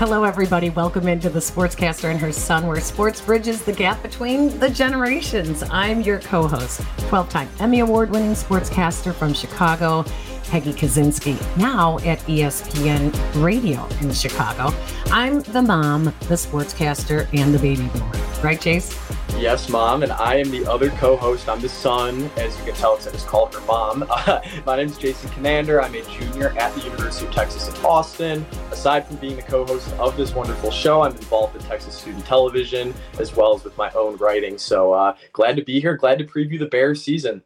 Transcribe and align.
Hello, 0.00 0.24
everybody. 0.24 0.70
Welcome 0.70 1.08
into 1.08 1.28
the 1.28 1.40
Sportscaster 1.40 2.10
and 2.10 2.18
her 2.20 2.32
son, 2.32 2.66
where 2.66 2.80
sports 2.80 3.20
bridges 3.20 3.62
the 3.62 3.72
gap 3.74 4.02
between 4.02 4.58
the 4.58 4.70
generations. 4.70 5.62
I'm 5.70 6.00
your 6.00 6.20
co 6.20 6.48
host, 6.48 6.80
12 7.08 7.28
time 7.28 7.50
Emmy 7.58 7.80
Award 7.80 8.08
winning 8.08 8.32
sportscaster 8.32 9.12
from 9.12 9.34
Chicago, 9.34 10.06
Peggy 10.44 10.72
Kusinski, 10.72 11.36
now 11.58 11.98
at 11.98 12.18
ESPN 12.20 13.12
Radio 13.44 13.86
in 14.00 14.10
Chicago. 14.14 14.74
I'm 15.08 15.40
the 15.40 15.60
mom, 15.60 16.04
the 16.04 16.34
sportscaster, 16.34 17.28
and 17.38 17.52
the 17.54 17.58
baby 17.58 17.86
boomer. 17.92 18.42
Right, 18.42 18.58
Jace? 18.58 18.96
Yes, 19.40 19.70
mom, 19.70 20.02
and 20.02 20.12
I 20.12 20.34
am 20.34 20.50
the 20.50 20.70
other 20.70 20.90
co-host. 20.90 21.48
I'm 21.48 21.62
the 21.62 21.68
son, 21.70 22.30
as 22.36 22.58
you 22.58 22.64
can 22.64 22.74
tell, 22.74 22.96
because 22.96 23.08
I 23.08 23.12
just 23.12 23.26
called 23.26 23.54
her 23.54 23.60
mom. 23.62 24.04
Uh, 24.10 24.42
my 24.66 24.76
name 24.76 24.88
is 24.88 24.98
Jason 24.98 25.30
Conander. 25.30 25.80
I'm 25.82 25.94
a 25.94 26.02
junior 26.02 26.50
at 26.58 26.74
the 26.74 26.82
University 26.82 27.26
of 27.26 27.32
Texas 27.32 27.66
at 27.66 27.82
Austin. 27.82 28.44
Aside 28.70 29.06
from 29.06 29.16
being 29.16 29.36
the 29.36 29.42
co-host 29.42 29.90
of 29.94 30.14
this 30.14 30.34
wonderful 30.34 30.70
show, 30.70 31.00
I'm 31.00 31.12
involved 31.12 31.56
in 31.56 31.62
Texas 31.62 31.94
Student 31.94 32.26
Television 32.26 32.92
as 33.18 33.34
well 33.34 33.54
as 33.54 33.64
with 33.64 33.74
my 33.78 33.90
own 33.92 34.18
writing. 34.18 34.58
So 34.58 34.92
uh, 34.92 35.16
glad 35.32 35.56
to 35.56 35.64
be 35.64 35.80
here. 35.80 35.96
Glad 35.96 36.18
to 36.18 36.26
preview 36.26 36.58
the 36.58 36.66
Bears 36.66 37.02
season. 37.02 37.42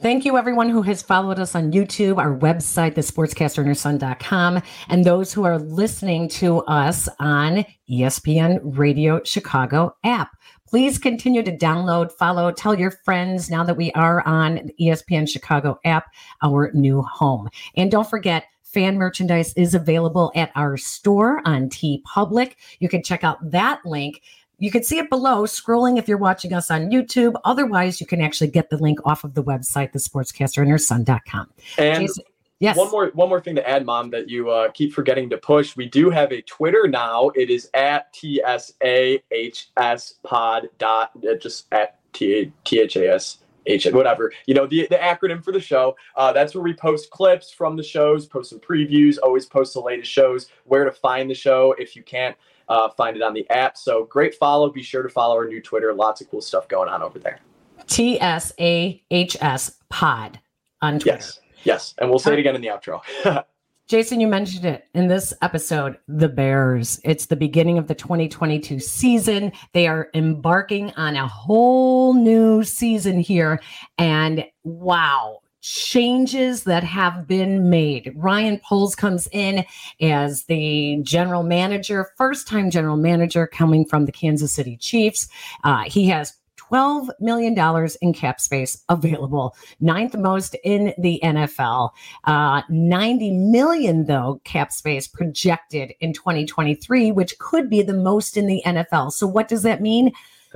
Thank 0.00 0.24
you, 0.24 0.36
everyone 0.36 0.68
who 0.68 0.82
has 0.82 1.02
followed 1.02 1.38
us 1.38 1.54
on 1.54 1.70
YouTube, 1.70 2.18
our 2.18 2.36
website, 2.36 2.94
thesportscasterandherson.com, 2.94 4.60
and 4.88 5.04
those 5.04 5.32
who 5.32 5.44
are 5.44 5.60
listening 5.60 6.28
to 6.30 6.58
us 6.62 7.08
on 7.20 7.64
ESPN 7.88 8.58
Radio 8.64 9.22
Chicago 9.22 9.94
app. 10.02 10.30
Please 10.72 10.96
continue 10.96 11.42
to 11.42 11.54
download, 11.54 12.10
follow, 12.12 12.50
tell 12.50 12.78
your 12.78 12.90
friends 12.90 13.50
now 13.50 13.62
that 13.62 13.76
we 13.76 13.92
are 13.92 14.26
on 14.26 14.54
the 14.54 14.74
ESPN 14.80 15.28
Chicago 15.28 15.78
app, 15.84 16.06
our 16.40 16.72
new 16.72 17.02
home. 17.02 17.50
And 17.76 17.90
don't 17.90 18.08
forget, 18.08 18.44
fan 18.62 18.96
merchandise 18.96 19.52
is 19.52 19.74
available 19.74 20.32
at 20.34 20.50
our 20.54 20.78
store 20.78 21.42
on 21.44 21.68
TeePublic. 21.68 22.54
You 22.78 22.88
can 22.88 23.02
check 23.02 23.22
out 23.22 23.50
that 23.50 23.84
link 23.84 24.22
you 24.58 24.70
can 24.70 24.84
see 24.84 24.98
it 24.98 25.10
below 25.10 25.42
scrolling 25.42 25.98
if 25.98 26.06
you're 26.06 26.16
watching 26.16 26.52
us 26.52 26.70
on 26.70 26.82
YouTube. 26.82 27.34
Otherwise, 27.42 28.00
you 28.00 28.06
can 28.06 28.20
actually 28.20 28.46
get 28.46 28.70
the 28.70 28.76
link 28.76 29.00
off 29.04 29.24
of 29.24 29.34
the 29.34 29.42
website, 29.42 29.92
thesportscasterandherson.com. 29.92 31.50
And 31.78 32.00
Jason, 32.02 32.24
yes. 32.62 32.76
one 32.76 32.90
more 32.90 33.10
one 33.14 33.28
more 33.28 33.40
thing 33.40 33.56
to 33.56 33.68
add, 33.68 33.84
Mom, 33.84 34.10
that 34.10 34.28
you 34.28 34.50
uh, 34.50 34.70
keep 34.70 34.92
forgetting 34.92 35.28
to 35.30 35.36
push. 35.36 35.76
We 35.76 35.86
do 35.86 36.10
have 36.10 36.32
a 36.32 36.42
Twitter 36.42 36.88
now. 36.88 37.30
It 37.34 37.50
is 37.50 37.68
at 37.74 38.12
TSAHS 38.14 40.14
pod 40.22 40.68
dot 40.78 41.10
uh, 41.16 41.34
just 41.36 41.66
at 41.72 41.98
T 42.12 42.52
H 42.72 42.96
A 42.96 43.14
S 43.14 43.38
H 43.66 43.86
whatever 43.92 44.32
you 44.46 44.54
know 44.54 44.66
the 44.66 44.86
the 44.88 44.96
acronym 44.96 45.44
for 45.44 45.52
the 45.52 45.60
show. 45.60 45.96
Uh, 46.16 46.32
that's 46.32 46.54
where 46.54 46.62
we 46.62 46.74
post 46.74 47.10
clips 47.10 47.52
from 47.52 47.76
the 47.76 47.82
shows, 47.82 48.26
post 48.26 48.50
some 48.50 48.60
previews, 48.60 49.18
always 49.22 49.46
post 49.46 49.74
the 49.74 49.80
latest 49.80 50.10
shows, 50.10 50.48
where 50.64 50.84
to 50.84 50.92
find 50.92 51.30
the 51.30 51.34
show 51.34 51.74
if 51.78 51.94
you 51.94 52.02
can't 52.02 52.36
uh, 52.68 52.88
find 52.90 53.16
it 53.16 53.22
on 53.22 53.34
the 53.34 53.48
app. 53.50 53.76
So 53.76 54.04
great 54.04 54.34
follow. 54.34 54.70
Be 54.70 54.82
sure 54.82 55.02
to 55.02 55.08
follow 55.08 55.36
our 55.36 55.46
new 55.46 55.60
Twitter. 55.60 55.92
Lots 55.94 56.20
of 56.20 56.30
cool 56.30 56.40
stuff 56.40 56.68
going 56.68 56.88
on 56.88 57.02
over 57.02 57.18
there. 57.18 57.40
T 57.86 58.20
S 58.20 58.52
A 58.58 59.02
H 59.10 59.36
S 59.40 59.78
pod 59.88 60.40
on 60.80 60.98
Twitter. 60.98 61.18
Yes. 61.18 61.40
Yes. 61.64 61.94
And 61.98 62.10
we'll 62.10 62.18
say 62.18 62.32
it 62.32 62.38
again 62.38 62.54
in 62.54 62.60
the 62.60 62.68
outro. 62.68 63.02
Jason, 63.88 64.20
you 64.20 64.26
mentioned 64.26 64.64
it 64.64 64.86
in 64.94 65.08
this 65.08 65.34
episode, 65.42 65.98
the 66.08 66.28
Bears. 66.28 67.00
It's 67.04 67.26
the 67.26 67.36
beginning 67.36 67.78
of 67.78 67.88
the 67.88 67.94
2022 67.94 68.78
season. 68.78 69.52
They 69.72 69.86
are 69.86 70.08
embarking 70.14 70.92
on 70.92 71.16
a 71.16 71.26
whole 71.26 72.14
new 72.14 72.62
season 72.62 73.18
here. 73.18 73.60
And 73.98 74.46
wow, 74.62 75.40
changes 75.62 76.64
that 76.64 76.84
have 76.84 77.26
been 77.26 77.70
made. 77.70 78.12
Ryan 78.16 78.60
Poles 78.60 78.94
comes 78.94 79.28
in 79.30 79.64
as 80.00 80.44
the 80.44 80.98
general 81.02 81.42
manager, 81.42 82.10
first 82.16 82.48
time 82.48 82.70
general 82.70 82.96
manager 82.96 83.46
coming 83.46 83.84
from 83.84 84.06
the 84.06 84.12
Kansas 84.12 84.52
City 84.52 84.76
Chiefs. 84.76 85.28
Uh, 85.64 85.82
he 85.84 86.08
has 86.08 86.32
$12 86.72 87.10
million 87.20 87.88
in 88.00 88.12
cap 88.12 88.40
space 88.40 88.82
available, 88.88 89.54
ninth 89.80 90.16
most 90.16 90.56
in 90.64 90.94
the 90.98 91.20
NFL. 91.22 91.90
Uh, 92.24 92.62
90 92.68 93.30
million, 93.32 94.06
though, 94.06 94.40
cap 94.44 94.72
space 94.72 95.06
projected 95.06 95.92
in 96.00 96.12
2023, 96.12 97.12
which 97.12 97.38
could 97.38 97.68
be 97.68 97.82
the 97.82 97.94
most 97.94 98.36
in 98.36 98.46
the 98.46 98.62
NFL. 98.64 99.12
So, 99.12 99.26
what 99.26 99.48
does 99.48 99.62
that 99.62 99.82
mean? 99.82 100.12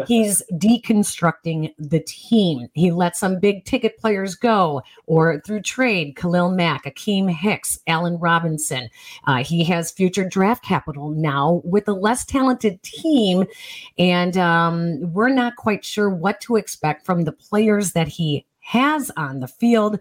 He's 0.07 0.43
deconstructing 0.53 1.75
the 1.79 2.01
team. 2.01 2.69
He 2.75 2.91
let 2.91 3.17
some 3.17 3.39
big 3.39 3.65
ticket 3.65 3.99
players 3.99 4.35
go 4.35 4.83
or 5.07 5.41
through 5.41 5.63
trade, 5.63 6.17
Khalil 6.17 6.51
Mack, 6.51 6.85
Akiem 6.85 7.31
Hicks, 7.31 7.79
Allen 7.87 8.19
Robinson. 8.19 8.89
Uh, 9.27 9.43
he 9.43 9.65
has 9.65 9.91
future 9.91 10.29
draft 10.29 10.65
capital 10.65 11.11
now 11.11 11.61
with 11.65 11.89
a 11.89 11.93
less 11.93 12.25
talented 12.25 12.83
team. 12.83 13.45
And 13.99 14.37
um, 14.37 15.13
we're 15.13 15.29
not 15.29 15.57
quite 15.57 15.85
sure 15.85 16.11
what 16.11 16.41
to 16.43 16.57
expect 16.57 17.07
from 17.07 17.25
the 17.25 17.33
players 17.33 17.93
that 17.93 18.09
he 18.09 18.47
has 18.61 19.11
on 19.17 19.41
the 19.41 19.49
field. 19.49 19.99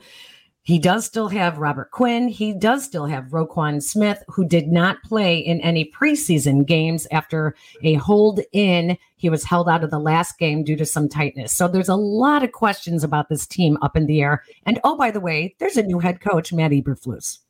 He 0.65 0.79
does 0.79 1.05
still 1.05 1.27
have 1.27 1.59
Robert 1.59 1.91
Quinn. 1.91 2.27
He 2.27 2.51
does 2.51 2.83
still 2.83 3.05
have 3.05 3.25
Roquan 3.25 3.83
Smith, 3.83 4.23
who 4.27 4.43
did 4.43 4.67
not 4.67 5.03
play 5.03 5.37
in 5.37 5.61
any 5.61 5.85
preseason 5.85 6.65
games 6.65 7.05
after 7.11 7.55
a 7.83 7.93
hold 7.93 8.39
in. 8.51 8.97
He 9.15 9.29
was 9.29 9.43
held 9.43 9.69
out 9.69 9.83
of 9.83 9.91
the 9.91 9.99
last 9.99 10.39
game 10.39 10.63
due 10.63 10.75
to 10.75 10.85
some 10.85 11.07
tightness. 11.07 11.53
So 11.53 11.67
there's 11.67 11.87
a 11.87 11.95
lot 11.95 12.43
of 12.43 12.51
questions 12.51 13.03
about 13.03 13.29
this 13.29 13.45
team 13.45 13.77
up 13.83 13.95
in 13.95 14.07
the 14.07 14.23
air. 14.23 14.43
And 14.65 14.79
oh, 14.83 14.97
by 14.97 15.11
the 15.11 15.19
way, 15.19 15.55
there's 15.59 15.77
a 15.77 15.83
new 15.83 15.99
head 15.99 16.19
coach, 16.19 16.51
Matt 16.51 16.71
Eberflus. 16.71 17.44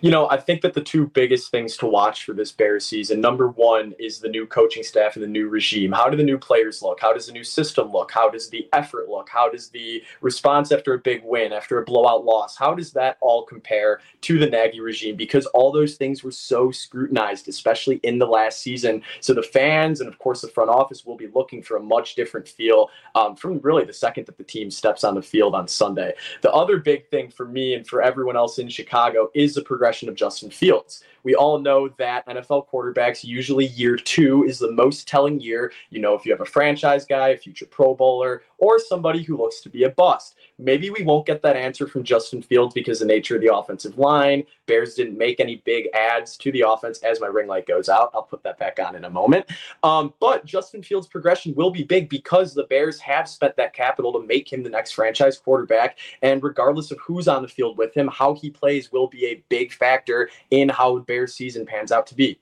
You 0.00 0.10
know, 0.10 0.28
I 0.30 0.36
think 0.36 0.62
that 0.62 0.74
the 0.74 0.82
two 0.82 1.06
biggest 1.08 1.50
things 1.50 1.76
to 1.78 1.86
watch 1.86 2.24
for 2.24 2.32
this 2.32 2.52
Bears 2.52 2.84
season 2.84 3.20
number 3.20 3.48
one 3.48 3.94
is 3.98 4.18
the 4.18 4.28
new 4.28 4.46
coaching 4.46 4.82
staff 4.82 5.16
and 5.16 5.22
the 5.22 5.28
new 5.28 5.48
regime. 5.48 5.92
How 5.92 6.08
do 6.08 6.16
the 6.16 6.22
new 6.22 6.38
players 6.38 6.82
look? 6.82 7.00
How 7.00 7.12
does 7.12 7.26
the 7.26 7.32
new 7.32 7.44
system 7.44 7.92
look? 7.92 8.10
How 8.10 8.28
does 8.28 8.48
the 8.48 8.68
effort 8.72 9.08
look? 9.08 9.28
How 9.28 9.48
does 9.48 9.68
the 9.68 10.02
response 10.20 10.72
after 10.72 10.94
a 10.94 10.98
big 10.98 11.22
win, 11.24 11.52
after 11.52 11.78
a 11.78 11.84
blowout 11.84 12.24
loss, 12.24 12.56
how 12.56 12.74
does 12.74 12.92
that 12.92 13.16
all 13.20 13.44
compare 13.44 14.00
to 14.22 14.38
the 14.38 14.46
Nagy 14.46 14.80
regime? 14.80 15.16
Because 15.16 15.46
all 15.46 15.72
those 15.72 15.94
things 15.94 16.22
were 16.22 16.30
so 16.30 16.70
scrutinized, 16.70 17.48
especially 17.48 17.96
in 18.02 18.18
the 18.18 18.26
last 18.26 18.60
season. 18.60 19.02
So 19.20 19.34
the 19.34 19.42
fans 19.42 20.00
and, 20.00 20.08
of 20.08 20.18
course, 20.18 20.40
the 20.40 20.48
front 20.48 20.70
office 20.70 21.04
will 21.04 21.16
be 21.16 21.28
looking 21.34 21.62
for 21.62 21.76
a 21.76 21.82
much 21.82 22.14
different 22.14 22.48
feel 22.48 22.90
um, 23.14 23.36
from 23.36 23.58
really 23.60 23.84
the 23.84 23.92
second 23.92 24.26
that 24.26 24.38
the 24.38 24.44
team 24.44 24.70
steps 24.70 25.04
on 25.04 25.14
the 25.14 25.22
field 25.22 25.54
on 25.54 25.68
Sunday. 25.68 26.14
The 26.42 26.52
other 26.52 26.78
big 26.78 27.08
thing 27.08 27.30
for 27.30 27.46
me 27.46 27.74
and 27.74 27.86
for 27.86 28.02
everyone 28.02 28.36
else 28.36 28.58
in 28.58 28.68
Chicago 28.68 29.30
is 29.34 29.53
the 29.54 29.62
progression 29.62 30.08
of 30.08 30.14
Justin 30.14 30.50
Fields. 30.50 31.02
We 31.24 31.34
all 31.34 31.58
know 31.58 31.88
that 31.98 32.26
NFL 32.26 32.68
quarterbacks 32.68 33.24
usually 33.24 33.66
year 33.66 33.96
two 33.96 34.44
is 34.44 34.58
the 34.58 34.70
most 34.70 35.08
telling 35.08 35.40
year. 35.40 35.72
You 35.90 36.00
know, 36.00 36.14
if 36.14 36.24
you 36.24 36.32
have 36.32 36.40
a 36.40 36.46
franchise 36.46 37.04
guy, 37.04 37.28
a 37.28 37.36
future 37.36 37.66
Pro 37.66 37.94
Bowler, 37.94 38.42
or 38.58 38.78
somebody 38.78 39.22
who 39.22 39.36
looks 39.36 39.60
to 39.60 39.68
be 39.68 39.84
a 39.84 39.90
bust. 39.90 40.36
Maybe 40.58 40.90
we 40.90 41.02
won't 41.02 41.26
get 41.26 41.42
that 41.42 41.56
answer 41.56 41.86
from 41.86 42.04
Justin 42.04 42.42
Fields 42.42 42.74
because 42.74 43.00
the 43.00 43.06
nature 43.06 43.36
of 43.36 43.42
the 43.42 43.54
offensive 43.54 43.98
line. 43.98 44.44
Bears 44.66 44.94
didn't 44.94 45.18
make 45.18 45.40
any 45.40 45.56
big 45.64 45.88
ads 45.94 46.36
to 46.38 46.52
the 46.52 46.62
offense 46.66 47.00
as 47.00 47.20
my 47.20 47.26
ring 47.26 47.46
light 47.46 47.66
goes 47.66 47.88
out. 47.88 48.10
I'll 48.14 48.22
put 48.22 48.42
that 48.44 48.58
back 48.58 48.78
on 48.78 48.96
in 48.96 49.04
a 49.04 49.10
moment. 49.10 49.46
Um, 49.82 50.14
but 50.20 50.44
Justin 50.44 50.82
Fields' 50.82 51.06
progression 51.06 51.54
will 51.54 51.70
be 51.70 51.82
big 51.82 52.08
because 52.08 52.54
the 52.54 52.64
Bears 52.64 52.98
have 53.00 53.28
spent 53.28 53.56
that 53.56 53.74
capital 53.74 54.12
to 54.12 54.26
make 54.26 54.50
him 54.50 54.62
the 54.62 54.70
next 54.70 54.92
franchise 54.92 55.38
quarterback. 55.38 55.98
And 56.22 56.42
regardless 56.42 56.90
of 56.90 56.98
who's 56.98 57.28
on 57.28 57.42
the 57.42 57.48
field 57.48 57.76
with 57.76 57.94
him, 57.94 58.08
how 58.08 58.34
he 58.34 58.50
plays 58.50 58.90
will 58.90 59.08
be 59.08 59.26
a 59.26 59.42
big 59.48 59.72
factor 59.72 60.30
in 60.50 60.68
how 60.68 60.96
the 60.96 61.00
Bears 61.02 61.13
season 61.26 61.66
pans 61.66 61.92
out 61.92 62.06
to 62.08 62.14
be. 62.14 62.38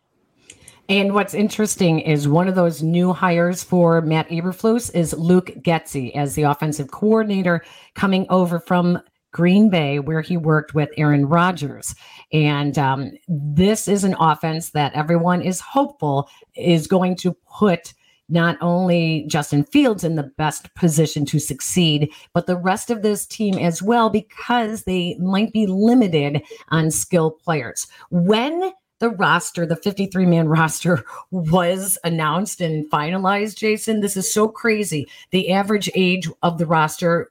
And 0.88 1.14
what's 1.14 1.32
interesting 1.32 2.00
is 2.00 2.28
one 2.28 2.48
of 2.48 2.54
those 2.54 2.82
new 2.82 3.12
hires 3.12 3.62
for 3.62 4.00
Matt 4.00 4.28
Eberflus 4.28 4.94
is 4.94 5.12
Luke 5.14 5.52
Getsy 5.60 6.14
as 6.16 6.34
the 6.34 6.42
offensive 6.42 6.90
coordinator 6.90 7.64
coming 7.94 8.26
over 8.30 8.58
from 8.58 9.00
Green 9.32 9.70
Bay, 9.70 9.98
where 9.98 10.20
he 10.20 10.36
worked 10.36 10.74
with 10.74 10.90
Aaron 10.98 11.26
Rodgers. 11.26 11.94
And 12.32 12.76
um, 12.78 13.12
this 13.28 13.88
is 13.88 14.04
an 14.04 14.14
offense 14.20 14.70
that 14.70 14.92
everyone 14.94 15.40
is 15.40 15.60
hopeful 15.60 16.28
is 16.54 16.86
going 16.86 17.16
to 17.16 17.32
put 17.32 17.94
not 18.32 18.56
only 18.60 19.24
Justin 19.28 19.62
Fields 19.64 20.02
in 20.02 20.16
the 20.16 20.22
best 20.22 20.74
position 20.74 21.26
to 21.26 21.38
succeed, 21.38 22.10
but 22.32 22.46
the 22.46 22.56
rest 22.56 22.90
of 22.90 23.02
this 23.02 23.26
team 23.26 23.58
as 23.58 23.82
well, 23.82 24.08
because 24.08 24.84
they 24.84 25.16
might 25.20 25.52
be 25.52 25.66
limited 25.66 26.42
on 26.70 26.90
skill 26.90 27.30
players. 27.30 27.86
When 28.10 28.72
the 29.00 29.10
roster, 29.10 29.66
the 29.66 29.76
53 29.76 30.24
man 30.24 30.48
roster 30.48 31.04
was 31.30 31.98
announced 32.04 32.60
and 32.60 32.90
finalized, 32.90 33.56
Jason. 33.56 34.00
This 34.00 34.16
is 34.16 34.32
so 34.32 34.48
crazy. 34.48 35.06
The 35.30 35.52
average 35.52 35.90
age 35.94 36.28
of 36.42 36.56
the 36.56 36.66
roster 36.66 37.30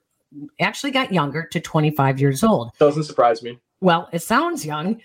actually 0.60 0.92
got 0.92 1.12
younger 1.12 1.48
to 1.48 1.60
25 1.60 2.22
years 2.22 2.44
old. 2.44 2.72
Doesn't 2.78 3.04
surprise 3.06 3.42
me. 3.42 3.60
Well, 3.80 4.08
it 4.12 4.22
sounds 4.22 4.66
young, 4.66 5.02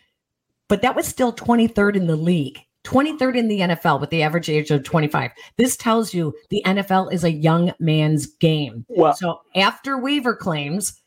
but 0.69 0.83
that 0.83 0.95
was 0.95 1.07
still 1.07 1.33
23rd 1.33 1.97
in 1.97 2.07
the 2.07 2.17
league. 2.17 2.66
23rd 2.87 3.37
in 3.37 3.49
the 3.49 3.61
NFL 3.61 4.01
with 4.01 4.11
the 4.11 4.23
average 4.23 4.49
age 4.49 4.71
of 4.71 4.85
25. 4.85 5.31
This 5.59 5.77
tells 5.77 6.15
you 6.15 6.35
the 6.51 6.63
NFL 6.65 7.13
is 7.13 7.25
a 7.25 7.33
young 7.33 7.73
man's 7.81 8.27
game. 8.27 8.87
Well, 8.89 9.15
so 9.15 9.41
after 9.55 9.99
waiver 9.99 10.35
claims, 10.35 11.01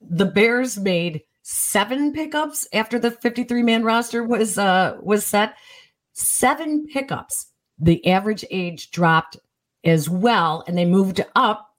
the 0.00 0.26
Bears 0.26 0.78
made 0.78 1.22
seven 1.42 2.12
pickups 2.12 2.66
after 2.72 2.98
the 2.98 3.10
53 3.10 3.62
man 3.62 3.84
roster 3.84 4.24
was 4.24 4.56
uh 4.56 4.96
was 5.02 5.26
set 5.26 5.54
seven 6.14 6.86
pickups. 6.86 7.50
The 7.78 8.06
average 8.06 8.44
age 8.50 8.90
dropped 8.90 9.36
as 9.84 10.08
well, 10.08 10.64
and 10.66 10.78
they 10.78 10.86
moved 10.86 11.24
up 11.34 11.73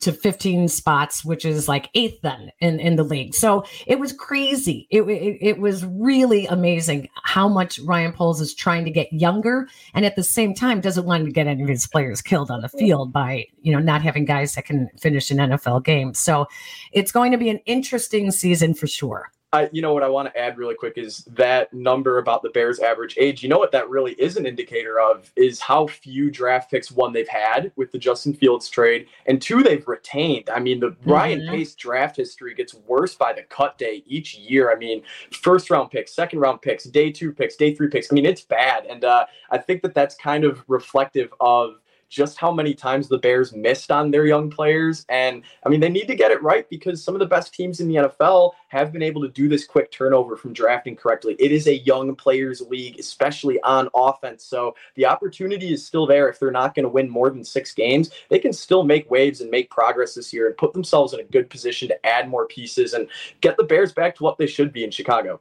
to 0.00 0.12
15 0.12 0.68
spots, 0.68 1.24
which 1.24 1.44
is 1.44 1.68
like 1.68 1.88
eighth 1.94 2.20
then 2.22 2.52
in, 2.60 2.78
in 2.80 2.96
the 2.96 3.02
league. 3.02 3.34
So 3.34 3.64
it 3.86 3.98
was 3.98 4.12
crazy. 4.12 4.86
It, 4.90 5.02
it, 5.02 5.38
it, 5.40 5.58
was 5.58 5.84
really 5.86 6.46
amazing 6.46 7.08
how 7.22 7.48
much 7.48 7.78
Ryan 7.78 8.12
Poles 8.12 8.40
is 8.40 8.54
trying 8.54 8.84
to 8.84 8.90
get 8.90 9.10
younger 9.12 9.68
and 9.94 10.04
at 10.04 10.14
the 10.14 10.22
same 10.22 10.54
time 10.54 10.80
doesn't 10.80 11.06
want 11.06 11.24
to 11.24 11.30
get 11.30 11.46
any 11.46 11.62
of 11.62 11.68
his 11.68 11.86
players 11.86 12.20
killed 12.20 12.50
on 12.50 12.60
the 12.60 12.68
field 12.68 13.12
by, 13.12 13.46
you 13.62 13.72
know, 13.72 13.78
not 13.78 14.02
having 14.02 14.26
guys 14.26 14.54
that 14.54 14.66
can 14.66 14.88
finish 14.98 15.30
an 15.30 15.38
NFL 15.38 15.84
game. 15.84 16.12
So 16.12 16.46
it's 16.92 17.10
going 17.10 17.32
to 17.32 17.38
be 17.38 17.48
an 17.48 17.60
interesting 17.64 18.30
season 18.30 18.74
for 18.74 18.86
sure. 18.86 19.32
I, 19.56 19.70
you 19.72 19.80
know 19.82 19.94
what 19.94 20.02
I 20.02 20.08
want 20.08 20.32
to 20.32 20.38
add 20.38 20.58
really 20.58 20.74
quick 20.74 20.98
is 20.98 21.24
that 21.32 21.72
number 21.72 22.18
about 22.18 22.42
the 22.42 22.50
Bears' 22.50 22.78
average 22.78 23.16
age. 23.18 23.42
You 23.42 23.48
know 23.48 23.58
what 23.58 23.72
that 23.72 23.88
really 23.88 24.12
is 24.12 24.36
an 24.36 24.46
indicator 24.46 25.00
of 25.00 25.32
is 25.36 25.60
how 25.60 25.86
few 25.86 26.30
draft 26.30 26.70
picks 26.70 26.90
one 26.90 27.12
they've 27.12 27.28
had 27.28 27.72
with 27.76 27.90
the 27.90 27.98
Justin 27.98 28.34
Fields 28.34 28.68
trade, 28.68 29.06
and 29.26 29.40
two 29.40 29.62
they've 29.62 29.86
retained. 29.88 30.50
I 30.50 30.60
mean, 30.60 30.80
the 30.80 30.90
mm-hmm. 30.90 31.10
Ryan 31.10 31.48
Pace 31.48 31.74
draft 31.74 32.16
history 32.16 32.54
gets 32.54 32.74
worse 32.74 33.14
by 33.14 33.32
the 33.32 33.42
cut 33.44 33.78
day 33.78 34.02
each 34.06 34.36
year. 34.36 34.70
I 34.70 34.76
mean, 34.76 35.02
first 35.32 35.70
round 35.70 35.90
picks, 35.90 36.14
second 36.14 36.40
round 36.40 36.60
picks, 36.62 36.84
day 36.84 37.10
two 37.10 37.32
picks, 37.32 37.56
day 37.56 37.74
three 37.74 37.88
picks. 37.88 38.12
I 38.12 38.14
mean, 38.14 38.26
it's 38.26 38.42
bad, 38.42 38.84
and 38.86 39.04
uh, 39.04 39.26
I 39.50 39.58
think 39.58 39.82
that 39.82 39.94
that's 39.94 40.14
kind 40.14 40.44
of 40.44 40.62
reflective 40.68 41.32
of 41.40 41.80
just 42.08 42.38
how 42.38 42.52
many 42.52 42.74
times 42.74 43.08
the 43.08 43.18
Bears 43.18 43.52
missed 43.54 43.90
on 43.90 44.10
their 44.10 44.26
young 44.26 44.50
players. 44.50 45.04
And 45.08 45.42
I 45.64 45.68
mean, 45.68 45.80
they 45.80 45.88
need 45.88 46.06
to 46.08 46.14
get 46.14 46.30
it 46.30 46.42
right 46.42 46.68
because 46.68 47.02
some 47.02 47.14
of 47.14 47.18
the 47.18 47.26
best 47.26 47.52
teams 47.52 47.80
in 47.80 47.88
the 47.88 47.96
NFL 47.96 48.52
have 48.68 48.92
been 48.92 49.02
able 49.02 49.22
to 49.22 49.28
do 49.28 49.48
this 49.48 49.64
quick 49.64 49.90
turnover 49.90 50.36
from 50.36 50.52
drafting 50.52 50.96
correctly. 50.96 51.36
It 51.38 51.52
is 51.52 51.66
a 51.66 51.78
young 51.78 52.14
players 52.14 52.60
league, 52.60 52.98
especially 52.98 53.60
on 53.62 53.88
offense. 53.94 54.44
So 54.44 54.74
the 54.94 55.06
opportunity 55.06 55.72
is 55.72 55.86
still 55.86 56.06
there. 56.06 56.28
If 56.28 56.38
they're 56.38 56.50
not 56.50 56.74
going 56.74 56.84
to 56.84 56.88
win 56.88 57.08
more 57.08 57.30
than 57.30 57.44
six 57.44 57.72
games, 57.72 58.10
they 58.28 58.38
can 58.38 58.52
still 58.52 58.84
make 58.84 59.10
waves 59.10 59.40
and 59.40 59.50
make 59.50 59.70
progress 59.70 60.14
this 60.14 60.32
year 60.32 60.46
and 60.46 60.56
put 60.56 60.72
themselves 60.72 61.12
in 61.12 61.20
a 61.20 61.24
good 61.24 61.50
position 61.50 61.88
to 61.88 62.06
add 62.06 62.28
more 62.28 62.46
pieces 62.46 62.94
and 62.94 63.08
get 63.40 63.56
the 63.56 63.64
Bears 63.64 63.92
back 63.92 64.14
to 64.16 64.22
what 64.22 64.38
they 64.38 64.46
should 64.46 64.72
be 64.72 64.84
in 64.84 64.90
Chicago. 64.90 65.40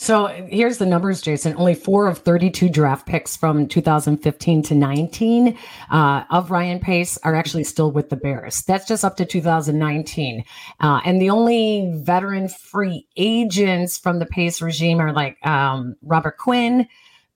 So 0.00 0.28
here's 0.28 0.78
the 0.78 0.86
numbers, 0.86 1.20
Jason. 1.20 1.54
Only 1.58 1.74
four 1.74 2.06
of 2.06 2.16
32 2.16 2.70
draft 2.70 3.06
picks 3.06 3.36
from 3.36 3.68
2015 3.68 4.62
to 4.62 4.74
19 4.74 5.58
uh, 5.90 6.24
of 6.30 6.50
Ryan 6.50 6.80
Pace 6.80 7.18
are 7.18 7.34
actually 7.34 7.64
still 7.64 7.92
with 7.92 8.08
the 8.08 8.16
Bears. 8.16 8.62
That's 8.62 8.88
just 8.88 9.04
up 9.04 9.18
to 9.18 9.26
2019. 9.26 10.42
Uh, 10.80 11.00
and 11.04 11.20
the 11.20 11.28
only 11.28 11.92
veteran 11.96 12.48
free 12.48 13.08
agents 13.18 13.98
from 13.98 14.20
the 14.20 14.24
Pace 14.24 14.62
regime 14.62 15.02
are 15.02 15.12
like 15.12 15.36
um, 15.46 15.94
Robert 16.00 16.38
Quinn, 16.38 16.88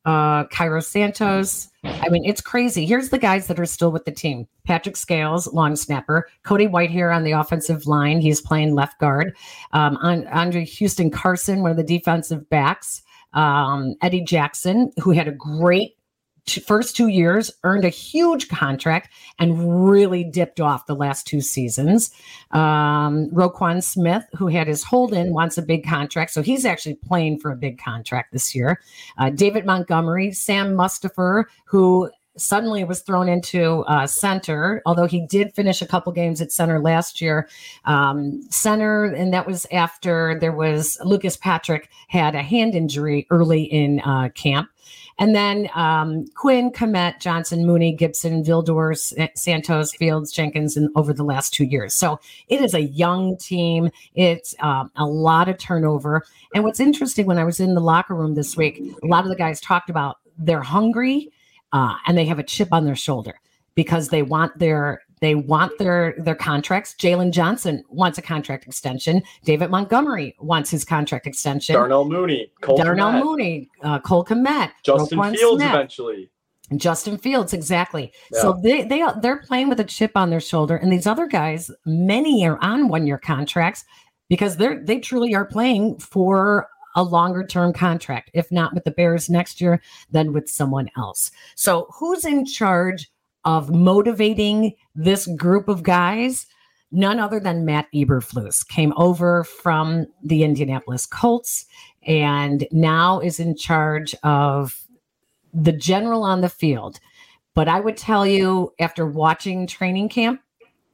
uh, 0.04 0.44
Cairo 0.44 0.80
Santos. 0.80 1.68
I 1.84 2.08
mean, 2.08 2.24
it's 2.24 2.40
crazy. 2.40 2.86
Here's 2.86 3.10
the 3.10 3.18
guys 3.18 3.46
that 3.46 3.60
are 3.60 3.66
still 3.66 3.92
with 3.92 4.04
the 4.04 4.12
team 4.12 4.46
Patrick 4.64 4.96
Scales, 4.96 5.52
long 5.52 5.76
snapper, 5.76 6.28
Cody 6.42 6.66
Whitehair 6.66 7.14
on 7.14 7.24
the 7.24 7.32
offensive 7.32 7.86
line. 7.86 8.20
He's 8.20 8.40
playing 8.40 8.74
left 8.74 8.98
guard. 8.98 9.36
Um, 9.72 9.98
Andre 10.02 10.64
Houston 10.64 11.10
Carson, 11.10 11.62
one 11.62 11.70
of 11.70 11.76
the 11.76 11.84
defensive 11.84 12.48
backs. 12.48 13.02
Um, 13.32 13.96
Eddie 14.00 14.22
Jackson, 14.22 14.92
who 15.02 15.10
had 15.10 15.26
a 15.26 15.32
great 15.32 15.96
first 16.46 16.96
two 16.96 17.08
years, 17.08 17.50
earned 17.64 17.84
a 17.84 17.90
huge 17.90 18.48
contract 18.48 19.10
and 19.38 19.88
really 19.90 20.24
dipped 20.24 20.60
off 20.60 20.86
the 20.86 20.94
last 20.94 21.26
two 21.26 21.40
seasons. 21.40 22.10
Um, 22.50 23.30
Roquan 23.30 23.82
Smith, 23.82 24.24
who 24.34 24.48
had 24.48 24.66
his 24.66 24.84
hold 24.84 25.12
in, 25.12 25.32
wants 25.32 25.58
a 25.58 25.62
big 25.62 25.84
contract. 25.84 26.32
So 26.32 26.42
he's 26.42 26.64
actually 26.64 26.94
playing 26.96 27.40
for 27.40 27.50
a 27.50 27.56
big 27.56 27.78
contract 27.78 28.32
this 28.32 28.54
year. 28.54 28.80
Uh, 29.18 29.30
David 29.30 29.64
Montgomery, 29.66 30.32
Sam 30.32 30.74
Mustipher, 30.74 31.44
who 31.64 32.10
suddenly 32.36 32.84
was 32.84 33.00
thrown 33.00 33.28
into 33.28 33.82
uh, 33.82 34.06
center, 34.06 34.82
although 34.86 35.06
he 35.06 35.26
did 35.26 35.54
finish 35.54 35.80
a 35.80 35.86
couple 35.86 36.12
games 36.12 36.40
at 36.40 36.50
center 36.52 36.80
last 36.80 37.20
year. 37.20 37.48
Um, 37.84 38.42
center, 38.50 39.04
and 39.04 39.32
that 39.32 39.46
was 39.46 39.66
after 39.70 40.36
there 40.40 40.52
was 40.52 40.98
Lucas 41.04 41.36
Patrick 41.36 41.88
had 42.08 42.34
a 42.34 42.42
hand 42.42 42.74
injury 42.74 43.26
early 43.30 43.62
in 43.62 44.00
uh, 44.00 44.30
camp. 44.34 44.68
And 45.18 45.34
then 45.34 45.68
um, 45.74 46.26
Quinn, 46.34 46.70
Kmet, 46.70 47.20
Johnson, 47.20 47.66
Mooney, 47.66 47.92
Gibson, 47.92 48.42
Vildor, 48.42 48.96
Santos, 49.36 49.94
Fields, 49.94 50.32
Jenkins, 50.32 50.76
and 50.76 50.90
over 50.96 51.12
the 51.12 51.24
last 51.24 51.54
two 51.54 51.64
years. 51.64 51.94
So 51.94 52.18
it 52.48 52.60
is 52.60 52.74
a 52.74 52.82
young 52.82 53.36
team. 53.36 53.90
It's 54.14 54.54
um, 54.60 54.90
a 54.96 55.06
lot 55.06 55.48
of 55.48 55.58
turnover. 55.58 56.24
And 56.54 56.64
what's 56.64 56.80
interesting 56.80 57.26
when 57.26 57.38
I 57.38 57.44
was 57.44 57.60
in 57.60 57.74
the 57.74 57.80
locker 57.80 58.14
room 58.14 58.34
this 58.34 58.56
week, 58.56 58.80
a 59.02 59.06
lot 59.06 59.24
of 59.24 59.30
the 59.30 59.36
guys 59.36 59.60
talked 59.60 59.90
about 59.90 60.16
they're 60.36 60.62
hungry 60.62 61.30
uh, 61.72 61.94
and 62.06 62.18
they 62.18 62.24
have 62.24 62.38
a 62.38 62.44
chip 62.44 62.72
on 62.72 62.84
their 62.84 62.96
shoulder 62.96 63.34
because 63.74 64.08
they 64.08 64.22
want 64.22 64.58
their 64.58 65.02
they 65.24 65.34
want 65.34 65.76
their 65.78 66.14
their 66.18 66.34
contracts. 66.34 66.94
Jaylon 66.98 67.30
Johnson 67.30 67.82
wants 67.88 68.18
a 68.18 68.22
contract 68.22 68.66
extension. 68.66 69.22
David 69.44 69.70
Montgomery 69.70 70.36
wants 70.38 70.70
his 70.70 70.84
contract 70.84 71.26
extension. 71.26 71.74
Darnell 71.74 72.04
Mooney, 72.04 72.50
Cole 72.60 72.76
Darnell 72.76 73.12
Kmet. 73.12 73.24
Mooney, 73.24 73.70
uh, 73.82 73.98
Cole 74.00 74.24
Kmet, 74.24 74.70
Justin 74.84 75.18
Roquan 75.18 75.36
Fields 75.36 75.62
Smith, 75.62 75.74
eventually. 75.74 76.30
Justin 76.76 77.18
Fields, 77.18 77.52
exactly. 77.52 78.12
Yeah. 78.32 78.40
So 78.40 78.60
they 78.62 78.84
they 78.84 79.04
they're 79.22 79.40
playing 79.40 79.68
with 79.68 79.80
a 79.80 79.84
chip 79.84 80.12
on 80.14 80.30
their 80.30 80.40
shoulder, 80.40 80.76
and 80.76 80.92
these 80.92 81.06
other 81.06 81.26
guys, 81.26 81.70
many 81.86 82.46
are 82.46 82.58
on 82.60 82.88
one 82.88 83.06
year 83.06 83.18
contracts 83.18 83.84
because 84.28 84.56
they're 84.56 84.82
they 84.82 84.98
truly 85.00 85.34
are 85.34 85.44
playing 85.44 85.98
for 85.98 86.68
a 86.96 87.02
longer 87.02 87.44
term 87.44 87.72
contract. 87.72 88.30
If 88.34 88.50
not 88.52 88.74
with 88.74 88.84
the 88.84 88.90
Bears 88.90 89.28
next 89.28 89.60
year, 89.60 89.80
then 90.10 90.32
with 90.32 90.48
someone 90.48 90.88
else. 90.96 91.30
So 91.54 91.88
who's 91.92 92.24
in 92.24 92.46
charge 92.46 93.10
of 93.44 93.70
motivating 93.70 94.74
this 94.94 95.26
group 95.26 95.68
of 95.68 95.82
guys, 95.82 96.46
none 96.90 97.18
other 97.18 97.40
than 97.40 97.64
Matt 97.64 97.86
Eberflus 97.94 98.66
came 98.66 98.92
over 98.96 99.44
from 99.44 100.06
the 100.22 100.44
Indianapolis 100.44 101.06
Colts 101.06 101.66
and 102.06 102.66
now 102.70 103.20
is 103.20 103.40
in 103.40 103.56
charge 103.56 104.14
of 104.22 104.80
the 105.52 105.72
general 105.72 106.22
on 106.22 106.40
the 106.40 106.48
field. 106.48 107.00
But 107.54 107.68
I 107.68 107.80
would 107.80 107.96
tell 107.96 108.26
you, 108.26 108.72
after 108.80 109.06
watching 109.06 109.66
training 109.66 110.08
camp, 110.08 110.40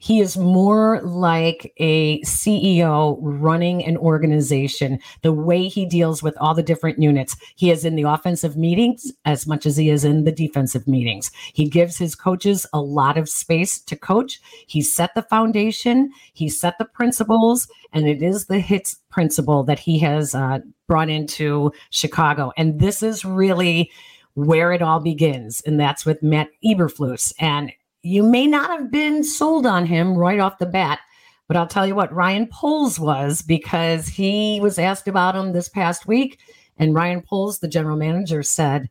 he 0.00 0.20
is 0.20 0.36
more 0.36 1.00
like 1.02 1.72
a 1.76 2.20
CEO 2.22 3.18
running 3.20 3.84
an 3.84 3.98
organization. 3.98 4.98
The 5.22 5.32
way 5.32 5.68
he 5.68 5.84
deals 5.84 6.22
with 6.22 6.36
all 6.38 6.54
the 6.54 6.62
different 6.62 7.00
units, 7.00 7.36
he 7.54 7.70
is 7.70 7.84
in 7.84 7.96
the 7.96 8.02
offensive 8.02 8.56
meetings 8.56 9.12
as 9.26 9.46
much 9.46 9.66
as 9.66 9.76
he 9.76 9.90
is 9.90 10.04
in 10.04 10.24
the 10.24 10.32
defensive 10.32 10.88
meetings. 10.88 11.30
He 11.52 11.68
gives 11.68 11.98
his 11.98 12.14
coaches 12.14 12.66
a 12.72 12.80
lot 12.80 13.18
of 13.18 13.28
space 13.28 13.78
to 13.82 13.94
coach. 13.94 14.40
He 14.66 14.80
set 14.80 15.14
the 15.14 15.22
foundation, 15.22 16.10
he 16.32 16.48
set 16.48 16.78
the 16.78 16.86
principles, 16.86 17.68
and 17.92 18.08
it 18.08 18.22
is 18.22 18.46
the 18.46 18.58
HITS 18.58 18.96
principle 19.10 19.64
that 19.64 19.78
he 19.78 19.98
has 19.98 20.34
uh, 20.34 20.60
brought 20.86 21.10
into 21.10 21.72
Chicago. 21.90 22.52
And 22.56 22.80
this 22.80 23.02
is 23.02 23.24
really 23.24 23.90
where 24.34 24.72
it 24.72 24.80
all 24.80 25.00
begins, 25.00 25.60
and 25.66 25.78
that's 25.78 26.06
with 26.06 26.22
Matt 26.22 26.48
Eberflus. 26.64 27.34
And 27.38 27.72
you 28.02 28.22
may 28.22 28.46
not 28.46 28.70
have 28.70 28.90
been 28.90 29.22
sold 29.22 29.66
on 29.66 29.86
him 29.86 30.16
right 30.16 30.40
off 30.40 30.58
the 30.58 30.66
bat, 30.66 31.00
but 31.48 31.56
I'll 31.56 31.66
tell 31.66 31.86
you 31.86 31.94
what, 31.94 32.12
Ryan 32.12 32.46
Poles 32.46 32.98
was 32.98 33.42
because 33.42 34.08
he 34.08 34.60
was 34.60 34.78
asked 34.78 35.08
about 35.08 35.36
him 35.36 35.52
this 35.52 35.68
past 35.68 36.06
week. 36.06 36.38
And 36.78 36.94
Ryan 36.94 37.22
Poles, 37.22 37.58
the 37.58 37.68
general 37.68 37.96
manager, 37.96 38.42
said, 38.42 38.88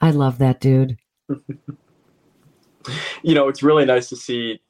I 0.00 0.10
love 0.10 0.38
that 0.38 0.60
dude. 0.60 0.98
you 3.22 3.34
know, 3.34 3.48
it's 3.48 3.62
really 3.62 3.84
nice 3.84 4.08
to 4.08 4.16
see 4.16 4.60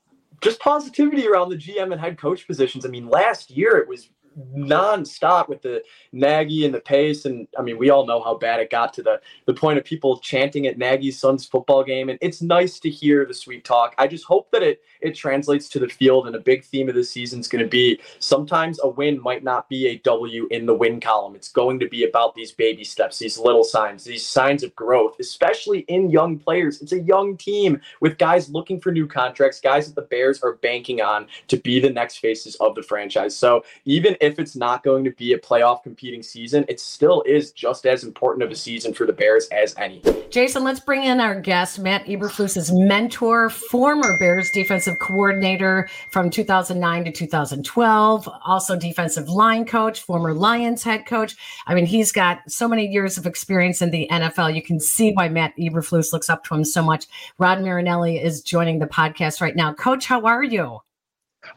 just 0.40 0.60
positivity 0.60 1.26
around 1.26 1.48
the 1.48 1.56
GM 1.56 1.92
and 1.92 2.00
head 2.00 2.18
coach 2.18 2.46
positions. 2.46 2.84
I 2.84 2.88
mean, 2.88 3.08
last 3.08 3.50
year 3.50 3.78
it 3.78 3.88
was 3.88 4.10
nonstop 4.56 5.48
with 5.48 5.62
the 5.62 5.82
Nagy 6.12 6.64
and 6.64 6.74
the 6.74 6.80
pace. 6.80 7.24
And 7.24 7.46
I 7.58 7.62
mean, 7.62 7.78
we 7.78 7.90
all 7.90 8.06
know 8.06 8.22
how 8.22 8.36
bad 8.36 8.60
it 8.60 8.70
got 8.70 8.92
to 8.94 9.02
the 9.02 9.20
the 9.46 9.54
point 9.54 9.78
of 9.78 9.84
people 9.84 10.18
chanting 10.18 10.66
at 10.66 10.78
Nagy's 10.78 11.18
son's 11.18 11.46
football 11.46 11.84
game. 11.84 12.08
And 12.08 12.18
it's 12.20 12.42
nice 12.42 12.78
to 12.80 12.90
hear 12.90 13.24
the 13.24 13.34
sweet 13.34 13.64
talk. 13.64 13.94
I 13.98 14.06
just 14.06 14.24
hope 14.24 14.50
that 14.52 14.62
it 14.62 14.82
it 15.04 15.14
translates 15.14 15.68
to 15.68 15.78
the 15.78 15.88
field. 15.88 16.26
And 16.26 16.34
a 16.34 16.40
big 16.40 16.64
theme 16.64 16.88
of 16.88 16.94
the 16.94 17.04
season 17.04 17.40
is 17.40 17.48
going 17.48 17.62
to 17.62 17.68
be 17.68 18.00
sometimes 18.18 18.80
a 18.82 18.88
win 18.88 19.20
might 19.22 19.44
not 19.44 19.68
be 19.68 19.88
a 19.88 19.98
W 19.98 20.48
in 20.50 20.66
the 20.66 20.74
win 20.74 21.00
column. 21.00 21.36
It's 21.36 21.50
going 21.50 21.78
to 21.80 21.88
be 21.88 22.04
about 22.04 22.34
these 22.34 22.52
baby 22.52 22.84
steps, 22.84 23.18
these 23.18 23.38
little 23.38 23.64
signs, 23.64 24.04
these 24.04 24.26
signs 24.26 24.62
of 24.62 24.74
growth, 24.74 25.16
especially 25.20 25.80
in 25.80 26.10
young 26.10 26.38
players. 26.38 26.80
It's 26.80 26.92
a 26.92 27.00
young 27.00 27.36
team 27.36 27.80
with 28.00 28.18
guys 28.18 28.48
looking 28.48 28.80
for 28.80 28.90
new 28.92 29.06
contracts, 29.06 29.60
guys 29.60 29.86
that 29.86 29.94
the 29.94 30.08
Bears 30.08 30.42
are 30.42 30.54
banking 30.54 31.00
on 31.00 31.26
to 31.48 31.56
be 31.56 31.80
the 31.80 31.90
next 31.90 32.18
faces 32.18 32.54
of 32.56 32.74
the 32.74 32.82
franchise. 32.82 33.36
So 33.36 33.64
even 33.84 34.16
if 34.20 34.38
it's 34.38 34.56
not 34.56 34.82
going 34.82 35.04
to 35.04 35.10
be 35.10 35.32
a 35.32 35.38
playoff 35.38 35.82
competing 35.82 36.22
season, 36.22 36.64
it 36.68 36.80
still 36.80 37.22
is 37.26 37.52
just 37.52 37.86
as 37.86 38.04
important 38.04 38.42
of 38.42 38.50
a 38.50 38.56
season 38.56 38.94
for 38.94 39.06
the 39.06 39.12
Bears 39.12 39.46
as 39.48 39.74
any. 39.76 40.02
Jason, 40.30 40.64
let's 40.64 40.80
bring 40.80 41.04
in 41.04 41.20
our 41.20 41.40
guest, 41.40 41.78
Matt 41.78 42.06
Eberflus's 42.06 42.72
mentor, 42.72 43.50
former 43.50 44.18
Bears 44.18 44.50
defensive 44.52 44.93
coordinator 44.94 45.88
from 46.10 46.30
2009 46.30 47.04
to 47.04 47.12
2012, 47.12 48.28
also 48.44 48.76
defensive 48.76 49.28
line 49.28 49.64
coach, 49.64 50.00
former 50.00 50.34
Lions 50.34 50.82
head 50.82 51.06
coach. 51.06 51.36
I 51.66 51.74
mean, 51.74 51.86
he's 51.86 52.12
got 52.12 52.40
so 52.48 52.68
many 52.68 52.86
years 52.86 53.18
of 53.18 53.26
experience 53.26 53.82
in 53.82 53.90
the 53.90 54.08
NFL. 54.10 54.54
You 54.54 54.62
can 54.62 54.80
see 54.80 55.12
why 55.12 55.28
Matt 55.28 55.56
Eberflus 55.58 56.12
looks 56.12 56.30
up 56.30 56.44
to 56.44 56.54
him 56.54 56.64
so 56.64 56.82
much. 56.82 57.06
Rod 57.38 57.60
Marinelli 57.60 58.18
is 58.18 58.42
joining 58.42 58.78
the 58.78 58.86
podcast 58.86 59.40
right 59.40 59.56
now. 59.56 59.72
Coach, 59.72 60.06
how 60.06 60.22
are 60.22 60.42
you? 60.42 60.80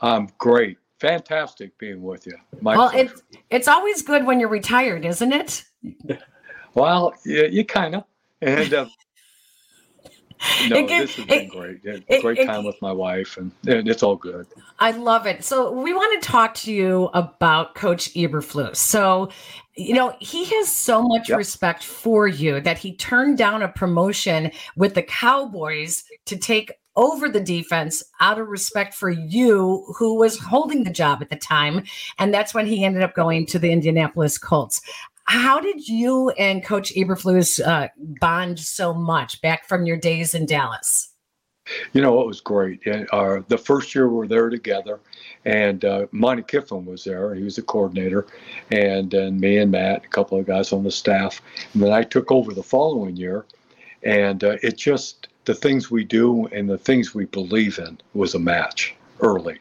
I'm 0.01 0.29
great. 0.37 0.77
Fantastic 0.99 1.77
being 1.77 2.01
with 2.01 2.25
you. 2.25 2.35
My 2.59 2.75
well, 2.75 2.91
it's 2.93 3.21
it's 3.51 3.67
always 3.67 4.01
good 4.01 4.25
when 4.25 4.39
you're 4.39 4.49
retired, 4.49 5.05
isn't 5.05 5.31
it? 5.31 5.63
well, 6.73 7.13
yeah, 7.23 7.43
you 7.43 7.63
kind 7.63 7.95
of. 7.95 8.03
And 8.41 8.73
uh, 8.73 8.87
no, 10.69 10.85
this 10.85 11.15
has 11.15 11.25
been 11.25 11.39
it, 11.39 11.49
great. 11.49 11.79
It, 11.83 12.21
great 12.21 12.45
time 12.45 12.63
with 12.63 12.79
my 12.81 12.91
wife, 12.91 13.37
and, 13.37 13.51
and, 13.65 13.87
it's 13.87 14.03
all 14.03 14.15
good. 14.15 14.47
I 14.79 14.91
love 14.91 15.25
it. 15.25 15.43
So 15.43 15.71
we 15.71 15.93
want 15.93 16.21
to 16.21 16.27
talk 16.27 16.53
to 16.55 16.73
you 16.73 17.09
about 17.13 17.75
Coach 17.75 18.13
Eberflus. 18.13 18.77
So, 18.77 19.29
you 19.75 19.93
know, 19.93 20.15
he 20.19 20.45
has 20.45 20.71
so 20.71 21.01
much 21.01 21.29
yep. 21.29 21.37
respect 21.37 21.83
for 21.83 22.27
you 22.27 22.59
that 22.61 22.77
he 22.77 22.95
turned 22.95 23.37
down 23.37 23.61
a 23.61 23.67
promotion 23.67 24.51
with 24.75 24.93
the 24.93 25.03
Cowboys 25.03 26.03
to 26.25 26.37
take 26.37 26.71
over 26.97 27.29
the 27.29 27.39
defense 27.39 28.03
out 28.19 28.39
of 28.39 28.47
respect 28.47 28.93
for 28.93 29.09
you, 29.09 29.85
who 29.97 30.15
was 30.15 30.39
holding 30.39 30.83
the 30.83 30.91
job 30.91 31.21
at 31.21 31.29
the 31.29 31.35
time. 31.35 31.83
And 32.17 32.33
that's 32.33 32.53
when 32.53 32.65
he 32.65 32.83
ended 32.83 33.03
up 33.03 33.13
going 33.13 33.45
to 33.47 33.59
the 33.59 33.71
Indianapolis 33.71 34.37
Colts. 34.37 34.81
How 35.27 35.59
did 35.59 35.89
you 35.89 36.29
and 36.31 36.63
Coach 36.63 36.93
Eberflus 36.95 37.59
uh, 37.65 37.89
bond 37.97 38.59
so 38.59 38.93
much 38.93 39.41
back 39.41 39.67
from 39.67 39.85
your 39.85 39.97
days 39.97 40.33
in 40.33 40.45
Dallas? 40.45 41.13
You 41.91 42.01
know, 42.01 42.21
it 42.21 42.27
was 42.27 42.39
great. 42.39 42.79
Uh, 43.11 43.41
the 43.49 43.57
first 43.57 43.93
year 43.93 44.07
we 44.07 44.15
were 44.15 44.27
there 44.27 44.49
together, 44.49 45.01
and 45.43 45.83
uh, 45.83 46.07
Monte 46.13 46.43
Kiffin 46.43 46.85
was 46.85 47.03
there. 47.03 47.35
He 47.35 47.43
was 47.43 47.57
the 47.57 47.61
coordinator, 47.61 48.25
and 48.71 49.11
then 49.11 49.37
me 49.37 49.57
and 49.57 49.69
Matt, 49.69 50.05
a 50.05 50.07
couple 50.07 50.39
of 50.39 50.45
guys 50.45 50.71
on 50.71 50.85
the 50.85 50.91
staff. 50.91 51.41
And 51.73 51.83
then 51.83 51.91
I 51.91 52.03
took 52.03 52.31
over 52.31 52.53
the 52.53 52.63
following 52.63 53.17
year, 53.17 53.45
and 54.03 54.45
uh, 54.45 54.55
it 54.63 54.77
just 54.77 55.27
the 55.43 55.53
things 55.53 55.91
we 55.91 56.05
do 56.05 56.45
and 56.47 56.69
the 56.69 56.77
things 56.77 57.13
we 57.13 57.25
believe 57.25 57.79
in 57.79 57.99
was 58.13 58.33
a 58.33 58.39
match 58.39 58.95
early, 59.19 59.59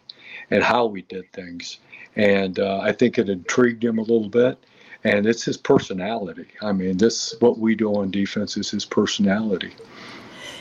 and 0.53 0.63
how 0.63 0.87
we 0.87 1.03
did 1.03 1.33
things. 1.33 1.81
And 2.15 2.61
uh, 2.61 2.79
I 2.79 2.93
think 2.93 3.19
it 3.19 3.29
intrigued 3.29 3.83
him 3.83 3.99
a 3.99 4.03
little 4.03 4.29
bit 4.29 4.65
and 5.07 5.25
it's 5.25 5.45
his 5.45 5.57
personality. 5.57 6.49
I 6.63 6.73
mean, 6.73 6.97
this 6.97 7.37
what 7.39 7.59
we 7.59 7.77
do 7.77 7.95
on 7.95 8.11
defense 8.11 8.57
is 8.57 8.71
his 8.71 8.85
personality. 8.85 9.73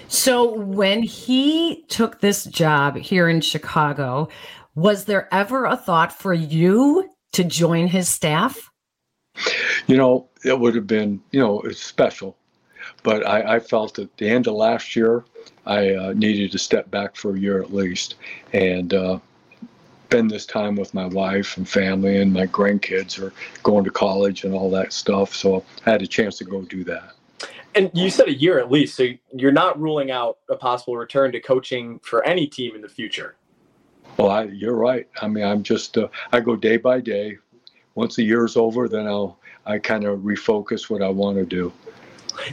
So 0.08 0.54
when 0.54 1.02
he 1.02 1.84
took 1.88 2.22
this 2.22 2.46
job 2.46 2.96
here 2.96 3.28
in 3.28 3.42
Chicago, 3.42 4.30
was 4.76 5.06
there 5.06 5.28
ever 5.34 5.66
a 5.66 5.76
thought 5.76 6.14
for 6.14 6.32
you 6.32 7.10
to 7.34 7.44
join 7.44 7.88
his 7.88 8.08
staff? 8.08 8.70
You 9.88 9.98
know, 9.98 10.30
it 10.44 10.60
would 10.60 10.76
have 10.76 10.88
been, 10.88 11.22
you 11.32 11.40
know, 11.40 11.62
it's 11.62 11.82
special. 11.82 12.38
But 13.02 13.26
I, 13.28 13.56
I 13.56 13.60
felt 13.60 13.98
at 13.98 14.16
the 14.18 14.30
end 14.30 14.46
of 14.48 14.54
last 14.54 14.96
year, 14.96 15.26
I 15.66 15.96
uh, 15.96 16.14
needed 16.16 16.52
to 16.52 16.60
step 16.60 16.92
back 16.92 17.16
for 17.16 17.36
a 17.36 17.40
year 17.40 17.62
at 17.62 17.74
least. 17.74 18.16
And 18.54 18.94
uh, 18.94 19.20
spend 20.06 20.30
this 20.30 20.46
time 20.46 20.76
with 20.76 20.94
my 20.94 21.08
wife 21.08 21.58
and 21.58 21.68
family, 21.68 22.18
and 22.18 22.32
my 22.32 22.46
grandkids 22.46 23.22
are 23.22 23.34
going 23.64 23.84
to 23.84 23.90
college 23.90 24.44
and 24.44 24.54
all 24.54 24.70
that 24.70 24.94
stuff. 24.94 25.34
So 25.34 25.64
I 25.86 25.92
had 25.92 26.02
a 26.02 26.08
chance 26.08 26.38
to 26.38 26.44
go 26.44 26.62
do 26.62 26.84
that. 26.84 27.14
And 27.74 27.92
you 27.94 28.10
said 28.10 28.28
a 28.28 28.34
year 28.34 28.60
at 28.60 28.72
least, 28.72 28.96
so 28.96 29.08
you're 29.34 29.52
not 29.52 29.80
ruling 29.80 30.12
out 30.12 30.38
a 30.48 30.56
possible 30.56 30.96
return 30.96 31.32
to 31.34 31.42
coaching 31.42 32.00
for 32.04 32.24
any 32.24 32.48
team 32.48 32.76
in 32.76 32.82
the 32.82 32.88
future. 32.88 33.36
Well, 34.18 34.30
I, 34.30 34.44
you're 34.44 34.76
right. 34.76 35.10
I 35.22 35.28
mean, 35.28 35.44
I'm 35.44 35.64
just 35.64 35.98
uh, 35.98 36.08
I 36.32 36.40
go 36.40 36.56
day 36.56 36.78
by 36.78 37.02
day. 37.02 37.38
Once 37.96 38.16
the 38.16 38.24
year's 38.24 38.56
over, 38.56 38.88
then 38.88 39.08
I'll 39.08 39.40
I 39.66 39.80
kind 39.80 40.06
of 40.06 40.20
refocus 40.20 40.90
what 40.90 41.02
I 41.02 41.10
want 41.10 41.38
to 41.38 41.46
do. 41.46 41.74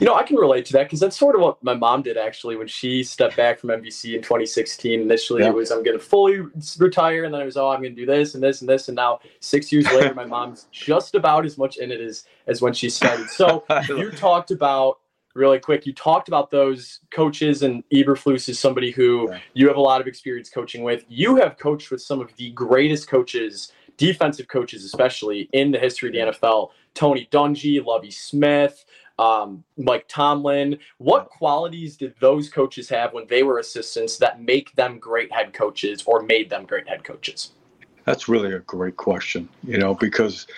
You 0.01 0.07
know, 0.07 0.15
I 0.15 0.23
can 0.23 0.37
relate 0.37 0.65
to 0.67 0.73
that 0.75 0.85
because 0.85 1.01
that's 1.01 1.17
sort 1.17 1.35
of 1.35 1.41
what 1.41 1.63
my 1.63 1.75
mom 1.75 2.03
did 2.03 2.17
actually 2.17 2.57
when 2.57 2.67
she 2.67 3.03
stepped 3.03 3.37
back 3.37 3.59
from 3.59 3.71
NBC 3.71 4.15
in 4.15 4.23
2016. 4.23 5.01
Initially, 5.01 5.43
yeah. 5.43 5.49
it 5.49 5.55
was 5.55 5.71
I'm 5.71 5.83
going 5.83 5.99
to 5.99 6.05
fully 6.05 6.41
retire, 6.79 7.25
and 7.25 7.35
then 7.35 7.41
it 7.41 7.45
was 7.45 7.57
oh 7.57 7.69
I'm 7.69 7.81
going 7.81 7.95
to 7.95 8.01
do 8.01 8.07
this 8.07 8.35
and 8.35 8.43
this 8.43 8.61
and 8.61 8.69
this, 8.69 8.89
and 8.89 8.97
now 8.97 9.21
six 9.41 9.73
years 9.73 9.87
later, 9.87 10.15
my 10.15 10.25
mom's 10.33 10.67
just 10.71 11.15
about 11.15 11.45
as 11.45 11.59
much 11.59 11.77
in 11.77 11.91
it 11.91 12.01
as 12.01 12.25
as 12.47 12.61
when 12.61 12.73
she 12.73 12.91
started. 12.91 13.29
So 13.31 13.65
you 13.89 14.11
talked 14.11 14.51
about 14.51 14.99
really 15.35 15.59
quick. 15.59 15.87
You 15.87 15.93
talked 15.93 16.29
about 16.29 16.51
those 16.51 17.01
coaches, 17.11 17.63
and 17.63 17.83
Eberflus 17.93 18.49
is 18.49 18.59
somebody 18.59 18.91
who 18.91 19.29
yeah. 19.31 19.39
you 19.55 19.69
have 19.69 19.77
a 19.77 19.81
lot 19.81 20.01
of 20.01 20.07
experience 20.07 20.51
coaching 20.51 20.83
with. 20.83 21.05
You 21.09 21.37
have 21.37 21.59
coached 21.59 21.91
with 21.91 22.03
some 22.03 22.21
of 22.21 22.35
the 22.37 22.51
greatest 22.51 23.09
coaches, 23.09 23.73
defensive 23.97 24.49
coaches 24.49 24.85
especially, 24.85 25.49
in 25.53 25.71
the 25.71 25.79
history 25.79 26.09
of 26.09 26.33
the 26.33 26.33
NFL. 26.33 26.71
Tony 26.95 27.29
Dungy, 27.33 27.85
Lovie 27.85 28.11
Smith, 28.11 28.85
um, 29.23 29.63
Mike 29.77 30.07
Tomlin. 30.09 30.79
What 30.99 31.29
qualities 31.29 31.97
did 31.97 32.15
those 32.19 32.49
coaches 32.49 32.89
have 32.89 33.13
when 33.13 33.27
they 33.29 33.45
were 33.45 33.59
assistants 33.59 34.17
that 34.19 34.43
make 34.43 34.75
them 34.75 34.99
great 34.99 35.33
head 35.33 35.53
coaches 35.53 36.03
or 36.07 36.23
made 36.23 36.51
them 36.51 36.65
great 36.65 36.89
head 36.89 37.05
coaches? 37.05 37.53
That's 38.05 38.29
really 38.29 38.53
a 38.53 38.59
great 38.61 38.97
question, 38.97 39.49
you 39.63 39.79
know, 39.79 39.95
because 39.95 40.49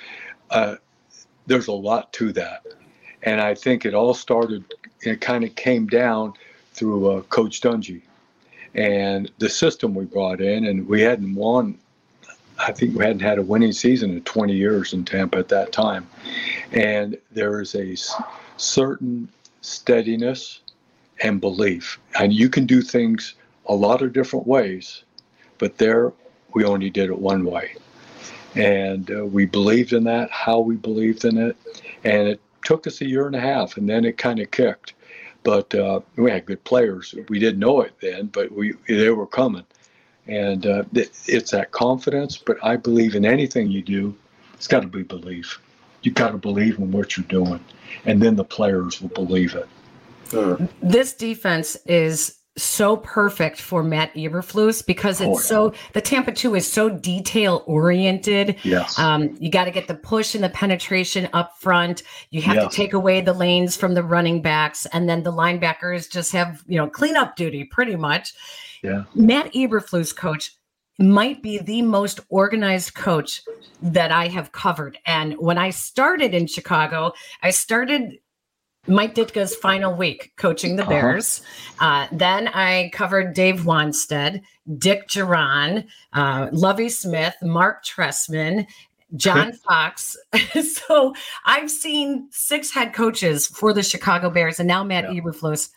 uh, 0.50 0.76
there's 1.46 1.66
a 1.66 1.72
lot 1.72 2.12
to 2.14 2.32
that. 2.32 2.62
And 3.22 3.40
I 3.40 3.54
think 3.54 3.84
it 3.84 3.92
all 3.92 4.14
started, 4.14 4.64
it 5.02 5.20
kind 5.20 5.44
of 5.44 5.54
came 5.56 5.86
down 5.86 6.32
through 6.72 7.10
uh, 7.10 7.20
Coach 7.22 7.60
Dungy 7.60 8.00
and 8.74 9.30
the 9.38 9.48
system 9.48 9.94
we 9.94 10.06
brought 10.06 10.40
in. 10.40 10.64
And 10.64 10.88
we 10.88 11.02
hadn't 11.02 11.34
won, 11.34 11.78
I 12.58 12.72
think 12.72 12.96
we 12.96 13.04
hadn't 13.04 13.20
had 13.20 13.38
a 13.38 13.42
winning 13.42 13.72
season 13.72 14.10
in 14.10 14.22
20 14.22 14.54
years 14.54 14.94
in 14.94 15.04
Tampa 15.04 15.36
at 15.36 15.48
that 15.48 15.70
time. 15.70 16.08
And 16.72 17.18
there 17.30 17.60
is 17.60 17.74
a 17.74 17.94
certain 18.56 19.28
steadiness 19.60 20.60
and 21.22 21.40
belief. 21.40 21.98
And 22.18 22.32
you 22.32 22.48
can 22.48 22.66
do 22.66 22.82
things 22.82 23.34
a 23.66 23.74
lot 23.74 24.02
of 24.02 24.12
different 24.12 24.46
ways, 24.46 25.04
but 25.58 25.78
there 25.78 26.12
we 26.54 26.64
only 26.64 26.90
did 26.90 27.10
it 27.10 27.18
one 27.18 27.44
way. 27.44 27.74
And 28.54 29.10
uh, 29.10 29.24
we 29.26 29.46
believed 29.46 29.92
in 29.92 30.04
that, 30.04 30.30
how 30.30 30.60
we 30.60 30.76
believed 30.76 31.24
in 31.24 31.36
it. 31.38 31.56
And 32.04 32.28
it 32.28 32.40
took 32.64 32.86
us 32.86 33.00
a 33.00 33.06
year 33.06 33.26
and 33.26 33.34
a 33.34 33.40
half, 33.40 33.76
and 33.76 33.88
then 33.88 34.04
it 34.04 34.16
kind 34.16 34.38
of 34.38 34.50
kicked. 34.50 34.94
But 35.42 35.74
uh, 35.74 36.00
we 36.16 36.30
had 36.30 36.46
good 36.46 36.62
players. 36.64 37.14
We 37.28 37.38
didn't 37.38 37.60
know 37.60 37.82
it 37.82 37.94
then, 38.00 38.26
but 38.26 38.52
we 38.52 38.74
they 38.88 39.10
were 39.10 39.26
coming. 39.26 39.64
And 40.26 40.64
uh, 40.64 40.84
it's 40.94 41.50
that 41.50 41.72
confidence. 41.72 42.38
But 42.38 42.56
I 42.62 42.76
believe 42.76 43.14
in 43.14 43.26
anything 43.26 43.70
you 43.70 43.82
do, 43.82 44.16
it's 44.54 44.68
got 44.68 44.80
to 44.80 44.86
be 44.86 45.02
belief. 45.02 45.60
You 46.04 46.12
got 46.12 46.30
to 46.30 46.38
believe 46.38 46.78
in 46.78 46.92
what 46.92 47.16
you're 47.16 47.26
doing 47.26 47.60
and 48.04 48.20
then 48.22 48.36
the 48.36 48.44
players 48.44 49.00
will 49.00 49.10
believe 49.10 49.54
it. 49.54 49.68
This 50.82 51.14
defense 51.14 51.76
is 51.86 52.38
so 52.56 52.96
perfect 52.98 53.60
for 53.60 53.82
Matt 53.82 54.14
Eberflus 54.14 54.84
because 54.84 55.20
it's 55.20 55.28
oh, 55.28 55.32
yeah. 55.32 55.70
so 55.70 55.74
the 55.92 56.00
Tampa 56.00 56.32
2 56.32 56.54
is 56.54 56.70
so 56.70 56.88
detail 56.88 57.64
oriented. 57.66 58.56
Yes. 58.62 58.98
Um, 58.98 59.36
you 59.40 59.50
got 59.50 59.64
to 59.64 59.70
get 59.70 59.88
the 59.88 59.94
push 59.94 60.34
and 60.34 60.44
the 60.44 60.48
penetration 60.48 61.28
up 61.32 61.56
front. 61.58 62.02
You 62.30 62.42
have 62.42 62.56
yes. 62.56 62.70
to 62.70 62.76
take 62.76 62.92
away 62.92 63.20
the 63.20 63.32
lanes 63.32 63.76
from 63.76 63.94
the 63.94 64.04
running 64.04 64.40
backs, 64.40 64.86
and 64.86 65.08
then 65.08 65.24
the 65.24 65.32
linebackers 65.32 66.10
just 66.10 66.32
have, 66.32 66.62
you 66.66 66.76
know, 66.76 66.88
cleanup 66.88 67.34
duty 67.36 67.64
pretty 67.64 67.96
much. 67.96 68.34
Yeah. 68.82 69.04
Matt 69.14 69.52
Eberflus, 69.52 70.14
coach, 70.14 70.56
might 70.98 71.42
be 71.42 71.58
the 71.58 71.82
most 71.82 72.20
organized 72.28 72.94
coach 72.94 73.42
that 73.82 74.12
I 74.12 74.28
have 74.28 74.52
covered. 74.52 74.98
And 75.06 75.34
when 75.38 75.58
I 75.58 75.70
started 75.70 76.34
in 76.34 76.46
Chicago, 76.46 77.12
I 77.42 77.50
started 77.50 78.18
Mike 78.86 79.14
Ditka's 79.14 79.54
final 79.56 79.94
week 79.94 80.32
coaching 80.36 80.76
the 80.76 80.82
uh-huh. 80.82 80.90
Bears. 80.90 81.42
Uh, 81.80 82.06
then 82.12 82.48
I 82.48 82.90
covered 82.92 83.34
Dave 83.34 83.60
Wannstedt, 83.62 84.42
Dick 84.78 85.08
Jauron, 85.08 85.86
uh, 86.12 86.48
Lovie 86.52 86.88
Smith, 86.88 87.34
Marc 87.42 87.84
Trestman, 87.84 88.66
John 89.16 89.52
Fox. 89.52 90.16
so 90.62 91.14
I've 91.44 91.70
seen 91.70 92.28
six 92.30 92.70
head 92.70 92.92
coaches 92.92 93.46
for 93.46 93.72
the 93.72 93.82
Chicago 93.82 94.30
Bears 94.30 94.60
and 94.60 94.68
now 94.68 94.84
Matt 94.84 95.12
yeah. 95.12 95.20
Eberflus. 95.20 95.70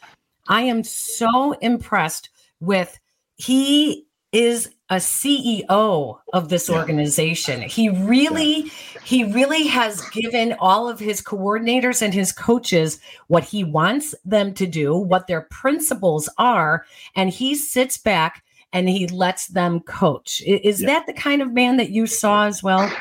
I 0.47 0.61
am 0.61 0.83
so 0.83 1.53
impressed 1.53 2.29
with 2.59 2.99
he 3.35 4.05
is 4.31 4.69
a 4.89 4.95
CEO 4.95 6.19
of 6.33 6.49
this 6.49 6.69
organization. 6.69 7.61
He 7.61 7.89
really 7.89 8.63
yeah. 8.63 8.71
he 9.03 9.23
really 9.25 9.67
has 9.67 10.01
given 10.09 10.55
all 10.59 10.87
of 10.89 10.99
his 10.99 11.21
coordinators 11.21 12.01
and 12.01 12.13
his 12.13 12.31
coaches 12.31 12.99
what 13.27 13.43
he 13.43 13.63
wants 13.63 14.15
them 14.23 14.53
to 14.53 14.65
do, 14.65 14.95
what 14.95 15.27
their 15.27 15.41
principles 15.41 16.29
are, 16.37 16.85
and 17.15 17.29
he 17.29 17.55
sits 17.55 17.97
back 17.97 18.43
and 18.73 18.87
he 18.87 19.07
lets 19.07 19.47
them 19.47 19.79
coach. 19.81 20.41
Is 20.45 20.81
yeah. 20.81 20.87
that 20.87 21.05
the 21.05 21.13
kind 21.13 21.41
of 21.41 21.51
man 21.51 21.77
that 21.77 21.89
you 21.89 22.07
saw 22.07 22.45
as 22.45 22.63
well? 22.63 22.91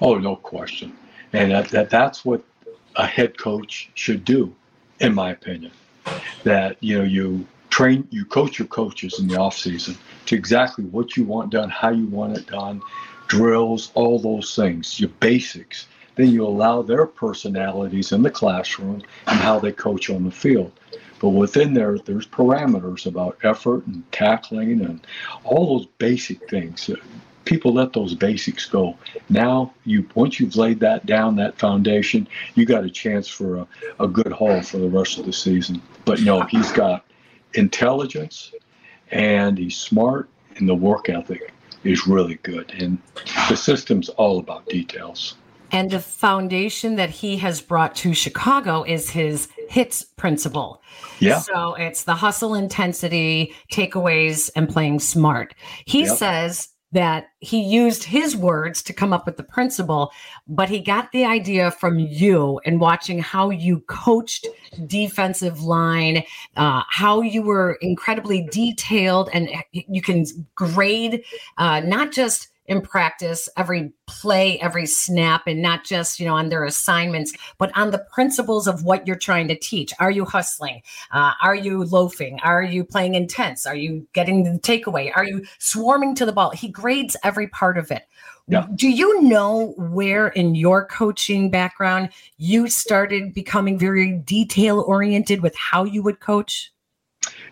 Oh, 0.00 0.16
no 0.18 0.36
question. 0.36 0.96
And 1.32 1.50
that, 1.50 1.68
that 1.68 1.90
that's 1.90 2.24
what 2.24 2.42
a 2.96 3.06
head 3.06 3.38
coach 3.38 3.90
should 3.94 4.24
do, 4.24 4.54
in 5.00 5.14
my 5.14 5.30
opinion. 5.30 5.72
That 6.44 6.76
you 6.80 6.98
know 6.98 7.04
you 7.04 7.46
train 7.70 8.06
you 8.10 8.24
coach 8.24 8.58
your 8.58 8.68
coaches 8.68 9.18
in 9.18 9.28
the 9.28 9.38
off 9.38 9.56
season 9.56 9.96
to 10.26 10.36
exactly 10.36 10.84
what 10.84 11.16
you 11.16 11.24
want 11.24 11.50
done, 11.50 11.70
how 11.70 11.90
you 11.90 12.06
want 12.06 12.36
it 12.36 12.46
done, 12.46 12.82
drills, 13.26 13.90
all 13.94 14.18
those 14.18 14.54
things, 14.54 15.00
your 15.00 15.10
basics. 15.20 15.86
Then 16.16 16.28
you 16.28 16.46
allow 16.46 16.82
their 16.82 17.06
personalities 17.06 18.12
in 18.12 18.22
the 18.22 18.30
classroom 18.30 19.02
and 19.26 19.40
how 19.40 19.58
they 19.58 19.72
coach 19.72 20.10
on 20.10 20.24
the 20.24 20.30
field. 20.30 20.72
But 21.20 21.30
within 21.30 21.72
there, 21.72 21.98
there's 21.98 22.26
parameters 22.26 23.06
about 23.06 23.38
effort 23.42 23.86
and 23.86 24.02
tackling 24.12 24.84
and 24.84 25.00
all 25.44 25.78
those 25.78 25.86
basic 25.98 26.50
things. 26.50 26.90
People 27.44 27.72
let 27.72 27.92
those 27.92 28.14
basics 28.14 28.66
go. 28.66 28.98
Now, 29.28 29.72
you 29.84 30.06
once 30.14 30.38
you've 30.38 30.56
laid 30.56 30.80
that 30.80 31.06
down, 31.06 31.36
that 31.36 31.58
foundation, 31.58 32.28
you 32.54 32.66
got 32.66 32.84
a 32.84 32.90
chance 32.90 33.28
for 33.28 33.56
a, 33.56 33.66
a 34.00 34.08
good 34.08 34.32
haul 34.32 34.62
for 34.62 34.78
the 34.78 34.88
rest 34.88 35.18
of 35.18 35.26
the 35.26 35.32
season. 35.32 35.80
But 36.04 36.20
no, 36.20 36.42
he's 36.42 36.70
got 36.72 37.04
intelligence 37.54 38.52
and 39.12 39.58
he's 39.58 39.76
smart 39.76 40.28
and 40.56 40.68
the 40.68 40.74
work 40.74 41.08
ethic 41.08 41.52
is 41.84 42.06
really 42.06 42.36
good. 42.42 42.72
And 42.72 42.98
the 43.48 43.56
system's 43.56 44.08
all 44.10 44.38
about 44.38 44.66
details. 44.66 45.36
And 45.70 45.90
the 45.90 46.00
foundation 46.00 46.96
that 46.96 47.08
he 47.08 47.38
has 47.38 47.62
brought 47.62 47.94
to 47.96 48.12
Chicago 48.12 48.82
is 48.82 49.10
his 49.10 49.48
HITS 49.70 50.02
principle. 50.02 50.82
Yeah. 51.18 51.38
So 51.38 51.74
it's 51.74 52.04
the 52.04 52.14
hustle 52.14 52.54
intensity, 52.54 53.54
takeaways, 53.72 54.50
and 54.54 54.68
playing 54.68 55.00
smart. 55.00 55.54
He 55.86 56.02
yep. 56.04 56.16
says 56.18 56.68
that 56.92 57.28
he 57.40 57.62
used 57.62 58.04
his 58.04 58.36
words 58.36 58.82
to 58.82 58.92
come 58.92 59.12
up 59.12 59.26
with 59.26 59.36
the 59.36 59.42
principle, 59.42 60.12
but 60.46 60.68
he 60.68 60.78
got 60.78 61.10
the 61.12 61.24
idea 61.24 61.70
from 61.70 61.98
you 61.98 62.60
and 62.64 62.80
watching 62.80 63.18
how 63.18 63.50
you 63.50 63.80
coached 63.88 64.46
defensive 64.86 65.62
line, 65.62 66.22
uh, 66.56 66.82
how 66.88 67.22
you 67.22 67.42
were 67.42 67.78
incredibly 67.80 68.46
detailed, 68.50 69.30
and 69.32 69.48
you 69.72 70.02
can 70.02 70.24
grade 70.54 71.24
uh, 71.58 71.80
not 71.80 72.12
just 72.12 72.48
in 72.66 72.80
practice 72.80 73.48
every 73.56 73.92
play 74.06 74.58
every 74.60 74.86
snap 74.86 75.42
and 75.46 75.60
not 75.60 75.84
just 75.84 76.20
you 76.20 76.26
know 76.26 76.34
on 76.34 76.48
their 76.48 76.64
assignments 76.64 77.32
but 77.58 77.76
on 77.76 77.90
the 77.90 78.04
principles 78.12 78.68
of 78.68 78.84
what 78.84 79.06
you're 79.06 79.16
trying 79.16 79.48
to 79.48 79.58
teach. 79.58 79.92
Are 79.98 80.10
you 80.10 80.24
hustling? 80.24 80.82
Uh, 81.10 81.32
are 81.42 81.54
you 81.54 81.84
loafing? 81.84 82.38
Are 82.40 82.62
you 82.62 82.84
playing 82.84 83.14
intense? 83.14 83.66
Are 83.66 83.74
you 83.74 84.06
getting 84.12 84.44
the 84.44 84.58
takeaway? 84.60 85.10
Are 85.14 85.24
you 85.24 85.44
swarming 85.58 86.14
to 86.16 86.26
the 86.26 86.32
ball? 86.32 86.50
He 86.50 86.68
grades 86.68 87.16
every 87.24 87.48
part 87.48 87.78
of 87.78 87.90
it. 87.90 88.06
Yeah. 88.48 88.66
do 88.74 88.88
you 88.88 89.22
know 89.22 89.72
where 89.78 90.28
in 90.28 90.56
your 90.56 90.84
coaching 90.84 91.48
background 91.48 92.10
you 92.38 92.68
started 92.68 93.32
becoming 93.32 93.78
very 93.78 94.12
detail 94.12 94.80
oriented 94.80 95.42
with 95.42 95.56
how 95.56 95.84
you 95.84 96.02
would 96.02 96.18
coach? 96.18 96.72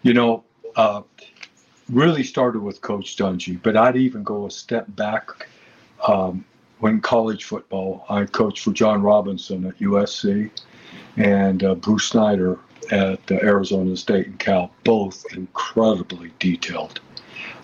You 0.02 0.14
know 0.14 0.44
uh, 0.76 1.02
really 1.92 2.22
started 2.22 2.62
with 2.62 2.80
Coach 2.80 3.16
Dungy, 3.16 3.60
but 3.62 3.76
I'd 3.76 3.96
even 3.96 4.22
go 4.22 4.46
a 4.46 4.50
step 4.50 4.86
back. 4.96 5.48
Um, 6.06 6.44
when 6.78 7.00
college 7.00 7.44
football, 7.44 8.06
I 8.08 8.24
coached 8.24 8.64
for 8.64 8.72
John 8.72 9.02
Robinson 9.02 9.66
at 9.66 9.78
USC 9.78 10.50
and 11.16 11.62
uh, 11.62 11.74
Bruce 11.74 12.06
Snyder 12.06 12.58
at 12.90 13.20
uh, 13.30 13.34
Arizona 13.42 13.96
State 13.96 14.26
and 14.26 14.38
Cal, 14.38 14.70
both 14.84 15.24
incredibly 15.34 16.32
detailed. 16.38 17.00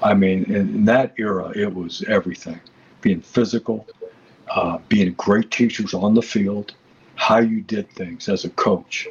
I 0.02 0.14
mean, 0.14 0.44
in, 0.44 0.54
in 0.54 0.84
that 0.84 1.14
era, 1.18 1.50
it 1.56 1.74
was 1.74 2.04
everything 2.08 2.60
being 3.00 3.22
physical, 3.22 3.86
uh, 4.50 4.78
being 4.88 5.12
great 5.14 5.50
teachers 5.50 5.94
on 5.94 6.14
the 6.14 6.22
field, 6.22 6.74
how 7.14 7.38
you 7.38 7.62
did 7.62 7.90
things 7.92 8.28
as 8.28 8.44
a 8.44 8.50
coach, 8.50 9.08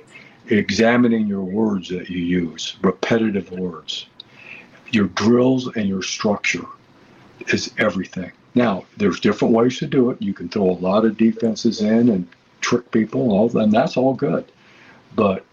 examining 0.50 1.26
your 1.26 1.44
words 1.44 1.90
that 1.90 2.10
you 2.10 2.20
use, 2.20 2.78
repetitive 2.82 3.50
words 3.52 4.08
your 4.96 5.08
drills 5.10 5.68
and 5.76 5.88
your 5.88 6.02
structure 6.02 6.66
is 7.48 7.72
everything. 7.78 8.32
Now, 8.56 8.86
there's 8.98 9.20
different 9.20 9.54
ways 9.54 9.78
to 9.80 9.88
do 9.88 10.10
it. 10.10 10.22
You 10.22 10.34
can 10.34 10.48
throw 10.50 10.70
a 10.70 10.80
lot 10.80 11.06
of 11.06 11.18
defenses 11.18 11.82
in 11.82 12.10
and 12.10 12.28
trick 12.62 12.90
people, 12.92 13.24
and, 13.24 13.32
all, 13.32 13.58
and 13.58 13.74
that's 13.74 13.98
all 13.98 14.14
good. 14.14 14.50
But 15.16 15.46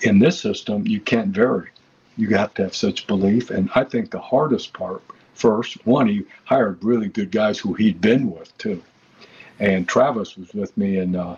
in 0.00 0.18
this 0.18 0.40
system, 0.40 0.86
you 0.86 1.00
can't 1.00 1.28
vary. 1.28 1.70
You 2.16 2.28
have 2.36 2.52
to 2.54 2.64
have 2.64 2.74
such 2.74 3.06
belief. 3.06 3.50
And 3.50 3.70
I 3.74 3.84
think 3.84 4.10
the 4.10 4.20
hardest 4.20 4.72
part, 4.72 5.02
first, 5.34 5.86
one, 5.86 6.08
he 6.08 6.24
hired 6.44 6.82
really 6.82 7.08
good 7.08 7.30
guys 7.30 7.58
who 7.58 7.74
he'd 7.74 8.00
been 8.00 8.30
with 8.30 8.56
too. 8.58 8.82
And 9.60 9.88
Travis 9.88 10.36
was 10.36 10.52
with 10.52 10.76
me 10.76 10.98
and 10.98 11.16
uh, 11.16 11.36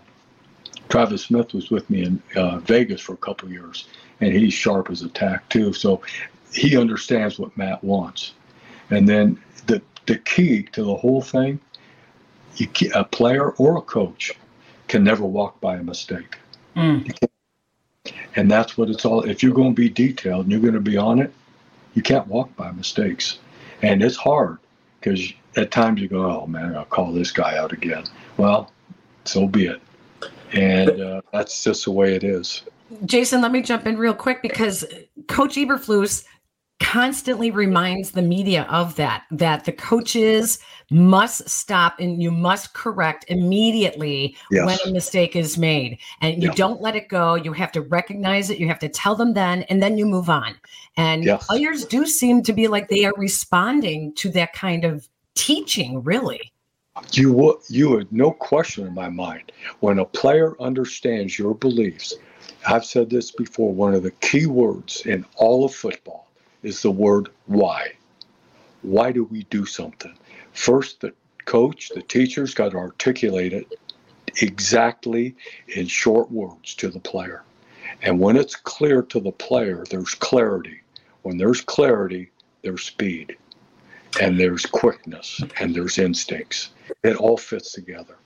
Travis 0.88 1.22
Smith 1.22 1.52
was 1.52 1.70
with 1.70 1.88
me 1.90 2.04
in 2.04 2.22
uh, 2.36 2.58
Vegas 2.58 3.00
for 3.00 3.12
a 3.14 3.18
couple 3.18 3.50
years, 3.50 3.88
and 4.20 4.32
he's 4.32 4.54
sharp 4.54 4.90
as 4.90 5.02
a 5.02 5.08
tack 5.08 5.48
too. 5.48 5.72
So 5.72 6.00
he 6.52 6.76
understands 6.76 7.38
what 7.38 7.56
Matt 7.56 7.82
wants. 7.82 8.32
And 8.90 9.08
then 9.08 9.40
the 9.66 9.82
the 10.06 10.18
key 10.18 10.62
to 10.72 10.84
the 10.84 10.94
whole 10.94 11.20
thing, 11.20 11.60
you, 12.56 12.68
a 12.94 13.04
player 13.04 13.50
or 13.52 13.76
a 13.76 13.82
coach 13.82 14.32
can 14.88 15.02
never 15.02 15.24
walk 15.24 15.60
by 15.60 15.76
a 15.76 15.82
mistake. 15.82 16.38
Mm. 16.76 17.16
And 18.36 18.50
that's 18.50 18.78
what 18.78 18.88
it's 18.88 19.04
all. 19.04 19.22
If 19.22 19.42
you're 19.42 19.54
going 19.54 19.74
to 19.74 19.80
be 19.80 19.88
detailed 19.88 20.44
and 20.44 20.52
you're 20.52 20.60
going 20.60 20.74
to 20.74 20.80
be 20.80 20.96
on 20.96 21.18
it, 21.18 21.32
you 21.94 22.02
can't 22.02 22.26
walk 22.28 22.54
by 22.56 22.70
mistakes. 22.70 23.38
And 23.82 24.02
it's 24.02 24.16
hard 24.16 24.58
because 25.00 25.32
at 25.56 25.70
times 25.70 26.00
you 26.00 26.08
go, 26.08 26.42
"Oh 26.42 26.46
man, 26.46 26.76
I'll 26.76 26.84
call 26.84 27.12
this 27.12 27.32
guy 27.32 27.56
out 27.56 27.72
again." 27.72 28.04
Well, 28.36 28.70
so 29.24 29.48
be 29.48 29.66
it. 29.66 29.80
And 30.52 31.00
uh, 31.00 31.22
that's 31.32 31.64
just 31.64 31.84
the 31.84 31.90
way 31.90 32.14
it 32.14 32.22
is. 32.22 32.62
Jason, 33.04 33.40
let 33.40 33.50
me 33.50 33.62
jump 33.62 33.86
in 33.86 33.98
real 33.98 34.14
quick 34.14 34.42
because 34.42 34.84
Coach 35.26 35.56
Eberflus 35.56 36.24
constantly 36.78 37.50
reminds 37.50 38.10
the 38.10 38.22
media 38.22 38.66
of 38.70 38.96
that 38.96 39.24
that 39.30 39.64
the 39.64 39.72
coaches 39.72 40.58
must 40.90 41.48
stop 41.48 41.98
and 41.98 42.22
you 42.22 42.30
must 42.30 42.74
correct 42.74 43.24
immediately 43.28 44.36
yes. 44.50 44.66
when 44.66 44.78
a 44.86 44.92
mistake 44.92 45.34
is 45.34 45.56
made. 45.56 45.98
And 46.20 46.42
you 46.42 46.52
don't 46.52 46.80
let 46.80 46.94
it 46.94 47.08
go. 47.08 47.34
You 47.34 47.52
have 47.54 47.72
to 47.72 47.80
recognize 47.80 48.50
it. 48.50 48.58
You 48.58 48.68
have 48.68 48.78
to 48.80 48.88
tell 48.88 49.14
them 49.14 49.34
then 49.34 49.62
and 49.64 49.82
then 49.82 49.98
you 49.98 50.06
move 50.06 50.28
on. 50.28 50.54
And 50.96 51.24
yes. 51.24 51.46
players 51.46 51.84
do 51.84 52.06
seem 52.06 52.42
to 52.42 52.52
be 52.52 52.68
like 52.68 52.88
they 52.88 53.04
are 53.04 53.14
responding 53.16 54.14
to 54.14 54.30
that 54.30 54.52
kind 54.52 54.84
of 54.84 55.08
teaching 55.34 56.02
really. 56.02 56.52
You 57.12 57.32
would 57.32 57.56
you 57.68 57.90
would 57.90 58.10
no 58.10 58.30
question 58.30 58.86
in 58.86 58.94
my 58.94 59.08
mind 59.08 59.52
when 59.80 59.98
a 59.98 60.04
player 60.04 60.60
understands 60.62 61.38
your 61.38 61.54
beliefs 61.54 62.14
i've 62.66 62.86
said 62.86 63.10
this 63.10 63.30
before 63.30 63.70
one 63.70 63.92
of 63.94 64.02
the 64.02 64.10
key 64.10 64.46
words 64.46 65.04
in 65.04 65.24
all 65.36 65.66
of 65.66 65.74
football 65.74 66.25
is 66.66 66.82
the 66.82 66.90
word 66.90 67.28
why. 67.46 67.92
Why 68.82 69.12
do 69.12 69.22
we 69.22 69.44
do 69.44 69.64
something? 69.64 70.12
First, 70.52 71.00
the 71.00 71.12
coach, 71.44 71.90
the 71.90 72.02
teacher's 72.02 72.54
got 72.54 72.72
to 72.72 72.76
articulate 72.76 73.52
it 73.52 73.72
exactly 74.42 75.36
in 75.68 75.86
short 75.86 76.28
words 76.30 76.74
to 76.74 76.88
the 76.88 76.98
player. 76.98 77.44
And 78.02 78.18
when 78.18 78.36
it's 78.36 78.56
clear 78.56 79.02
to 79.02 79.20
the 79.20 79.30
player, 79.30 79.84
there's 79.88 80.14
clarity. 80.14 80.80
When 81.22 81.38
there's 81.38 81.60
clarity, 81.60 82.30
there's 82.62 82.82
speed, 82.82 83.36
and 84.20 84.38
there's 84.38 84.66
quickness, 84.66 85.40
and 85.60 85.72
there's 85.72 85.98
instincts. 85.98 86.70
It 87.04 87.16
all 87.16 87.36
fits 87.36 87.72
together 87.72 88.16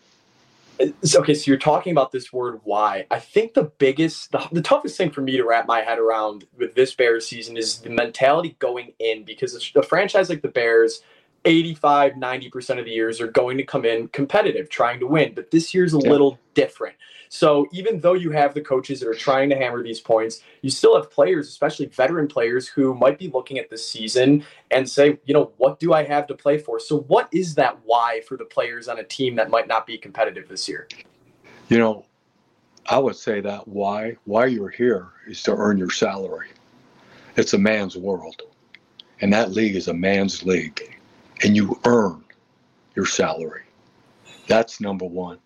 okay 1.14 1.34
so 1.34 1.50
you're 1.50 1.58
talking 1.58 1.92
about 1.92 2.12
this 2.12 2.32
word 2.32 2.60
why. 2.64 3.06
I 3.10 3.18
think 3.18 3.54
the 3.54 3.64
biggest 3.64 4.32
the, 4.32 4.46
the 4.52 4.62
toughest 4.62 4.96
thing 4.96 5.10
for 5.10 5.20
me 5.20 5.36
to 5.36 5.44
wrap 5.44 5.66
my 5.66 5.80
head 5.82 5.98
around 5.98 6.44
with 6.56 6.74
this 6.74 6.94
bears 6.94 7.26
season 7.26 7.56
is 7.56 7.78
the 7.78 7.90
mentality 7.90 8.56
going 8.58 8.92
in 8.98 9.24
because 9.24 9.72
a 9.74 9.82
franchise 9.82 10.28
like 10.28 10.42
the 10.42 10.48
bears 10.48 11.02
85 11.44 12.12
90% 12.12 12.78
of 12.78 12.84
the 12.84 12.90
years 12.90 13.20
are 13.20 13.30
going 13.30 13.56
to 13.56 13.64
come 13.64 13.84
in 13.84 14.08
competitive 14.08 14.68
trying 14.68 15.00
to 15.00 15.06
win. 15.06 15.32
But 15.34 15.50
this 15.50 15.72
year's 15.72 15.94
a 15.94 15.98
yeah. 15.98 16.10
little 16.10 16.38
different 16.54 16.96
so 17.32 17.68
even 17.70 18.00
though 18.00 18.14
you 18.14 18.32
have 18.32 18.54
the 18.54 18.60
coaches 18.60 18.98
that 18.98 19.08
are 19.08 19.14
trying 19.14 19.50
to 19.50 19.56
hammer 19.56 19.84
these 19.84 20.00
points, 20.00 20.42
you 20.62 20.70
still 20.70 20.96
have 20.96 21.12
players, 21.12 21.46
especially 21.46 21.86
veteran 21.86 22.26
players, 22.26 22.66
who 22.66 22.92
might 22.92 23.20
be 23.20 23.28
looking 23.28 23.56
at 23.56 23.70
this 23.70 23.88
season 23.88 24.44
and 24.72 24.90
say, 24.90 25.16
you 25.26 25.32
know, 25.32 25.52
what 25.56 25.78
do 25.78 25.92
I 25.92 26.02
have 26.02 26.26
to 26.26 26.34
play 26.34 26.58
for? 26.58 26.80
So 26.80 27.02
what 27.02 27.28
is 27.32 27.54
that 27.54 27.78
why 27.84 28.22
for 28.26 28.36
the 28.36 28.44
players 28.44 28.88
on 28.88 28.98
a 28.98 29.04
team 29.04 29.36
that 29.36 29.48
might 29.48 29.68
not 29.68 29.86
be 29.86 29.96
competitive 29.96 30.48
this 30.48 30.68
year? 30.68 30.88
You 31.68 31.78
know, 31.78 32.04
I 32.86 32.98
would 32.98 33.14
say 33.14 33.40
that 33.42 33.68
why 33.68 34.16
why 34.24 34.46
you're 34.46 34.68
here 34.68 35.10
is 35.28 35.40
to 35.44 35.54
earn 35.54 35.78
your 35.78 35.90
salary. 35.90 36.48
It's 37.36 37.54
a 37.54 37.58
man's 37.58 37.96
world. 37.96 38.42
And 39.20 39.32
that 39.32 39.52
league 39.52 39.76
is 39.76 39.86
a 39.86 39.94
man's 39.94 40.42
league. 40.42 40.98
And 41.44 41.54
you 41.54 41.78
earn 41.84 42.24
your 42.96 43.06
salary. 43.06 43.62
That's 44.48 44.80
number 44.80 45.04
one 45.04 45.38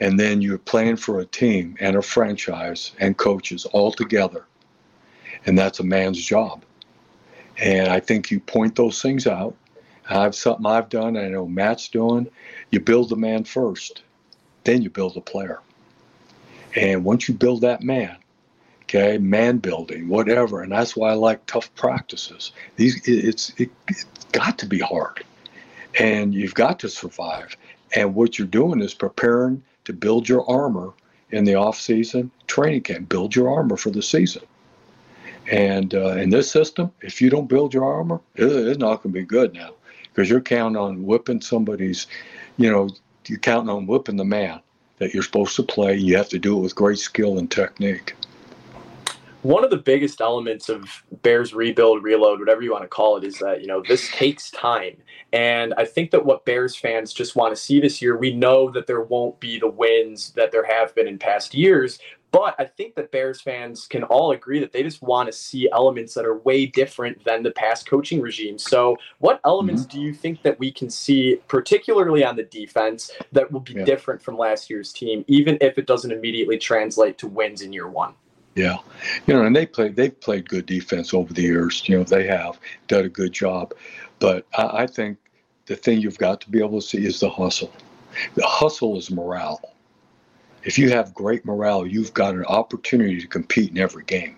and 0.00 0.18
then 0.18 0.40
you're 0.40 0.58
playing 0.58 0.96
for 0.96 1.20
a 1.20 1.26
team 1.26 1.76
and 1.80 1.96
a 1.96 2.02
franchise 2.02 2.92
and 2.98 3.16
coaches 3.16 3.66
all 3.66 3.92
together 3.92 4.46
and 5.46 5.58
that's 5.58 5.80
a 5.80 5.84
man's 5.84 6.22
job 6.22 6.64
and 7.58 7.88
i 7.88 8.00
think 8.00 8.30
you 8.30 8.40
point 8.40 8.74
those 8.76 9.00
things 9.00 9.26
out 9.26 9.54
I've 10.10 10.34
something 10.34 10.66
I've 10.66 10.88
done. 10.88 11.16
I 11.16 11.28
know 11.28 11.46
Matt's 11.46 11.88
doing. 11.88 12.28
You 12.70 12.80
build 12.80 13.08
the 13.08 13.16
man 13.16 13.44
first, 13.44 14.02
then 14.64 14.82
you 14.82 14.90
build 14.90 15.14
the 15.14 15.20
player. 15.20 15.60
And 16.74 17.04
once 17.04 17.28
you 17.28 17.34
build 17.34 17.60
that 17.62 17.82
man, 17.82 18.16
okay, 18.82 19.18
man 19.18 19.58
building, 19.58 20.08
whatever, 20.08 20.62
and 20.62 20.72
that's 20.72 20.96
why 20.96 21.10
I 21.10 21.14
like 21.14 21.46
tough 21.46 21.72
practices. 21.74 22.52
These 22.76 23.06
it's 23.06 23.52
it, 23.56 23.70
it's 23.88 24.04
got 24.32 24.58
to 24.58 24.66
be 24.66 24.78
hard, 24.78 25.24
and 25.98 26.34
you've 26.34 26.54
got 26.54 26.80
to 26.80 26.88
survive. 26.88 27.56
And 27.94 28.14
what 28.14 28.38
you're 28.38 28.48
doing 28.48 28.80
is 28.80 28.94
preparing 28.94 29.62
to 29.90 29.96
build 29.96 30.28
your 30.28 30.48
armor 30.48 30.92
in 31.30 31.44
the 31.44 31.54
off 31.54 31.78
season 31.78 32.30
training 32.46 32.82
camp. 32.82 33.08
Build 33.08 33.34
your 33.34 33.50
armor 33.50 33.76
for 33.76 33.90
the 33.90 34.02
season. 34.02 34.42
And 35.50 35.94
uh, 35.94 36.16
in 36.16 36.30
this 36.30 36.50
system, 36.50 36.92
if 37.00 37.20
you 37.20 37.30
don't 37.30 37.48
build 37.48 37.74
your 37.74 37.84
armor, 37.84 38.20
it's 38.36 38.78
not 38.78 39.02
going 39.02 39.12
to 39.12 39.20
be 39.20 39.24
good 39.24 39.54
now 39.54 39.70
because 40.02 40.30
you're 40.30 40.40
counting 40.40 40.76
on 40.76 41.04
whipping 41.04 41.40
somebody's, 41.40 42.06
you 42.56 42.70
know, 42.70 42.90
you're 43.26 43.38
counting 43.38 43.70
on 43.70 43.86
whipping 43.86 44.16
the 44.16 44.24
man 44.24 44.60
that 44.98 45.14
you're 45.14 45.22
supposed 45.22 45.56
to 45.56 45.62
play. 45.62 45.96
You 45.96 46.16
have 46.16 46.28
to 46.28 46.38
do 46.38 46.58
it 46.58 46.60
with 46.60 46.74
great 46.74 46.98
skill 46.98 47.38
and 47.38 47.50
technique. 47.50 48.14
One 49.42 49.64
of 49.64 49.70
the 49.70 49.78
biggest 49.78 50.20
elements 50.20 50.68
of 50.68 50.84
Bears 51.22 51.54
rebuild, 51.54 52.02
reload, 52.02 52.40
whatever 52.40 52.60
you 52.60 52.72
want 52.72 52.84
to 52.84 52.88
call 52.88 53.16
it, 53.16 53.24
is 53.24 53.38
that, 53.38 53.62
you 53.62 53.66
know, 53.66 53.82
this 53.86 54.10
takes 54.10 54.50
time. 54.50 54.96
And 55.32 55.72
I 55.78 55.86
think 55.86 56.10
that 56.10 56.24
what 56.24 56.44
Bears 56.44 56.76
fans 56.76 57.12
just 57.12 57.36
want 57.36 57.54
to 57.54 57.60
see 57.60 57.80
this 57.80 58.02
year, 58.02 58.18
we 58.18 58.34
know 58.34 58.70
that 58.70 58.86
there 58.86 59.00
won't 59.00 59.40
be 59.40 59.58
the 59.58 59.68
wins 59.68 60.32
that 60.32 60.52
there 60.52 60.64
have 60.64 60.94
been 60.94 61.08
in 61.08 61.18
past 61.18 61.54
years, 61.54 61.98
but 62.32 62.54
I 62.58 62.64
think 62.64 62.94
that 62.94 63.10
Bears 63.10 63.40
fans 63.40 63.86
can 63.86 64.04
all 64.04 64.32
agree 64.32 64.60
that 64.60 64.72
they 64.72 64.82
just 64.82 65.02
want 65.02 65.26
to 65.26 65.32
see 65.32 65.68
elements 65.72 66.14
that 66.14 66.24
are 66.24 66.38
way 66.38 66.66
different 66.66 67.24
than 67.24 67.42
the 67.42 67.50
past 67.50 67.88
coaching 67.88 68.20
regime. 68.20 68.58
So, 68.58 68.96
what 69.18 69.40
elements 69.44 69.82
mm-hmm. 69.82 69.98
do 69.98 70.04
you 70.04 70.14
think 70.14 70.42
that 70.42 70.58
we 70.58 70.70
can 70.70 70.90
see, 70.90 71.40
particularly 71.48 72.24
on 72.24 72.36
the 72.36 72.44
defense, 72.44 73.10
that 73.32 73.50
will 73.50 73.60
be 73.60 73.72
yeah. 73.72 73.84
different 73.84 74.22
from 74.22 74.36
last 74.36 74.70
year's 74.70 74.92
team, 74.92 75.24
even 75.26 75.58
if 75.60 75.78
it 75.78 75.86
doesn't 75.86 76.12
immediately 76.12 76.58
translate 76.58 77.18
to 77.18 77.26
wins 77.26 77.62
in 77.62 77.72
year 77.72 77.88
one? 77.88 78.14
Yeah, 78.54 78.78
you 79.26 79.34
know, 79.34 79.44
and 79.44 79.54
they 79.54 79.66
play. 79.66 79.88
They've 79.88 80.18
played 80.20 80.48
good 80.48 80.66
defense 80.66 81.14
over 81.14 81.32
the 81.32 81.42
years. 81.42 81.88
You 81.88 81.98
know, 81.98 82.04
they 82.04 82.26
have 82.26 82.58
done 82.88 83.04
a 83.04 83.08
good 83.08 83.32
job, 83.32 83.74
but 84.18 84.46
I, 84.56 84.82
I 84.82 84.86
think 84.86 85.18
the 85.66 85.76
thing 85.76 86.00
you've 86.00 86.18
got 86.18 86.40
to 86.42 86.50
be 86.50 86.58
able 86.58 86.80
to 86.80 86.86
see 86.86 87.06
is 87.06 87.20
the 87.20 87.30
hustle. 87.30 87.72
The 88.34 88.46
hustle 88.46 88.98
is 88.98 89.10
morale 89.10 89.60
if 90.64 90.78
you 90.78 90.90
have 90.90 91.14
great 91.14 91.44
morale, 91.44 91.86
you've 91.86 92.14
got 92.14 92.34
an 92.34 92.44
opportunity 92.44 93.20
to 93.20 93.26
compete 93.26 93.70
in 93.70 93.78
every 93.78 94.04
game. 94.04 94.36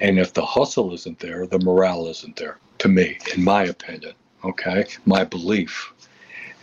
And 0.00 0.18
if 0.18 0.32
the 0.32 0.44
hustle 0.44 0.92
isn't 0.94 1.18
there, 1.18 1.46
the 1.46 1.58
morale 1.58 2.06
isn't 2.08 2.36
there, 2.36 2.58
to 2.78 2.88
me, 2.88 3.18
in 3.34 3.42
my 3.42 3.64
opinion, 3.64 4.14
okay, 4.44 4.86
my 5.06 5.24
belief. 5.24 5.92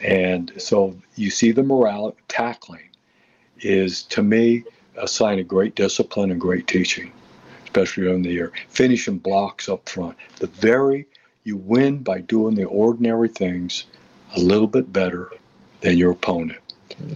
And 0.02 0.52
so 0.58 0.96
you 1.16 1.32
see 1.32 1.52
the 1.52 1.64
morale 1.64 2.16
tackling 2.28 2.90
is, 3.60 4.04
to 4.04 4.22
me, 4.24 4.64
a 4.98 5.08
sign 5.08 5.40
of 5.40 5.48
great 5.48 5.76
discipline 5.76 6.32
and 6.32 6.42
great 6.42 6.68
teaching, 6.68 7.12
especially 7.64 8.04
during 8.04 8.24
the 8.24 8.32
year. 8.32 8.52
Finishing 8.70 9.18
blocks 9.18 9.70
up 9.70 9.88
front. 9.88 10.18
The 10.38 10.48
very, 10.48 11.08
you 11.44 11.58
win 11.58 12.00
by 12.04 12.22
doing 12.22 12.56
the 12.56 12.66
ordinary 12.66 13.30
things 13.30 13.86
a 14.36 14.40
little 14.40 14.68
bit 14.68 14.92
better 14.92 15.32
than 15.82 15.98
your 15.98 16.12
opponent, 16.12 16.60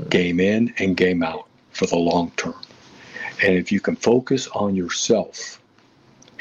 game 0.10 0.40
in 0.40 0.74
and 0.78 0.96
game 0.96 1.24
out 1.24 1.48
for 1.72 1.86
the 1.88 1.98
long 1.98 2.32
term. 2.38 2.56
And 3.44 3.56
if 3.56 3.72
you 3.72 3.80
can 3.80 3.96
focus 3.96 4.48
on 4.50 4.76
yourself 4.76 5.60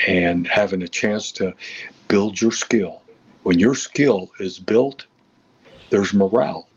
and 0.06 0.46
having 0.46 0.82
a 0.82 0.88
chance 0.88 1.32
to 1.32 1.54
build 2.08 2.40
your 2.40 2.52
skill, 2.52 3.02
when 3.42 3.58
your 3.58 3.74
skill 3.74 4.30
is 4.38 4.58
built, 4.58 5.06
there's 5.88 6.12
morale 6.12 6.68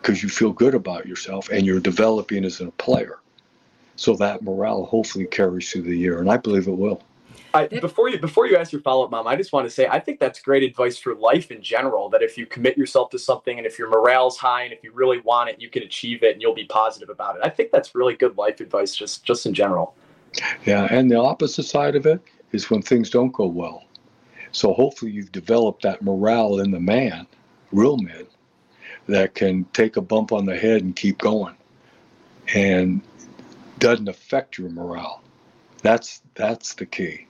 because 0.00 0.22
you 0.22 0.28
feel 0.28 0.50
good 0.52 0.74
about 0.74 1.06
yourself 1.06 1.48
and 1.50 1.64
you're 1.64 1.80
developing 1.80 2.44
as 2.44 2.60
a 2.60 2.70
player. 2.72 3.18
So 3.96 4.14
that 4.16 4.42
morale 4.42 4.84
hopefully 4.84 5.26
carries 5.26 5.70
through 5.70 5.82
the 5.82 5.96
year, 5.96 6.18
and 6.18 6.30
I 6.30 6.36
believe 6.36 6.66
it 6.66 6.72
will. 6.72 7.02
I, 7.54 7.66
before 7.66 8.08
you 8.08 8.18
before 8.18 8.46
you 8.46 8.56
ask 8.56 8.72
your 8.72 8.80
follow 8.80 9.04
up, 9.04 9.10
mom, 9.10 9.26
I 9.26 9.36
just 9.36 9.52
want 9.52 9.66
to 9.66 9.70
say 9.70 9.86
I 9.86 10.00
think 10.00 10.18
that's 10.18 10.40
great 10.40 10.62
advice 10.62 10.96
for 10.98 11.14
life 11.14 11.50
in 11.50 11.62
general. 11.62 12.08
That 12.08 12.22
if 12.22 12.38
you 12.38 12.46
commit 12.46 12.78
yourself 12.78 13.10
to 13.10 13.18
something, 13.18 13.58
and 13.58 13.66
if 13.66 13.78
your 13.78 13.90
morale's 13.90 14.38
high, 14.38 14.62
and 14.62 14.72
if 14.72 14.82
you 14.82 14.92
really 14.92 15.20
want 15.20 15.50
it, 15.50 15.60
you 15.60 15.68
can 15.68 15.82
achieve 15.82 16.22
it, 16.22 16.32
and 16.32 16.40
you'll 16.40 16.54
be 16.54 16.64
positive 16.64 17.10
about 17.10 17.36
it. 17.36 17.42
I 17.44 17.50
think 17.50 17.70
that's 17.70 17.94
really 17.94 18.14
good 18.14 18.38
life 18.38 18.60
advice, 18.60 18.94
just 18.94 19.24
just 19.24 19.44
in 19.44 19.52
general. 19.52 19.94
Yeah, 20.64 20.88
and 20.90 21.10
the 21.10 21.20
opposite 21.20 21.64
side 21.64 21.94
of 21.94 22.06
it 22.06 22.22
is 22.52 22.70
when 22.70 22.80
things 22.80 23.10
don't 23.10 23.32
go 23.32 23.46
well. 23.46 23.84
So 24.52 24.72
hopefully 24.72 25.10
you've 25.10 25.32
developed 25.32 25.82
that 25.82 26.02
morale 26.02 26.60
in 26.60 26.70
the 26.70 26.80
man, 26.80 27.26
real 27.70 27.98
men, 27.98 28.26
that 29.08 29.34
can 29.34 29.64
take 29.72 29.96
a 29.96 30.02
bump 30.02 30.32
on 30.32 30.46
the 30.46 30.56
head 30.56 30.82
and 30.82 30.96
keep 30.96 31.18
going, 31.18 31.56
and 32.54 33.02
doesn't 33.82 34.08
affect 34.08 34.58
your 34.58 34.70
morale. 34.70 35.22
That's 35.82 36.22
that's 36.34 36.74
the 36.74 36.86
key. 36.86 37.26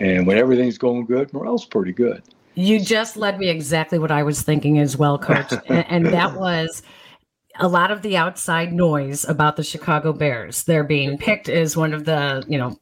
And 0.00 0.26
when 0.26 0.38
everything's 0.38 0.78
going 0.78 1.04
good, 1.06 1.32
morale's 1.32 1.64
pretty 1.64 1.92
good. 1.92 2.22
You 2.54 2.80
just 2.80 3.16
led 3.16 3.38
me 3.38 3.48
exactly 3.48 3.98
what 3.98 4.10
I 4.10 4.22
was 4.22 4.42
thinking 4.42 4.78
as 4.78 4.96
well, 4.96 5.18
coach. 5.18 5.52
and, 5.68 5.86
and 5.88 6.06
that 6.06 6.34
was 6.38 6.82
a 7.58 7.68
lot 7.68 7.90
of 7.90 8.02
the 8.02 8.16
outside 8.16 8.72
noise 8.72 9.24
about 9.24 9.56
the 9.56 9.62
Chicago 9.62 10.12
Bears. 10.12 10.62
They're 10.64 10.84
being 10.84 11.18
picked 11.18 11.48
as 11.48 11.76
one 11.76 11.92
of 11.92 12.04
the, 12.04 12.44
you 12.48 12.58
know, 12.58 12.78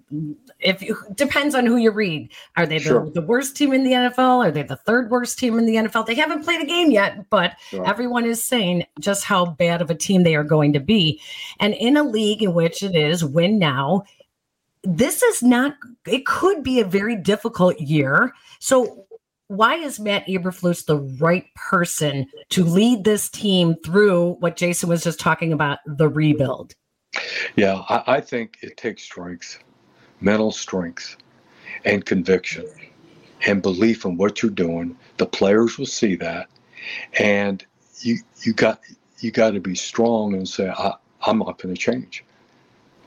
if 0.61 0.83
you 0.83 0.96
depends 1.14 1.54
on 1.54 1.66
who 1.66 1.76
you 1.76 1.90
read. 1.90 2.30
Are 2.56 2.66
they 2.66 2.78
the, 2.78 2.85
sure. 2.85 3.11
the, 3.11 3.22
worst 3.22 3.56
team 3.56 3.72
in 3.72 3.83
the 3.83 3.92
NFL? 3.92 4.46
Are 4.46 4.50
they 4.50 4.62
the 4.62 4.76
third 4.76 5.11
worst 5.11 5.38
team 5.38 5.59
in 5.59 5.66
the 5.66 5.74
NFL? 5.74 6.06
They 6.06 6.14
haven't 6.14 6.44
played 6.44 6.61
a 6.61 6.66
game 6.66 6.90
yet, 6.90 7.28
but 7.30 7.56
sure. 7.68 7.87
everyone 7.87 8.24
is 8.24 8.42
saying 8.42 8.85
just 9.00 9.24
how 9.24 9.46
bad 9.46 9.83
of 9.83 9.90
a 9.90 9.94
team 9.94 10.22
they 10.22 10.37
are 10.37 10.44
going 10.44 10.72
to 10.74 10.80
be. 10.80 11.20
And 11.59 11.74
in 11.74 11.96
a 11.96 12.02
league 12.02 12.42
in 12.42 12.54
which 12.54 12.83
it 12.83 12.94
is 12.94 13.24
win 13.24 13.59
now, 13.59 14.04
this 14.83 15.22
is 15.22 15.42
not 15.42 15.74
it 16.06 16.24
could 16.26 16.62
be 16.62 16.80
a 16.80 16.85
very 16.85 17.14
difficult 17.14 17.78
year 17.78 18.33
so 18.61 19.04
why 19.50 19.74
is 19.74 19.98
matt 19.98 20.26
eberflus 20.26 20.84
the 20.84 20.98
right 21.20 21.46
person 21.54 22.26
to 22.48 22.64
lead 22.64 23.04
this 23.04 23.28
team 23.28 23.74
through 23.84 24.32
what 24.40 24.56
jason 24.56 24.88
was 24.88 25.02
just 25.02 25.20
talking 25.20 25.52
about 25.52 25.78
the 25.86 26.08
rebuild? 26.08 26.74
Yeah 27.56 27.82
i, 27.88 28.16
I 28.16 28.20
think 28.20 28.58
it 28.62 28.76
takes 28.76 29.02
strength 29.02 29.62
mental 30.20 30.52
strength 30.52 31.16
and 31.84 32.04
conviction 32.04 32.66
and 33.46 33.62
belief 33.62 34.04
in 34.04 34.16
what 34.16 34.42
you're 34.42 34.50
doing. 34.50 34.96
The 35.16 35.26
players 35.26 35.78
will 35.78 35.86
see 35.86 36.16
that. 36.16 36.48
And 37.18 37.64
you 38.00 38.18
you 38.42 38.52
got 38.52 38.80
you 39.20 39.30
got 39.30 39.50
to 39.50 39.60
be 39.60 39.74
strong 39.74 40.34
and 40.34 40.48
say 40.48 40.70
I, 40.70 40.94
i'm 41.26 41.38
not 41.38 41.60
going 41.60 41.74
to 41.74 41.80
change 41.80 42.24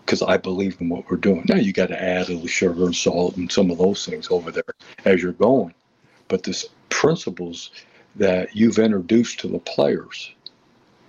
because 0.06 0.22
I 0.22 0.38
believe 0.38 0.80
in 0.80 0.90
what 0.90 1.10
we're 1.10 1.18
doing. 1.18 1.46
Now 1.48 1.56
you 1.56 1.74
got 1.74 1.88
to 1.88 2.02
add 2.02 2.28
a 2.28 2.34
little 2.34 2.48
sugar 2.48 2.86
and 2.86 2.96
salt 2.96 3.38
and 3.38 3.52
some 3.52 3.72
of 3.72 3.78
those 3.78 4.06
things 4.06 4.28
over 4.30 4.52
there 4.52 4.64
as 5.06 5.22
you're 5.22 5.32
going, 5.32 5.74
but 6.28 6.44
the 6.44 6.66
principles 6.90 7.72
that 8.16 8.56
you've 8.56 8.80
introduced 8.80 9.40
to 9.40 9.48
the 9.48 9.60
players 9.60 10.34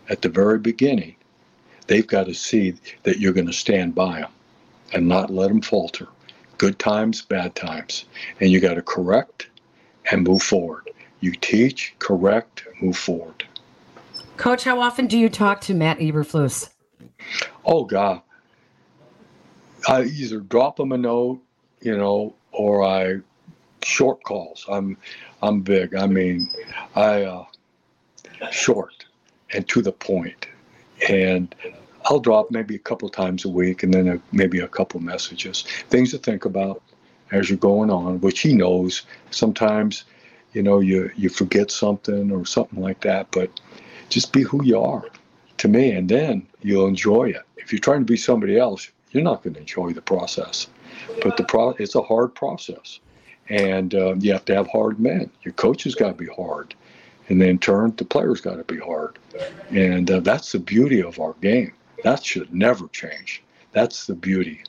at 0.08 0.22
the 0.22 0.28
very 0.28 0.58
beginning, 0.58 1.16
they've 1.86 2.06
got 2.06 2.26
to 2.26 2.34
see 2.34 2.74
that 3.02 3.18
you're 3.18 3.32
going 3.32 3.46
to 3.46 3.52
stand 3.52 3.94
by 3.94 4.20
them 4.20 4.30
and 4.92 5.08
not 5.08 5.30
let 5.30 5.48
them 5.48 5.60
falter. 5.60 6.08
Good 6.58 6.78
times, 6.78 7.22
bad 7.22 7.54
times, 7.54 8.04
and 8.40 8.50
you 8.50 8.60
got 8.60 8.74
to 8.74 8.82
correct 8.82 9.48
and 10.10 10.22
move 10.26 10.42
forward. 10.42 10.90
You 11.20 11.32
teach, 11.32 11.94
correct, 11.98 12.64
move 12.80 12.96
forward. 12.96 13.44
Coach, 14.36 14.64
how 14.64 14.80
often 14.80 15.06
do 15.06 15.18
you 15.18 15.28
talk 15.28 15.60
to 15.62 15.74
Matt 15.74 15.98
Eberflus? 15.98 16.70
Oh 17.64 17.84
God, 17.84 18.20
I 19.88 20.02
either 20.02 20.40
drop 20.40 20.78
him 20.80 20.92
a 20.92 20.98
note, 20.98 21.40
you 21.80 21.96
know, 21.96 22.34
or 22.52 22.82
I 22.82 23.20
short 23.84 24.22
calls. 24.24 24.64
I'm 24.68 24.96
I'm 25.42 25.60
big. 25.60 25.94
I 25.94 26.06
mean, 26.06 26.48
I 26.94 27.22
uh, 27.22 27.44
short 28.50 29.06
and 29.52 29.66
to 29.68 29.82
the 29.82 29.92
point. 29.92 30.46
and 31.08 31.54
I'll 32.06 32.20
drop 32.20 32.50
maybe 32.50 32.74
a 32.74 32.78
couple 32.78 33.08
times 33.08 33.44
a 33.44 33.48
week, 33.48 33.82
and 33.82 33.92
then 33.94 34.08
a, 34.08 34.20
maybe 34.32 34.60
a 34.60 34.68
couple 34.68 35.00
messages, 35.00 35.62
things 35.88 36.10
to 36.10 36.18
think 36.18 36.44
about 36.44 36.82
as 37.32 37.48
you're 37.48 37.58
going 37.58 37.90
on, 37.90 38.20
which 38.20 38.40
he 38.40 38.54
knows. 38.54 39.02
Sometimes, 39.30 40.04
you 40.52 40.62
know, 40.62 40.80
you 40.80 41.10
you 41.16 41.28
forget 41.30 41.70
something 41.70 42.30
or 42.30 42.44
something 42.44 42.80
like 42.80 43.00
that, 43.02 43.30
but 43.30 43.50
just 44.10 44.32
be 44.32 44.42
who 44.42 44.62
you 44.64 44.80
are 44.80 45.04
to 45.58 45.68
me, 45.68 45.92
and 45.92 46.08
then 46.08 46.46
you'll 46.62 46.86
enjoy 46.86 47.30
it. 47.30 47.42
If 47.56 47.72
you're 47.72 47.80
trying 47.80 48.00
to 48.00 48.12
be 48.12 48.16
somebody 48.18 48.58
else, 48.58 48.90
you're 49.10 49.22
not 49.22 49.42
going 49.42 49.54
to 49.54 49.60
enjoy 49.60 49.92
the 49.92 50.02
process. 50.02 50.68
But 51.22 51.36
the 51.36 51.44
pro 51.44 51.70
it's 51.70 51.94
a 51.94 52.02
hard 52.02 52.34
process, 52.34 53.00
and 53.48 53.94
uh, 53.94 54.14
you 54.16 54.32
have 54.32 54.44
to 54.46 54.54
have 54.54 54.68
hard 54.68 54.98
men. 55.00 55.30
Your 55.42 55.54
coach 55.54 55.84
has 55.84 55.94
got 55.94 56.08
to 56.08 56.14
be 56.14 56.30
hard, 56.34 56.74
and 57.28 57.40
then 57.40 57.48
in 57.50 57.58
turn 57.58 57.94
the 57.96 58.04
players 58.04 58.40
got 58.40 58.56
to 58.56 58.64
be 58.64 58.78
hard, 58.80 59.18
and 59.70 60.10
uh, 60.10 60.20
that's 60.20 60.52
the 60.52 60.58
beauty 60.58 61.02
of 61.02 61.18
our 61.20 61.34
game. 61.40 61.72
That 62.02 62.24
should 62.24 62.52
never 62.54 62.88
change. 62.88 63.42
That's 63.72 64.06
the 64.06 64.14
beauty. 64.14 64.62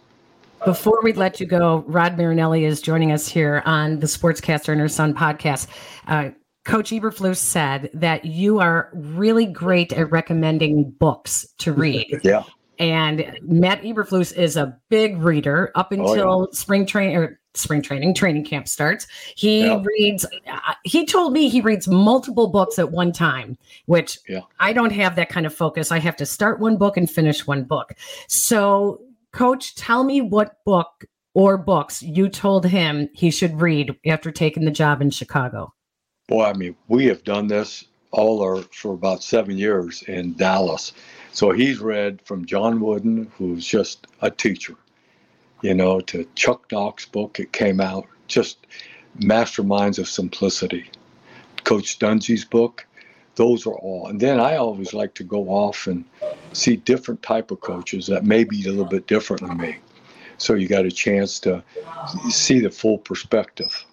Before 0.63 0.99
we 1.03 1.13
let 1.13 1.39
you 1.39 1.45
go, 1.45 1.83
Rod 1.85 2.17
Marinelli 2.17 2.65
is 2.65 2.81
joining 2.81 3.11
us 3.11 3.27
here 3.27 3.61
on 3.65 3.99
the 3.99 4.07
Sportscaster 4.07 4.69
and 4.69 4.81
Her 4.81 4.87
Son 4.87 5.13
podcast. 5.13 5.67
Uh, 6.07 6.29
Coach 6.63 6.89
Eberflus 6.89 7.37
said 7.37 7.91
that 7.93 8.25
you 8.25 8.59
are 8.59 8.89
really 8.93 9.45
great 9.45 9.93
at 9.93 10.09
recommending 10.09 10.89
books 10.91 11.45
to 11.59 11.71
read. 11.73 12.19
Yeah. 12.23 12.43
And 12.79 13.37
Matt 13.43 13.83
Eberflus 13.83 14.35
is 14.35 14.57
a 14.57 14.77
big 14.89 15.17
reader 15.19 15.71
up 15.75 15.91
until 15.93 16.31
Oh, 16.31 16.41
yeah. 16.41 16.57
spring 16.57 16.85
training 16.85 17.15
or 17.15 17.39
spring 17.57 17.81
training 17.81 18.13
training 18.13 18.45
camp 18.45 18.67
starts. 18.67 19.07
He 19.35 19.65
Yeah. 19.65 19.81
reads. 19.83 20.25
Uh, 20.25 20.73
he 20.83 21.05
told 21.05 21.33
me 21.33 21.49
he 21.49 21.61
reads 21.61 21.87
multiple 21.87 22.47
books 22.47 22.79
at 22.79 22.91
one 22.91 23.11
time, 23.11 23.57
which 23.85 24.19
Yeah. 24.27 24.41
I 24.59 24.73
don't 24.73 24.91
have 24.91 25.15
that 25.15 25.29
kind 25.29 25.45
of 25.45 25.53
focus. 25.53 25.91
I 25.91 25.99
have 25.99 26.15
to 26.17 26.25
start 26.25 26.59
one 26.59 26.77
book 26.77 26.97
and 26.97 27.09
finish 27.09 27.45
one 27.47 27.63
book. 27.63 27.93
So, 28.27 29.01
Coach, 29.31 29.75
tell 29.75 30.03
me 30.03 30.21
what 30.21 30.63
book 30.65 31.05
or 31.33 31.57
books 31.57 32.01
you 32.01 32.29
told 32.29 32.65
him 32.65 33.09
he 33.13 33.29
should 33.29 33.59
read 33.59 33.95
after 34.05 34.31
taking 34.31 34.63
the 34.63 34.71
job 34.71 35.01
in 35.01 35.09
Chicago. 35.09 35.73
Boy, 36.27 36.45
I 36.45 36.53
mean, 36.53 36.75
we 36.87 37.05
have 37.07 37.23
done 37.23 37.47
this 37.47 37.83
all 38.11 38.41
our 38.41 38.61
for 38.71 38.93
about 38.93 39.21
seven 39.21 39.57
years 39.57 40.01
in 40.03 40.33
Dallas. 40.37 40.93
So 41.33 41.51
he's 41.51 41.79
read 41.79 42.21
from 42.23 42.45
John 42.45 42.79
Wooden, 42.79 43.29
who's 43.37 43.67
just 43.67 44.07
a 44.21 44.31
teacher, 44.31 44.75
you 45.61 45.73
know, 45.73 45.99
to 46.01 46.27
Chuck 46.35 46.71
Knox 46.71 47.05
book. 47.05 47.39
It 47.39 47.51
came 47.51 47.81
out 47.81 48.05
just 48.27 48.65
masterminds 49.19 49.99
of 49.99 50.07
simplicity. 50.07 50.89
Coach 51.63 51.99
Dungy's 51.99 52.45
book, 52.45 52.85
those 53.35 53.65
are 53.65 53.73
all. 53.73 54.07
And 54.07 54.19
then 54.19 54.39
I 54.39 54.55
always 54.57 54.93
like 54.93 55.13
to 55.15 55.23
go 55.23 55.49
off 55.49 55.87
and 55.87 56.05
see 56.53 56.75
different 56.75 57.21
type 57.23 57.51
of 57.51 57.61
coaches 57.61 58.07
that 58.07 58.23
may 58.23 58.43
be 58.43 58.63
a 58.65 58.69
little 58.69 58.85
bit 58.85 59.07
different 59.07 59.41
than 59.47 59.57
me. 59.57 59.77
So 60.37 60.53
you 60.53 60.67
got 60.67 60.85
a 60.85 60.91
chance 60.91 61.39
to 61.41 61.63
see 62.29 62.59
the 62.59 62.69
full 62.69 62.97
perspective 62.97 63.85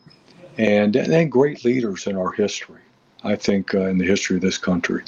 and 0.58 0.94
and 0.96 1.12
then 1.12 1.28
great 1.28 1.64
leaders 1.64 2.06
in 2.06 2.16
our 2.16 2.32
history. 2.32 2.80
I 3.24 3.36
think 3.36 3.74
uh, 3.74 3.86
in 3.86 3.98
the 3.98 4.06
history 4.06 4.36
of 4.36 4.42
this 4.42 4.58
country, 4.58 5.04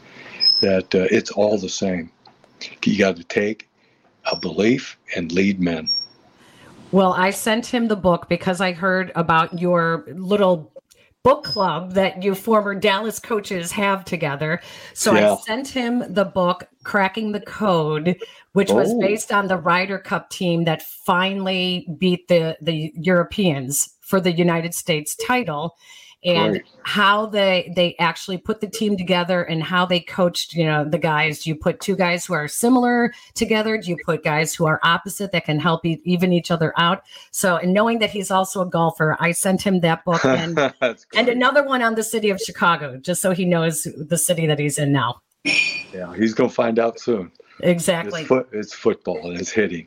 that 0.60 0.94
uh, 0.94 1.06
it's 1.10 1.30
all 1.30 1.58
the 1.58 1.68
same. 1.68 2.10
You 2.84 2.98
got 2.98 3.16
to 3.16 3.24
take 3.24 3.68
a 4.30 4.36
belief 4.36 4.96
and 5.16 5.32
lead 5.32 5.60
men. 5.60 5.88
Well, 6.94 7.12
I 7.12 7.30
sent 7.30 7.66
him 7.66 7.88
the 7.88 7.96
book 7.96 8.28
because 8.28 8.60
I 8.60 8.70
heard 8.70 9.10
about 9.16 9.58
your 9.58 10.04
little 10.06 10.72
book 11.24 11.42
club 11.42 11.94
that 11.94 12.22
you 12.22 12.36
former 12.36 12.72
Dallas 12.72 13.18
coaches 13.18 13.72
have 13.72 14.04
together. 14.04 14.60
So 14.92 15.16
I 15.16 15.36
sent 15.44 15.66
him 15.66 16.04
the 16.08 16.24
book 16.24 16.68
Cracking 16.84 17.32
the 17.32 17.40
Code, 17.40 18.16
which 18.52 18.70
was 18.70 18.92
Oh. 18.92 19.00
based 19.00 19.32
on 19.32 19.48
the 19.48 19.56
Ryder 19.56 19.98
Cup 19.98 20.30
team 20.30 20.66
that 20.66 20.82
finally 20.82 21.88
beat 21.98 22.28
the 22.28 22.56
the 22.62 22.92
Europeans 22.94 23.96
for 24.00 24.20
the 24.20 24.30
United 24.30 24.72
States 24.72 25.16
title 25.16 25.74
and 26.24 26.52
Great. 26.52 26.64
how 26.82 27.26
they 27.26 27.72
they 27.76 27.94
actually 27.98 28.38
put 28.38 28.60
the 28.60 28.66
team 28.66 28.96
together 28.96 29.42
and 29.42 29.62
how 29.62 29.84
they 29.84 30.00
coached 30.00 30.54
you 30.54 30.64
know 30.64 30.84
the 30.84 30.98
guys 30.98 31.42
do 31.42 31.50
you 31.50 31.56
put 31.56 31.80
two 31.80 31.96
guys 31.96 32.24
who 32.24 32.34
are 32.34 32.48
similar 32.48 33.12
together 33.34 33.76
do 33.78 33.90
you 33.90 33.96
put 34.04 34.24
guys 34.24 34.54
who 34.54 34.66
are 34.66 34.80
opposite 34.82 35.32
that 35.32 35.44
can 35.44 35.58
help 35.60 35.84
e- 35.84 36.00
even 36.04 36.32
each 36.32 36.50
other 36.50 36.72
out 36.78 37.02
so 37.30 37.56
and 37.56 37.72
knowing 37.72 37.98
that 37.98 38.10
he's 38.10 38.30
also 38.30 38.62
a 38.62 38.66
golfer 38.66 39.16
i 39.20 39.32
sent 39.32 39.62
him 39.62 39.80
that 39.80 40.04
book 40.04 40.24
and 40.24 40.58
and 41.14 41.28
another 41.28 41.62
one 41.64 41.82
on 41.82 41.94
the 41.94 42.02
city 42.02 42.30
of 42.30 42.40
chicago 42.40 42.96
just 42.96 43.20
so 43.20 43.32
he 43.32 43.44
knows 43.44 43.86
the 43.96 44.18
city 44.18 44.46
that 44.46 44.58
he's 44.58 44.78
in 44.78 44.92
now 44.92 45.20
yeah, 45.92 46.14
he's 46.16 46.32
going 46.34 46.48
to 46.48 46.54
find 46.54 46.78
out 46.78 46.98
soon. 46.98 47.30
exactly 47.60 48.20
It's, 48.20 48.28
foot, 48.28 48.48
it's 48.52 48.74
football 48.74 49.30
and 49.30 49.38
it's 49.38 49.50
hitting. 49.50 49.86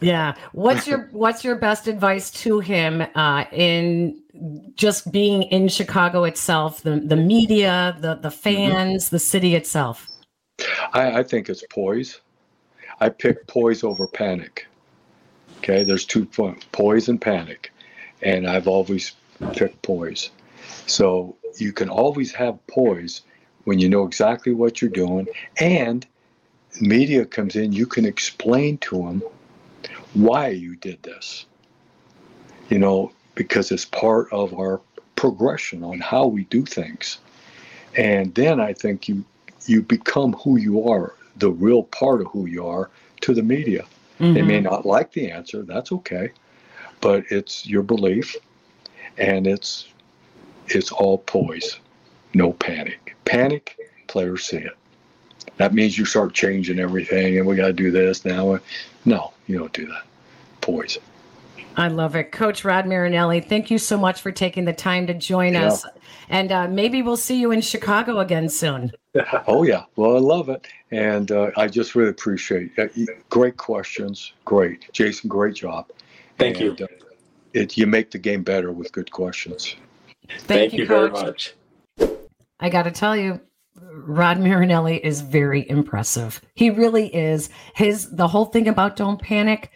Yeah 0.00 0.34
what's 0.52 0.86
your 0.86 1.08
what's 1.12 1.42
your 1.42 1.56
best 1.56 1.86
advice 1.86 2.30
to 2.30 2.60
him 2.60 3.02
uh 3.14 3.44
in 3.52 4.20
just 4.74 5.10
being 5.10 5.42
in 5.44 5.68
chicago 5.68 6.24
itself 6.24 6.82
the 6.82 7.00
the 7.00 7.16
media 7.16 7.96
the 8.00 8.14
the 8.16 8.30
fans 8.30 9.08
the 9.08 9.18
city 9.18 9.54
itself 9.54 10.10
I, 10.92 11.20
I 11.20 11.22
think 11.22 11.48
it's 11.48 11.64
poise. 11.70 12.20
I 13.00 13.08
pick 13.08 13.46
poise 13.46 13.82
over 13.82 14.06
panic. 14.06 14.66
Okay, 15.58 15.84
there's 15.84 16.04
two 16.04 16.24
points 16.24 16.66
poise 16.72 17.08
and 17.08 17.20
panic. 17.20 17.72
And 18.22 18.46
I've 18.46 18.68
always 18.68 19.12
picked 19.52 19.80
poise. 19.82 20.30
So 20.86 21.36
you 21.56 21.72
can 21.72 21.88
always 21.88 22.32
have 22.32 22.64
poise 22.66 23.22
when 23.64 23.78
you 23.78 23.88
know 23.88 24.04
exactly 24.04 24.52
what 24.52 24.80
you're 24.80 24.90
doing. 24.90 25.26
And 25.58 26.06
media 26.80 27.24
comes 27.24 27.56
in, 27.56 27.72
you 27.72 27.86
can 27.86 28.04
explain 28.04 28.78
to 28.78 29.02
them 29.02 29.22
why 30.14 30.48
you 30.48 30.76
did 30.76 31.02
this. 31.02 31.46
You 32.68 32.78
know, 32.78 33.12
because 33.34 33.72
it's 33.72 33.84
part 33.84 34.32
of 34.32 34.54
our 34.54 34.80
progression 35.16 35.82
on 35.82 36.00
how 36.00 36.26
we 36.26 36.44
do 36.44 36.64
things. 36.64 37.18
And 37.96 38.34
then 38.34 38.60
I 38.60 38.72
think 38.72 39.08
you 39.08 39.24
you 39.66 39.82
become 39.82 40.32
who 40.34 40.56
you 40.56 40.88
are, 40.88 41.14
the 41.36 41.50
real 41.50 41.82
part 41.82 42.20
of 42.20 42.28
who 42.28 42.46
you 42.46 42.66
are 42.66 42.90
to 43.22 43.34
the 43.34 43.42
media. 43.42 43.84
They 44.18 44.42
may 44.42 44.58
mm-hmm. 44.58 44.64
not 44.64 44.84
like 44.84 45.12
the 45.12 45.30
answer, 45.30 45.62
that's 45.62 45.92
okay. 45.92 46.30
But 47.00 47.24
it's 47.30 47.66
your 47.66 47.82
belief 47.82 48.36
and 49.16 49.46
it's 49.46 49.88
it's 50.66 50.92
all 50.92 51.18
poise. 51.18 51.78
No 52.34 52.52
panic. 52.52 53.16
Panic, 53.24 53.78
players 54.08 54.44
see 54.44 54.58
it. 54.58 54.76
That 55.56 55.74
means 55.74 55.98
you 55.98 56.04
start 56.04 56.32
changing 56.32 56.78
everything 56.78 57.38
and 57.38 57.46
we 57.46 57.56
gotta 57.56 57.72
do 57.72 57.90
this 57.90 58.24
now. 58.24 58.58
No, 59.04 59.32
you 59.46 59.58
don't 59.58 59.72
do 59.72 59.86
that. 59.86 60.02
Poise. 60.60 60.98
I 61.76 61.88
love 61.88 62.16
it. 62.16 62.32
Coach 62.32 62.64
Rod 62.64 62.86
Marinelli, 62.86 63.40
thank 63.40 63.70
you 63.70 63.78
so 63.78 63.96
much 63.96 64.20
for 64.20 64.32
taking 64.32 64.64
the 64.64 64.72
time 64.72 65.06
to 65.06 65.14
join 65.14 65.52
Yeah. 65.54 65.68
us. 65.68 65.86
And 66.28 66.52
uh, 66.52 66.68
maybe 66.68 67.02
we'll 67.02 67.16
see 67.16 67.40
you 67.40 67.50
in 67.52 67.60
Chicago 67.60 68.18
again 68.20 68.48
soon. 68.48 68.92
Oh 69.48 69.64
yeah, 69.64 69.84
well 69.96 70.14
I 70.14 70.20
love 70.20 70.48
it, 70.50 70.68
and 70.92 71.32
uh, 71.32 71.50
I 71.56 71.66
just 71.66 71.96
really 71.96 72.10
appreciate 72.10 72.70
it. 72.76 72.92
Uh, 72.96 73.12
Great 73.28 73.56
questions, 73.56 74.34
great, 74.44 74.88
Jason, 74.92 75.28
great 75.28 75.56
job. 75.56 75.86
Thank 76.38 76.60
you. 76.60 76.76
Uh, 76.80 76.86
it 77.52 77.76
you 77.76 77.88
make 77.88 78.12
the 78.12 78.18
game 78.18 78.44
better 78.44 78.70
with 78.70 78.92
good 78.92 79.10
questions. 79.10 79.74
Thank, 80.42 80.74
you, 80.74 80.86
very 80.86 81.10
much. 81.10 81.54
I 82.60 82.68
got 82.68 82.84
to 82.84 82.92
tell 82.92 83.16
you, 83.16 83.40
Rod 83.76 84.38
Marinelli 84.38 85.04
is 85.04 85.20
very 85.20 85.68
impressive. 85.68 86.40
He 86.54 86.70
really 86.70 87.14
is. 87.14 87.50
His 87.74 88.10
the 88.10 88.28
whole 88.28 88.46
thing 88.46 88.68
about 88.68 88.96
don't 88.96 89.20
panic. 89.20 89.70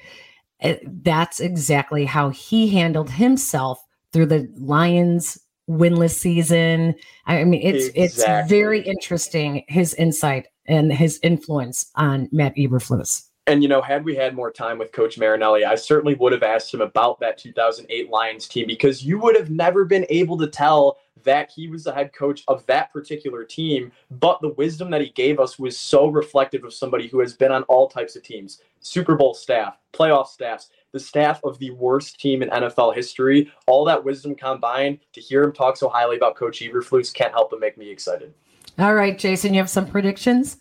eh, 0.60 0.76
That's 0.84 1.40
exactly 1.40 2.04
how 2.04 2.30
he 2.30 2.68
handled 2.68 3.10
himself 3.10 3.82
through 4.12 4.26
the 4.26 4.48
Lions 4.56 5.38
winless 5.68 6.14
season. 6.14 6.94
I 7.26 7.44
mean, 7.44 7.60
it's 7.62 7.90
it's 7.94 8.22
very 8.48 8.80
interesting 8.80 9.64
his 9.68 9.94
insight 9.94 10.48
and 10.66 10.92
his 10.92 11.20
influence 11.22 11.90
on 11.94 12.28
Matt 12.32 12.54
Eberflus. 12.56 13.28
And 13.46 13.62
you 13.62 13.68
know, 13.68 13.82
had 13.82 14.04
we 14.04 14.16
had 14.16 14.34
more 14.34 14.50
time 14.50 14.78
with 14.78 14.92
Coach 14.92 15.18
Marinelli, 15.18 15.64
I 15.64 15.74
certainly 15.74 16.14
would 16.14 16.32
have 16.32 16.42
asked 16.42 16.72
him 16.72 16.80
about 16.80 17.20
that 17.20 17.36
2008 17.36 18.10
Lions 18.10 18.48
team 18.48 18.66
because 18.66 19.04
you 19.04 19.18
would 19.18 19.36
have 19.36 19.50
never 19.50 19.84
been 19.84 20.06
able 20.08 20.38
to 20.38 20.46
tell 20.46 20.98
that 21.24 21.50
he 21.50 21.68
was 21.68 21.84
the 21.84 21.92
head 21.92 22.12
coach 22.12 22.44
of 22.48 22.64
that 22.66 22.92
particular 22.92 23.44
team. 23.44 23.92
But 24.10 24.40
the 24.40 24.50
wisdom 24.50 24.90
that 24.90 25.00
he 25.00 25.10
gave 25.10 25.40
us 25.40 25.58
was 25.58 25.76
so 25.76 26.08
reflective 26.08 26.64
of 26.64 26.72
somebody 26.72 27.08
who 27.08 27.20
has 27.20 27.34
been 27.34 27.52
on 27.52 27.64
all 27.64 27.88
types 27.88 28.16
of 28.16 28.22
teams 28.22 28.60
Super 28.80 29.16
Bowl 29.16 29.34
staff, 29.34 29.78
playoff 29.92 30.28
staffs, 30.28 30.70
the 30.92 31.00
staff 31.00 31.42
of 31.42 31.58
the 31.58 31.70
worst 31.72 32.20
team 32.20 32.42
in 32.42 32.50
NFL 32.50 32.94
history. 32.94 33.50
All 33.66 33.84
that 33.86 34.04
wisdom 34.04 34.34
combined 34.34 34.98
to 35.12 35.20
hear 35.20 35.42
him 35.42 35.52
talk 35.52 35.76
so 35.76 35.88
highly 35.88 36.16
about 36.16 36.36
Coach 36.36 36.60
Eberflus 36.60 37.12
can't 37.12 37.32
help 37.32 37.50
but 37.50 37.60
make 37.60 37.76
me 37.78 37.90
excited. 37.90 38.32
All 38.78 38.94
right, 38.94 39.18
Jason, 39.18 39.54
you 39.54 39.60
have 39.60 39.70
some 39.70 39.86
predictions? 39.86 40.58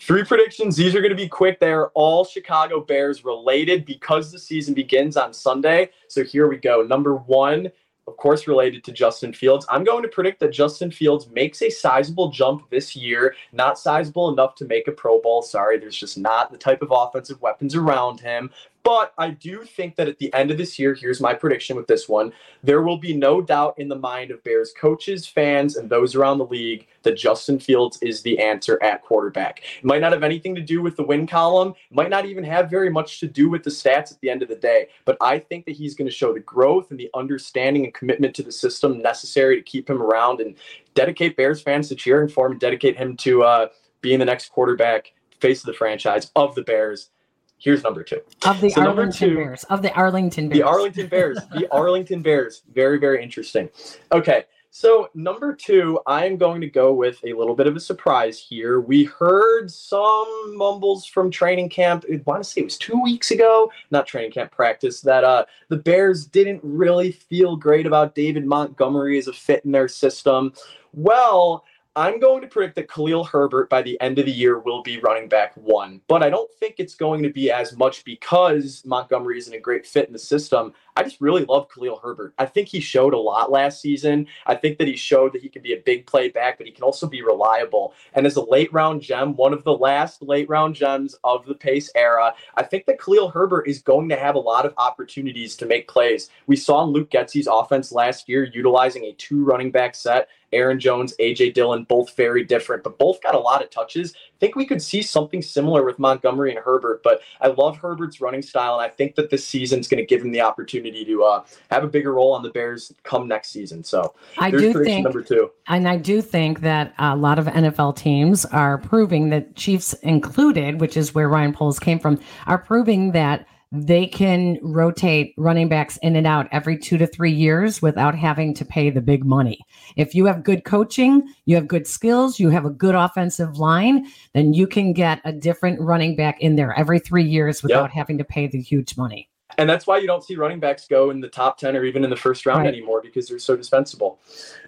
Three 0.00 0.24
predictions. 0.24 0.76
These 0.76 0.94
are 0.94 1.00
going 1.00 1.10
to 1.10 1.16
be 1.16 1.28
quick. 1.28 1.60
They 1.60 1.72
are 1.72 1.90
all 1.94 2.24
Chicago 2.24 2.80
Bears 2.80 3.24
related 3.24 3.84
because 3.84 4.32
the 4.32 4.38
season 4.38 4.74
begins 4.74 5.16
on 5.16 5.32
Sunday. 5.32 5.90
So 6.08 6.24
here 6.24 6.48
we 6.48 6.56
go. 6.56 6.82
Number 6.82 7.16
one, 7.16 7.70
of 8.06 8.16
course, 8.16 8.46
related 8.46 8.84
to 8.84 8.92
Justin 8.92 9.32
Fields. 9.32 9.66
I'm 9.68 9.82
going 9.82 10.02
to 10.02 10.08
predict 10.08 10.40
that 10.40 10.52
Justin 10.52 10.90
Fields 10.90 11.28
makes 11.28 11.60
a 11.62 11.70
sizable 11.70 12.30
jump 12.30 12.70
this 12.70 12.94
year. 12.94 13.34
Not 13.52 13.78
sizable 13.78 14.32
enough 14.32 14.54
to 14.56 14.64
make 14.64 14.86
a 14.86 14.92
Pro 14.92 15.20
Bowl. 15.20 15.42
Sorry, 15.42 15.78
there's 15.78 15.96
just 15.96 16.16
not 16.16 16.52
the 16.52 16.58
type 16.58 16.82
of 16.82 16.92
offensive 16.92 17.40
weapons 17.40 17.74
around 17.74 18.20
him. 18.20 18.50
But 18.86 19.12
I 19.18 19.30
do 19.30 19.64
think 19.64 19.96
that 19.96 20.06
at 20.06 20.18
the 20.18 20.32
end 20.32 20.52
of 20.52 20.58
this 20.58 20.78
year, 20.78 20.94
here's 20.94 21.20
my 21.20 21.34
prediction 21.34 21.74
with 21.74 21.88
this 21.88 22.08
one 22.08 22.32
there 22.62 22.82
will 22.82 22.98
be 22.98 23.16
no 23.16 23.42
doubt 23.42 23.74
in 23.78 23.88
the 23.88 23.98
mind 23.98 24.30
of 24.30 24.44
Bears 24.44 24.72
coaches, 24.78 25.26
fans, 25.26 25.74
and 25.74 25.90
those 25.90 26.14
around 26.14 26.38
the 26.38 26.46
league 26.46 26.86
that 27.02 27.16
Justin 27.16 27.58
Fields 27.58 27.98
is 28.00 28.22
the 28.22 28.38
answer 28.38 28.80
at 28.84 29.02
quarterback. 29.02 29.64
It 29.78 29.84
might 29.84 30.00
not 30.00 30.12
have 30.12 30.22
anything 30.22 30.54
to 30.54 30.60
do 30.60 30.82
with 30.82 30.94
the 30.94 31.02
win 31.02 31.26
column, 31.26 31.70
it 31.70 31.96
might 31.96 32.10
not 32.10 32.26
even 32.26 32.44
have 32.44 32.70
very 32.70 32.88
much 32.88 33.18
to 33.18 33.26
do 33.26 33.50
with 33.50 33.64
the 33.64 33.70
stats 33.70 34.12
at 34.12 34.20
the 34.20 34.30
end 34.30 34.42
of 34.44 34.48
the 34.48 34.54
day. 34.54 34.86
But 35.04 35.16
I 35.20 35.40
think 35.40 35.66
that 35.66 35.74
he's 35.74 35.96
going 35.96 36.08
to 36.08 36.14
show 36.14 36.32
the 36.32 36.38
growth 36.38 36.92
and 36.92 37.00
the 37.00 37.10
understanding 37.12 37.86
and 37.86 37.92
commitment 37.92 38.36
to 38.36 38.44
the 38.44 38.52
system 38.52 39.02
necessary 39.02 39.56
to 39.56 39.62
keep 39.62 39.90
him 39.90 40.00
around 40.00 40.40
and 40.40 40.54
dedicate 40.94 41.36
Bears 41.36 41.60
fans 41.60 41.88
to 41.88 41.96
cheering 41.96 42.28
for 42.28 42.46
him 42.46 42.52
and 42.52 42.60
dedicate 42.60 42.96
him 42.96 43.16
to 43.16 43.42
uh, 43.42 43.66
being 44.00 44.20
the 44.20 44.24
next 44.24 44.50
quarterback, 44.50 45.12
face 45.40 45.58
of 45.58 45.66
the 45.66 45.74
franchise 45.74 46.30
of 46.36 46.54
the 46.54 46.62
Bears. 46.62 47.10
Here's 47.58 47.82
number 47.82 48.02
two. 48.02 48.20
Of 48.44 48.60
the 48.60 48.70
So 48.70 48.82
Arlington 48.82 49.28
two- 49.30 49.34
Bears. 49.36 49.64
Of 49.64 49.82
the 49.82 49.92
Arlington 49.94 50.48
Bears. 50.48 50.58
The 50.58 50.66
Arlington 50.66 51.06
Bears. 51.08 51.38
The 51.54 51.68
Arlington 51.72 52.22
Bears. 52.22 52.62
Very, 52.74 52.98
very 52.98 53.22
interesting. 53.22 53.68
Okay. 54.12 54.44
So, 54.70 55.08
number 55.14 55.54
two, 55.54 55.98
I'm 56.06 56.36
going 56.36 56.60
to 56.60 56.66
go 56.68 56.92
with 56.92 57.18
a 57.24 57.32
little 57.32 57.54
bit 57.54 57.66
of 57.66 57.76
a 57.76 57.80
surprise 57.80 58.38
here. 58.38 58.78
We 58.78 59.04
heard 59.04 59.70
some 59.70 60.54
mumbles 60.54 61.06
from 61.06 61.30
training 61.30 61.70
camp. 61.70 62.04
I 62.12 62.20
want 62.26 62.42
to 62.44 62.48
say 62.50 62.60
it 62.60 62.64
was 62.64 62.76
two 62.76 63.00
weeks 63.02 63.30
ago, 63.30 63.72
not 63.90 64.06
training 64.06 64.32
camp 64.32 64.52
practice, 64.52 65.00
that 65.00 65.24
uh, 65.24 65.46
the 65.70 65.78
Bears 65.78 66.26
didn't 66.26 66.60
really 66.62 67.10
feel 67.12 67.56
great 67.56 67.86
about 67.86 68.14
David 68.14 68.44
Montgomery 68.44 69.16
as 69.16 69.28
a 69.28 69.32
fit 69.32 69.64
in 69.64 69.72
their 69.72 69.88
system. 69.88 70.52
Well, 70.92 71.64
I'm 71.98 72.20
going 72.20 72.42
to 72.42 72.46
predict 72.46 72.74
that 72.76 72.90
Khalil 72.90 73.24
Herbert 73.24 73.70
by 73.70 73.80
the 73.80 73.98
end 74.02 74.18
of 74.18 74.26
the 74.26 74.30
year 74.30 74.58
will 74.58 74.82
be 74.82 75.00
running 75.00 75.30
back 75.30 75.56
one, 75.56 76.02
but 76.08 76.22
I 76.22 76.28
don't 76.28 76.50
think 76.60 76.74
it's 76.76 76.94
going 76.94 77.22
to 77.22 77.30
be 77.30 77.50
as 77.50 77.74
much 77.74 78.04
because 78.04 78.82
Montgomery 78.84 79.38
isn't 79.38 79.54
a 79.54 79.58
great 79.58 79.86
fit 79.86 80.06
in 80.06 80.12
the 80.12 80.18
system. 80.18 80.74
I 80.96 81.02
just 81.02 81.20
really 81.20 81.44
love 81.44 81.68
Khalil 81.68 82.00
Herbert. 82.02 82.32
I 82.38 82.46
think 82.46 82.68
he 82.68 82.80
showed 82.80 83.12
a 83.12 83.18
lot 83.18 83.50
last 83.50 83.82
season. 83.82 84.26
I 84.46 84.54
think 84.54 84.78
that 84.78 84.88
he 84.88 84.96
showed 84.96 85.34
that 85.34 85.42
he 85.42 85.50
can 85.50 85.60
be 85.60 85.74
a 85.74 85.82
big 85.84 86.06
play 86.06 86.30
back, 86.30 86.56
but 86.56 86.66
he 86.66 86.72
can 86.72 86.84
also 86.84 87.06
be 87.06 87.20
reliable. 87.20 87.92
And 88.14 88.26
as 88.26 88.36
a 88.36 88.42
late 88.42 88.72
round 88.72 89.02
gem, 89.02 89.36
one 89.36 89.52
of 89.52 89.62
the 89.62 89.76
last 89.76 90.22
late 90.22 90.48
round 90.48 90.74
gems 90.74 91.14
of 91.22 91.44
the 91.44 91.54
Pace 91.54 91.90
era, 91.94 92.34
I 92.56 92.62
think 92.62 92.86
that 92.86 92.98
Khalil 92.98 93.28
Herbert 93.28 93.68
is 93.68 93.82
going 93.82 94.08
to 94.08 94.16
have 94.16 94.36
a 94.36 94.40
lot 94.40 94.64
of 94.64 94.72
opportunities 94.78 95.54
to 95.56 95.66
make 95.66 95.86
plays. 95.86 96.30
We 96.46 96.56
saw 96.56 96.82
Luke 96.82 97.10
Getsy's 97.10 97.46
offense 97.46 97.92
last 97.92 98.26
year 98.26 98.44
utilizing 98.44 99.04
a 99.04 99.12
two 99.12 99.44
running 99.44 99.70
back 99.70 99.94
set. 99.94 100.28
Aaron 100.52 100.80
Jones, 100.80 101.14
AJ 101.20 101.54
Dillon, 101.54 101.84
both 101.84 102.14
very 102.16 102.44
different, 102.44 102.84
but 102.84 102.98
both 102.98 103.20
got 103.22 103.34
a 103.34 103.38
lot 103.38 103.62
of 103.62 103.70
touches. 103.70 104.14
I 104.36 104.38
think 104.38 104.56
we 104.56 104.66
could 104.66 104.82
see 104.82 105.02
something 105.02 105.42
similar 105.42 105.84
with 105.84 105.98
Montgomery 105.98 106.50
and 106.54 106.58
Herbert, 106.62 107.02
but 107.02 107.20
I 107.40 107.48
love 107.48 107.78
Herbert's 107.78 108.20
running 108.20 108.42
style, 108.42 108.78
and 108.78 108.82
I 108.82 108.88
think 108.88 109.14
that 109.14 109.30
this 109.30 109.46
season 109.46 109.80
is 109.80 109.88
going 109.88 110.02
to 110.02 110.06
give 110.06 110.22
him 110.22 110.30
the 110.32 110.42
opportunity 110.42 110.66
opportunity 110.66 111.04
to 111.04 111.22
uh, 111.22 111.44
have 111.70 111.84
a 111.84 111.86
bigger 111.86 112.14
role 112.14 112.32
on 112.32 112.42
the 112.42 112.50
Bears 112.50 112.92
come 113.02 113.28
next 113.28 113.50
season. 113.50 113.84
So 113.84 114.14
I 114.38 114.50
do 114.50 114.72
think 114.72 115.04
number 115.04 115.22
two, 115.22 115.50
and 115.68 115.88
I 115.88 115.96
do 115.96 116.20
think 116.20 116.60
that 116.60 116.94
a 116.98 117.16
lot 117.16 117.38
of 117.38 117.46
NFL 117.46 117.96
teams 117.96 118.44
are 118.46 118.78
proving 118.78 119.30
that 119.30 119.54
Chiefs 119.56 119.92
included, 119.94 120.80
which 120.80 120.96
is 120.96 121.14
where 121.14 121.28
Ryan 121.28 121.52
Poles 121.52 121.78
came 121.78 121.98
from, 121.98 122.18
are 122.46 122.58
proving 122.58 123.12
that 123.12 123.46
they 123.72 124.06
can 124.06 124.58
rotate 124.62 125.34
running 125.36 125.68
backs 125.68 125.98
in 126.02 126.16
and 126.16 126.26
out 126.26 126.48
every 126.52 126.78
two 126.78 126.96
to 126.98 127.06
three 127.06 127.32
years 127.32 127.82
without 127.82 128.14
having 128.14 128.54
to 128.54 128.64
pay 128.64 128.90
the 128.90 129.00
big 129.00 129.24
money. 129.24 129.58
If 129.96 130.14
you 130.14 130.26
have 130.26 130.44
good 130.44 130.64
coaching, 130.64 131.28
you 131.46 131.56
have 131.56 131.66
good 131.66 131.86
skills, 131.86 132.38
you 132.38 132.50
have 132.50 132.64
a 132.64 132.70
good 132.70 132.94
offensive 132.94 133.58
line, 133.58 134.06
then 134.34 134.52
you 134.52 134.66
can 134.66 134.92
get 134.92 135.20
a 135.24 135.32
different 135.32 135.80
running 135.80 136.14
back 136.14 136.40
in 136.40 136.56
there 136.56 136.74
every 136.78 137.00
three 137.00 137.24
years 137.24 137.62
without 137.62 137.84
yep. 137.84 137.90
having 137.90 138.18
to 138.18 138.24
pay 138.24 138.46
the 138.46 138.60
huge 138.60 138.96
money. 138.96 139.28
And 139.58 139.68
that's 139.68 139.86
why 139.86 139.98
you 139.98 140.06
don't 140.06 140.22
see 140.22 140.36
running 140.36 140.60
backs 140.60 140.86
go 140.86 141.10
in 141.10 141.20
the 141.20 141.28
top 141.28 141.58
10 141.58 141.76
or 141.76 141.84
even 141.84 142.04
in 142.04 142.10
the 142.10 142.16
first 142.16 142.46
round 142.46 142.64
right. 142.64 142.68
anymore 142.68 143.00
because 143.02 143.28
they're 143.28 143.38
so 143.38 143.56
dispensable. 143.56 144.18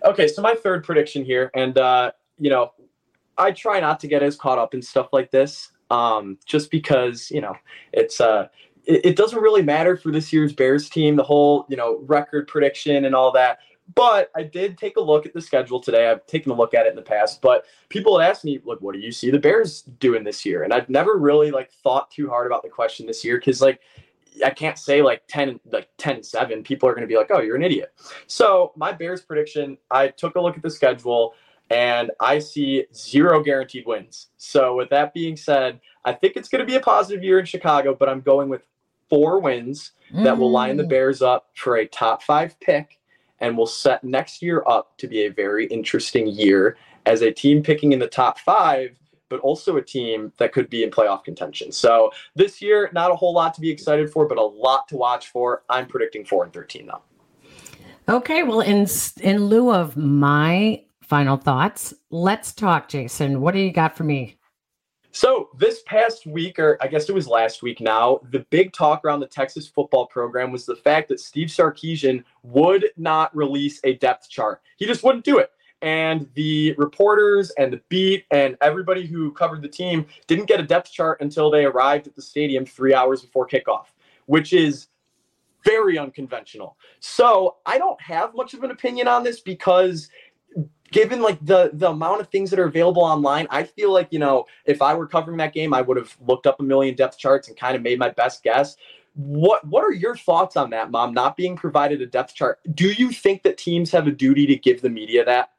Okay, 0.04 0.26
so 0.28 0.40
my 0.40 0.54
third 0.54 0.84
prediction 0.84 1.24
here, 1.24 1.50
and, 1.54 1.76
uh, 1.78 2.12
you 2.38 2.50
know, 2.50 2.72
I 3.37 3.52
try 3.52 3.80
not 3.80 4.00
to 4.00 4.08
get 4.08 4.22
as 4.22 4.37
caught 4.37 4.58
up 4.58 4.74
in 4.74 4.82
stuff 4.82 5.08
like 5.12 5.30
this 5.30 5.70
um, 5.90 6.38
just 6.46 6.70
because, 6.70 7.30
you 7.30 7.40
know, 7.40 7.54
it's, 7.92 8.20
uh, 8.20 8.48
it, 8.88 9.05
it 9.05 9.16
doesn't 9.16 9.40
really 9.40 9.62
matter 9.62 9.96
for 9.96 10.11
this 10.11 10.33
year's 10.33 10.53
Bears 10.53 10.88
team, 10.88 11.14
the 11.14 11.22
whole, 11.22 11.66
you 11.68 11.77
know, 11.77 12.01
record 12.07 12.48
prediction 12.48 13.05
and 13.05 13.14
all 13.14 13.31
that. 13.33 13.59
But 13.94 14.31
I 14.35 14.42
did 14.42 14.77
take 14.77 14.96
a 14.96 15.01
look 15.01 15.24
at 15.24 15.33
the 15.33 15.40
schedule 15.40 15.81
today. 15.81 16.11
I've 16.11 16.27
taken 16.27 16.53
a 16.53 16.55
look 16.55 16.74
at 16.74 16.87
it 16.87 16.90
in 16.90 16.96
the 16.96 17.03
past, 17.03 17.40
but 17.40 17.64
people 17.88 18.18
had 18.18 18.29
asked 18.29 18.44
me, 18.44 18.61
"Look, 18.64 18.83
what 18.83 18.94
do 18.94 19.01
you 19.01 19.12
see 19.12 19.31
the 19.31 19.38
Bears 19.38 19.83
doing 19.83 20.24
this 20.24 20.44
year?" 20.44 20.62
And 20.62 20.74
I've 20.74 20.90
never 20.90 21.16
really 21.16 21.51
like 21.51 21.70
thought 21.70 22.11
too 22.11 22.29
hard 22.29 22.46
about 22.46 22.62
the 22.62 22.68
question 22.68 23.07
this 23.07 23.24
year 23.24 23.38
because 23.38 23.62
like 23.62 23.81
I 24.44 24.51
can't 24.51 24.79
say 24.79 25.01
like 25.01 25.22
10 25.29 25.61
like 25.72 25.88
10 25.96 26.22
7. 26.22 26.62
People 26.62 26.87
are 26.87 26.92
going 26.92 27.03
to 27.03 27.09
be 27.09 27.16
like, 27.16 27.31
"Oh, 27.31 27.40
you're 27.40 27.57
an 27.57 27.62
idiot." 27.62 27.94
So, 28.27 28.72
my 28.77 28.92
Bears 28.92 29.22
prediction, 29.22 29.79
I 29.90 30.09
took 30.09 30.37
a 30.37 30.40
look 30.40 30.57
at 30.57 30.62
the 30.62 30.70
schedule 30.70 31.33
and 31.70 32.11
I 32.20 32.40
see 32.40 32.85
zero 32.94 33.42
guaranteed 33.42 33.87
wins. 33.87 34.29
So, 34.37 34.77
with 34.77 34.90
that 34.90 35.14
being 35.14 35.37
said, 35.37 35.81
I 36.05 36.12
think 36.12 36.37
it's 36.37 36.51
going 36.51 36.61
to 36.61 36.66
be 36.66 36.77
a 36.77 36.81
positive 36.81 37.24
year 37.24 37.38
in 37.38 37.46
Chicago, 37.46 37.94
but 37.98 38.11
I'm 38.11 38.20
going 38.20 38.51
with 38.51 38.66
four 39.09 39.40
wins 39.40 39.92
mm. 40.12 40.25
that 40.25 40.37
will 40.37 40.51
line 40.51 40.77
the 40.77 40.85
mm. 40.85 40.88
Bears 40.88 41.23
up 41.23 41.49
for 41.55 41.77
a 41.77 41.87
top 41.87 42.23
5 42.23 42.59
pick 42.61 42.99
and 43.40 43.57
will 43.57 43.66
set 43.66 44.03
next 44.05 44.42
year 44.42 44.62
up 44.66 44.97
to 44.99 45.07
be 45.07 45.27
a 45.27 45.29
very 45.29 45.66
interesting 45.66 46.27
year 46.27 46.77
as 47.07 47.23
a 47.23 47.31
team 47.31 47.62
picking 47.62 47.92
in 47.92 47.99
the 47.99 48.09
top 48.09 48.38
5 48.38 48.99
but 49.29 49.40
also 49.40 49.77
a 49.77 49.83
team 49.83 50.33
that 50.38 50.53
could 50.53 50.71
be 50.71 50.83
in 50.83 50.90
playoff 50.90 51.25
contention. 51.25 51.71
So 51.73 52.11
this 52.35 52.62
year, 52.62 52.90
not 52.92 53.11
a 53.11 53.14
whole 53.14 53.35
lot 53.35 53.55
to 53.55 53.61
be 53.61 53.71
excited 53.71 54.11
for, 54.11 54.27
but 54.27 54.38
a 54.38 54.42
lot 54.42 54.88
to 54.88 54.97
watch 54.97 55.29
for. 55.29 55.64
I'm 55.68 55.87
predicting 55.87 56.25
four 56.25 56.44
and 56.44 56.53
thirteen 56.53 56.87
though. 56.87 57.03
Okay, 58.09 58.42
well, 58.42 58.61
in 58.61 58.87
in 59.21 59.47
lieu 59.47 59.71
of 59.71 59.97
my 59.97 60.83
final 61.03 61.37
thoughts, 61.37 61.92
let's 62.11 62.53
talk, 62.53 62.88
Jason. 62.88 63.40
What 63.40 63.53
do 63.53 63.61
you 63.61 63.73
got 63.73 63.97
for 63.97 64.05
me? 64.05 64.38
So 65.11 65.49
this 65.57 65.83
past 65.87 66.27
week, 66.27 66.59
or 66.59 66.79
I 66.81 66.87
guess 66.87 67.09
it 67.09 67.14
was 67.14 67.27
last 67.27 67.62
week 67.62 67.81
now, 67.81 68.21
the 68.31 68.40
big 68.51 68.73
talk 68.73 69.05
around 69.05 69.21
the 69.21 69.27
Texas 69.27 69.66
football 69.66 70.07
program 70.07 70.53
was 70.53 70.66
the 70.66 70.77
fact 70.77 71.09
that 71.09 71.18
Steve 71.18 71.49
Sarkisian 71.49 72.23
would 72.42 72.90
not 72.97 73.35
release 73.35 73.81
a 73.85 73.94
depth 73.94 74.29
chart. 74.29 74.61
He 74.77 74.87
just 74.87 75.03
wouldn't 75.03 75.25
do 75.25 75.38
it 75.38 75.51
and 75.83 76.29
the 76.35 76.75
reporters 76.77 77.51
and 77.59 77.73
the 77.73 77.81
beat 77.88 78.25
and 78.31 78.57
everybody 78.61 79.07
who 79.07 79.31
covered 79.33 79.62
the 79.62 79.68
team 79.68 80.07
didn't 80.27 80.47
get 80.47 80.61
a 80.61 80.64
depth 80.64 80.90
chart 80.90 81.21
until 81.21 81.51
they 81.51 81.64
arrived 81.64 82.07
at 82.07 82.16
the 82.16 82.23
stadium 82.23 82.66
three 82.66 82.94
hours 82.94 83.23
before 83.23 83.47
kickoff, 83.47 83.87
which 84.27 84.53
is 84.53 84.88
very 85.64 85.99
unconventional. 85.99 86.77
So 87.01 87.57
I 87.66 87.79
don't 87.79 88.01
have 88.01 88.35
much 88.35 88.55
of 88.55 88.64
an 88.64 88.71
opinion 88.71 89.09
on 89.09 89.23
this 89.23 89.40
because 89.40 90.09
given 90.90 91.20
like 91.20 91.38
the 91.44 91.70
the 91.74 91.90
amount 91.90 92.20
of 92.20 92.29
things 92.29 92.51
that 92.51 92.59
are 92.59 92.66
available 92.66 93.03
online 93.03 93.46
i 93.51 93.62
feel 93.62 93.92
like 93.92 94.09
you 94.11 94.18
know 94.18 94.44
if 94.64 94.81
i 94.83 94.94
were 94.94 95.07
covering 95.07 95.37
that 95.37 95.53
game 95.53 95.74
i 95.74 95.81
would 95.81 95.96
have 95.96 96.16
looked 96.27 96.46
up 96.46 96.61
a 96.61 96.62
million 96.62 96.94
depth 96.94 97.18
charts 97.18 97.48
and 97.48 97.57
kind 97.57 97.77
of 97.77 97.83
made 97.83 97.98
my 97.98 98.11
best 98.11 98.42
guess. 98.42 98.77
What 99.14 99.66
what 99.66 99.83
are 99.83 99.92
your 99.92 100.16
thoughts 100.16 100.57
on 100.57 100.70
that 100.70 100.90
mom 100.90 101.12
not 101.12 101.37
being 101.37 101.57
provided 101.57 102.01
a 102.03 102.07
depth 102.07 102.35
chart? 102.35 102.61
Do 102.74 102.92
you 102.92 103.11
think 103.11 103.42
that 103.42 103.59
teams 103.59 103.90
have 103.90 104.07
a 104.07 104.12
duty 104.12 104.46
to 104.46 104.57
give 104.57 104.81
the 104.81 104.90
media 104.90 105.24
that 105.24 105.51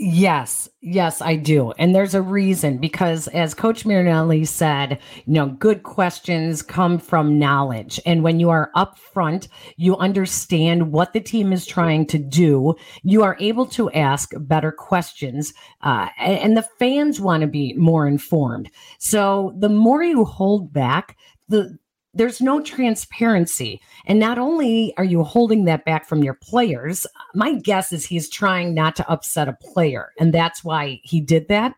Yes, 0.00 0.68
yes, 0.80 1.20
I 1.20 1.34
do. 1.34 1.72
And 1.72 1.92
there's 1.92 2.14
a 2.14 2.22
reason 2.22 2.78
because 2.78 3.26
as 3.28 3.52
Coach 3.52 3.84
Marinelli 3.84 4.44
said, 4.44 5.00
you 5.26 5.32
know, 5.32 5.48
good 5.48 5.82
questions 5.82 6.62
come 6.62 7.00
from 7.00 7.36
knowledge. 7.36 7.98
And 8.06 8.22
when 8.22 8.38
you 8.38 8.48
are 8.48 8.70
upfront, 8.76 9.48
you 9.76 9.96
understand 9.96 10.92
what 10.92 11.14
the 11.14 11.20
team 11.20 11.52
is 11.52 11.66
trying 11.66 12.06
to 12.06 12.18
do. 12.18 12.76
You 13.02 13.24
are 13.24 13.36
able 13.40 13.66
to 13.66 13.90
ask 13.90 14.30
better 14.36 14.70
questions. 14.70 15.52
Uh, 15.82 16.06
and 16.16 16.56
the 16.56 16.68
fans 16.78 17.20
want 17.20 17.40
to 17.40 17.48
be 17.48 17.72
more 17.72 18.06
informed. 18.06 18.70
So 19.00 19.52
the 19.58 19.68
more 19.68 20.04
you 20.04 20.24
hold 20.24 20.72
back, 20.72 21.16
the 21.48 21.76
there's 22.14 22.40
no 22.40 22.60
transparency. 22.60 23.80
And 24.06 24.18
not 24.18 24.38
only 24.38 24.94
are 24.96 25.04
you 25.04 25.22
holding 25.22 25.66
that 25.66 25.84
back 25.84 26.06
from 26.06 26.24
your 26.24 26.34
players, 26.34 27.06
my 27.34 27.54
guess 27.54 27.92
is 27.92 28.06
he's 28.06 28.28
trying 28.28 28.74
not 28.74 28.96
to 28.96 29.08
upset 29.10 29.48
a 29.48 29.52
player. 29.52 30.12
And 30.18 30.32
that's 30.32 30.64
why 30.64 31.00
he 31.04 31.20
did 31.20 31.48
that. 31.48 31.74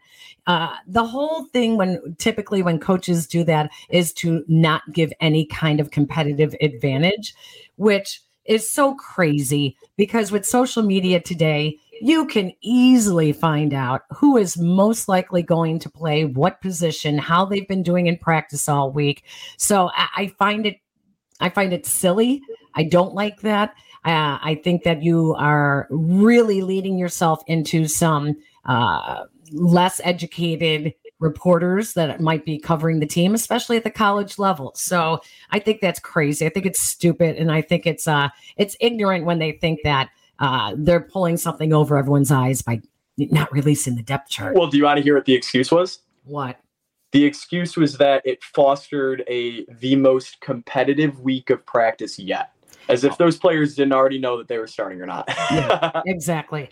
Uh, 0.46 0.74
the 0.86 1.04
whole 1.04 1.44
thing, 1.46 1.76
when 1.76 2.16
typically 2.18 2.62
when 2.62 2.78
coaches 2.78 3.26
do 3.26 3.44
that, 3.44 3.70
is 3.90 4.12
to 4.14 4.44
not 4.48 4.82
give 4.92 5.12
any 5.20 5.46
kind 5.46 5.80
of 5.80 5.90
competitive 5.90 6.54
advantage, 6.60 7.34
which 7.76 8.20
is 8.46 8.68
so 8.68 8.94
crazy 8.94 9.76
because 9.96 10.32
with 10.32 10.46
social 10.46 10.82
media 10.82 11.20
today, 11.20 11.78
you 12.00 12.26
can 12.26 12.52
easily 12.62 13.32
find 13.32 13.74
out 13.74 14.02
who 14.10 14.36
is 14.36 14.56
most 14.58 15.08
likely 15.08 15.42
going 15.42 15.78
to 15.80 15.90
play 15.90 16.24
what 16.24 16.60
position, 16.60 17.18
how 17.18 17.44
they've 17.44 17.68
been 17.68 17.82
doing 17.82 18.06
in 18.06 18.16
practice 18.16 18.68
all 18.68 18.90
week. 18.90 19.24
So 19.56 19.90
I, 19.94 20.32
find 20.38 20.66
it, 20.66 20.78
I 21.40 21.50
find 21.50 21.72
it 21.72 21.86
silly. 21.86 22.42
I 22.74 22.84
don't 22.84 23.14
like 23.14 23.40
that. 23.42 23.74
Uh, 24.04 24.38
I 24.40 24.60
think 24.64 24.84
that 24.84 25.02
you 25.02 25.34
are 25.34 25.86
really 25.90 26.62
leading 26.62 26.98
yourself 26.98 27.42
into 27.46 27.86
some 27.86 28.36
uh, 28.64 29.24
less 29.52 30.00
educated 30.04 30.94
reporters 31.18 31.92
that 31.92 32.20
might 32.20 32.46
be 32.46 32.58
covering 32.58 32.98
the 32.98 33.06
team, 33.06 33.34
especially 33.34 33.76
at 33.76 33.84
the 33.84 33.90
college 33.90 34.38
level. 34.38 34.72
So 34.74 35.20
I 35.50 35.58
think 35.58 35.80
that's 35.80 36.00
crazy. 36.00 36.46
I 36.46 36.48
think 36.48 36.64
it's 36.64 36.80
stupid, 36.80 37.36
and 37.36 37.52
I 37.52 37.60
think 37.60 37.86
it's 37.86 38.08
uh, 38.08 38.30
it's 38.56 38.76
ignorant 38.80 39.26
when 39.26 39.38
they 39.38 39.52
think 39.52 39.80
that 39.84 40.08
uh, 40.40 40.74
they're 40.76 41.00
pulling 41.00 41.36
something 41.36 41.72
over 41.72 41.96
everyone's 41.96 42.32
eyes 42.32 42.62
by 42.62 42.80
not 43.18 43.52
releasing 43.52 43.96
the 43.96 44.02
depth 44.02 44.30
chart. 44.30 44.56
Well, 44.56 44.68
do 44.68 44.78
you 44.78 44.84
want 44.84 44.96
to 44.96 45.02
hear 45.02 45.14
what 45.14 45.26
the 45.26 45.34
excuse 45.34 45.70
was? 45.70 46.00
What? 46.24 46.58
The 47.12 47.24
excuse 47.24 47.76
was 47.76 47.98
that 47.98 48.22
it 48.24 48.42
fostered 48.42 49.24
a 49.28 49.66
the 49.80 49.96
most 49.96 50.40
competitive 50.40 51.20
week 51.20 51.50
of 51.50 51.64
practice 51.66 52.18
yet. 52.18 52.52
As 52.88 53.04
if 53.04 53.16
those 53.18 53.38
players 53.38 53.74
didn't 53.74 53.92
already 53.92 54.18
know 54.18 54.38
that 54.38 54.48
they 54.48 54.58
were 54.58 54.66
starting 54.66 55.00
or 55.00 55.06
not. 55.06 55.28
yeah, 55.50 56.02
exactly. 56.06 56.70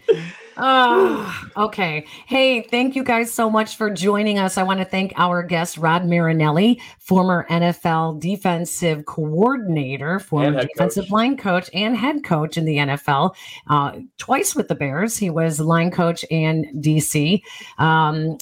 Oh, 0.56 1.48
okay. 1.56 2.04
Hey, 2.26 2.62
thank 2.62 2.96
you 2.96 3.04
guys 3.04 3.32
so 3.32 3.48
much 3.48 3.76
for 3.76 3.90
joining 3.90 4.38
us. 4.38 4.58
I 4.58 4.64
want 4.64 4.80
to 4.80 4.84
thank 4.84 5.12
our 5.16 5.42
guest, 5.44 5.78
Rod 5.78 6.04
Marinelli, 6.04 6.80
former 6.98 7.46
NFL 7.48 8.20
defensive 8.20 9.06
coordinator, 9.06 10.18
former 10.18 10.62
defensive 10.62 11.04
coach. 11.04 11.12
line 11.12 11.36
coach, 11.36 11.70
and 11.72 11.96
head 11.96 12.24
coach 12.24 12.56
in 12.56 12.64
the 12.64 12.78
NFL, 12.78 13.34
uh, 13.68 13.92
twice 14.16 14.56
with 14.56 14.66
the 14.66 14.74
Bears. 14.74 15.16
He 15.16 15.30
was 15.30 15.60
line 15.60 15.92
coach 15.92 16.24
and 16.30 16.66
DC. 16.82 17.42
Um, 17.78 18.38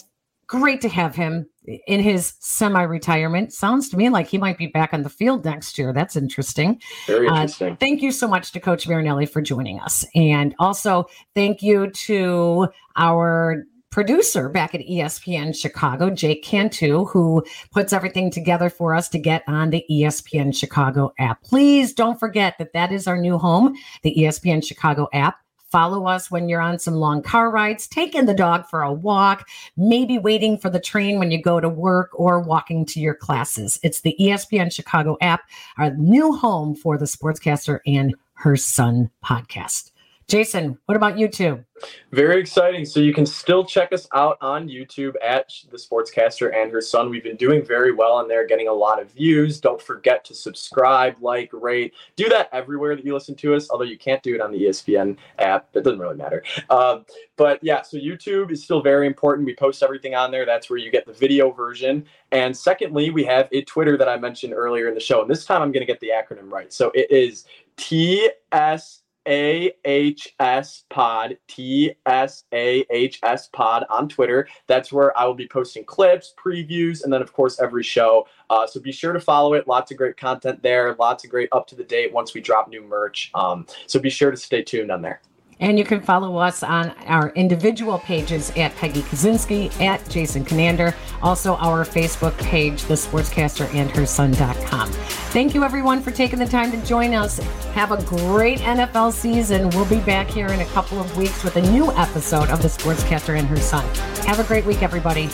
great 0.47 0.81
to 0.83 0.89
have 0.89 1.15
him 1.15 1.49
in 1.87 2.01
his 2.01 2.35
semi-retirement. 2.41 3.53
Sounds 3.53 3.89
to 3.89 3.97
me 3.97 4.09
like 4.09 4.29
he 4.29 4.39
might 4.39 4.59
be 4.59 4.67
back 4.67 4.95
on 4.95 5.03
the 5.03 5.09
field 5.09 5.45
next 5.45 5.79
year. 5.79 5.93
That's 5.93 6.17
interesting. 6.17 6.81
Very 7.07 7.29
uh, 7.29 7.35
interesting. 7.35 7.73
Uh, 7.73 7.77
thank 7.77 8.03
you 8.03 8.13
so 8.13 8.29
much 8.29 8.53
to 8.53 8.61
Coach 8.61 8.87
Marinelli 8.89 9.27
for 9.27 9.41
joining 9.41 9.81
us, 9.81 10.05
and 10.15 10.55
also 10.59 11.07
thank 11.35 11.63
you 11.63 11.91
to 11.91 12.69
our 12.97 13.65
producer 13.97 14.51
back 14.51 14.75
at 14.75 14.83
ESPN 14.83 15.57
Chicago, 15.57 16.11
Jake 16.11 16.43
Cantu, 16.45 17.07
who 17.07 17.43
puts 17.73 17.95
everything 17.95 18.31
together 18.31 18.69
for 18.69 18.95
us 18.95 19.09
to 19.09 19.19
get 19.19 19.43
on 19.49 19.71
the 19.71 19.87
ESPN 19.91 20.55
Chicago 20.55 21.15
app. 21.19 21.43
Please 21.43 21.95
don't 21.95 22.21
forget 22.21 22.59
that 22.59 22.75
that 22.75 22.93
is 22.93 23.07
our 23.07 23.17
new 23.17 23.39
home, 23.39 23.75
the 24.03 24.15
ESPN 24.15 24.63
Chicago 24.63 25.09
app. 25.15 25.39
Follow 25.71 26.07
us 26.07 26.31
when 26.31 26.49
you're 26.49 26.61
on 26.61 26.79
some 26.79 26.95
long 26.95 27.23
car 27.23 27.51
rides, 27.51 27.89
taking 27.89 28.27
the 28.27 28.35
dog 28.35 28.69
for 28.69 28.83
a 28.83 28.93
walk, 28.93 29.49
maybe 29.77 30.19
waiting 30.19 30.57
for 30.57 30.71
the 30.71 30.81
train 30.81 31.19
when 31.19 31.31
you 31.31 31.43
go 31.43 31.61
to 31.61 31.69
work 31.69 32.11
or 32.15 32.41
walking 32.41 32.87
to 32.87 33.01
your 33.01 33.15
classes. 33.15 33.81
It's 33.83 34.03
the 34.03 34.17
ESPN 34.21 34.73
Chicago 34.73 35.17
app, 35.21 35.43
our 35.77 35.91
new 35.97 36.33
home 36.33 36.75
for 36.75 36.97
the 36.97 37.05
Sportscaster 37.05 37.81
and 37.87 38.15
Her 38.35 38.57
Son 38.57 39.11
podcast. 39.25 39.91
Jason, 40.29 40.77
what 40.87 40.97
about 40.97 41.15
YouTube? 41.15 41.65
Very 42.11 42.41
exciting. 42.41 42.85
So 42.85 42.99
you 42.99 43.15
can 43.15 43.25
still 43.25 43.65
check 43.65 43.93
us 43.93 44.09
out 44.13 44.39
on 44.41 44.69
YouTube 44.69 45.15
at 45.23 45.53
the 45.71 45.77
Sportscaster 45.77 46.53
and 46.53 46.73
her 46.73 46.81
son. 46.81 47.11
We've 47.11 47.23
been 47.23 47.37
doing 47.37 47.65
very 47.65 47.93
well 47.93 48.15
on 48.15 48.27
there, 48.27 48.45
getting 48.45 48.67
a 48.67 48.73
lot 48.73 49.01
of 49.01 49.13
views. 49.13 49.61
Don't 49.61 49.81
forget 49.81 50.25
to 50.25 50.35
subscribe, 50.35 51.15
like, 51.21 51.51
rate. 51.53 51.95
Do 52.17 52.29
that 52.31 52.49
everywhere 52.53 52.97
that 52.97 53.05
you 53.05 53.15
listen 53.15 53.37
to 53.37 53.55
us, 53.55 53.71
although 53.71 53.85
you 53.85 53.97
can't 53.97 54.21
do 54.25 54.35
it 54.35 54.41
on 54.41 54.51
the 54.51 54.65
ESPN 54.65 55.17
app. 55.39 55.69
It 55.75 55.85
doesn't 55.85 56.01
really 56.01 56.17
matter. 56.17 56.43
Um, 56.71 57.05
but 57.37 57.63
yeah, 57.63 57.83
so 57.83 57.97
YouTube 57.97 58.51
is 58.51 58.65
still 58.65 58.83
very 58.83 59.07
important. 59.07 59.47
We 59.47 59.55
post 59.55 59.81
everything 59.81 60.17
on 60.17 60.33
there. 60.33 60.45
That's 60.45 60.69
where 60.69 60.79
you 60.79 60.91
get 60.91 61.07
the 61.07 61.13
video 61.13 61.53
version. 61.53 62.05
And 62.33 62.57
secondly, 62.57 63.11
we 63.11 63.23
have 63.25 63.49
a 63.53 63.63
Twitter 63.63 63.97
that 63.97 64.09
I 64.09 64.17
mentioned 64.17 64.55
earlier 64.55 64.89
in 64.89 64.95
the 64.95 65.01
show. 65.01 65.21
And 65.21 65.31
this 65.31 65.45
time 65.45 65.63
I'm 65.63 65.71
going 65.71 65.87
to 65.87 65.93
get 65.93 66.01
the 66.01 66.11
acronym 66.11 66.51
right. 66.51 66.73
So 66.73 66.91
it 66.95 67.09
is 67.13 67.45
TS 67.77 69.03
AHS 69.27 70.85
Pod, 70.89 71.37
T 71.49 71.93
S 72.07 72.45
A 72.53 72.85
H 72.91 73.21
S 73.23 73.49
Pod 73.53 73.85
on 73.91 74.09
Twitter. 74.09 74.49
That's 74.67 74.93
where 74.93 75.17
I 75.19 75.25
will 75.25 75.35
be 75.35 75.49
posting 75.49 75.85
clips, 75.85 76.35
previews, 76.43 77.05
and 77.05 77.13
then, 77.13 77.23
of 77.23 77.33
course, 77.33 77.61
every 77.61 77.83
show. 77.83 78.27
Uh, 78.49 78.67
so 78.67 78.81
be 78.81 78.93
sure 78.93 79.13
to 79.13 79.21
follow 79.21 79.55
it. 79.55 79.67
Lots 79.67 79.91
of 79.91 79.97
great 79.97 80.17
content 80.17 80.63
there, 80.63 80.95
lots 80.99 81.25
of 81.25 81.31
great 81.31 81.49
up 81.53 81.67
to 81.69 81.75
the 81.75 81.85
date 81.85 82.13
once 82.13 82.35
we 82.35 82.41
drop 82.41 82.69
new 82.69 82.83
merch. 82.83 83.31
Um, 83.35 83.67
so 83.87 83.99
be 83.99 84.11
sure 84.11 84.31
to 84.31 84.37
stay 84.37 84.63
tuned 84.63 84.91
on 84.91 85.03
there. 85.03 85.21
And 85.59 85.79
you 85.79 85.85
can 85.85 86.03
follow 86.03 86.37
us 86.37 86.63
on 86.63 86.91
our 87.07 87.31
individual 87.31 87.99
pages 87.99 88.51
at 88.57 88.77
Peggy 88.77 89.01
Kusinski, 89.03 89.81
at 89.81 90.07
Jason 90.11 90.45
Conander, 90.45 90.95
also 91.23 91.57
our 91.57 91.85
Facebook 91.85 92.37
page, 92.39 92.85
The 92.85 92.95
Sportscaster 92.95 93.73
and 93.75 93.91
Her 93.91 94.05
Son.com. 94.05 94.91
Thank 95.33 95.55
you, 95.55 95.65
everyone, 95.65 96.03
for 96.03 96.11
taking 96.11 96.39
the 96.39 96.47
time 96.47 96.71
to 96.73 96.87
join 96.87 97.15
us. 97.15 97.39
Have 97.73 97.93
a 97.93 98.03
great 98.05 98.59
NFL 98.61 99.13
season. 99.13 99.71
We'll 99.71 99.89
be 99.89 100.01
back 100.01 100.29
here 100.29 100.49
in 100.49 100.61
a 100.61 100.67
couple 100.67 101.01
of 101.01 101.17
weeks 101.17 101.43
with 101.43 101.57
a 101.57 101.63
new 101.63 101.91
episode 101.93 102.51
of 102.51 102.61
The 102.61 102.69
Sportscaster 102.69 103.39
and 103.39 103.49
Her 103.49 103.57
Son. 103.57 103.85
Have 104.27 104.39
a 104.41 104.45
great 104.45 104.67
week, 104.67 104.83
everybody. 104.83 105.27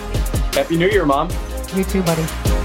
Happy 0.52 0.76
New 0.76 0.88
Year, 0.88 1.04
Mom. 1.04 1.30
You 1.74 1.82
too, 1.82 2.02
buddy. 2.02 2.61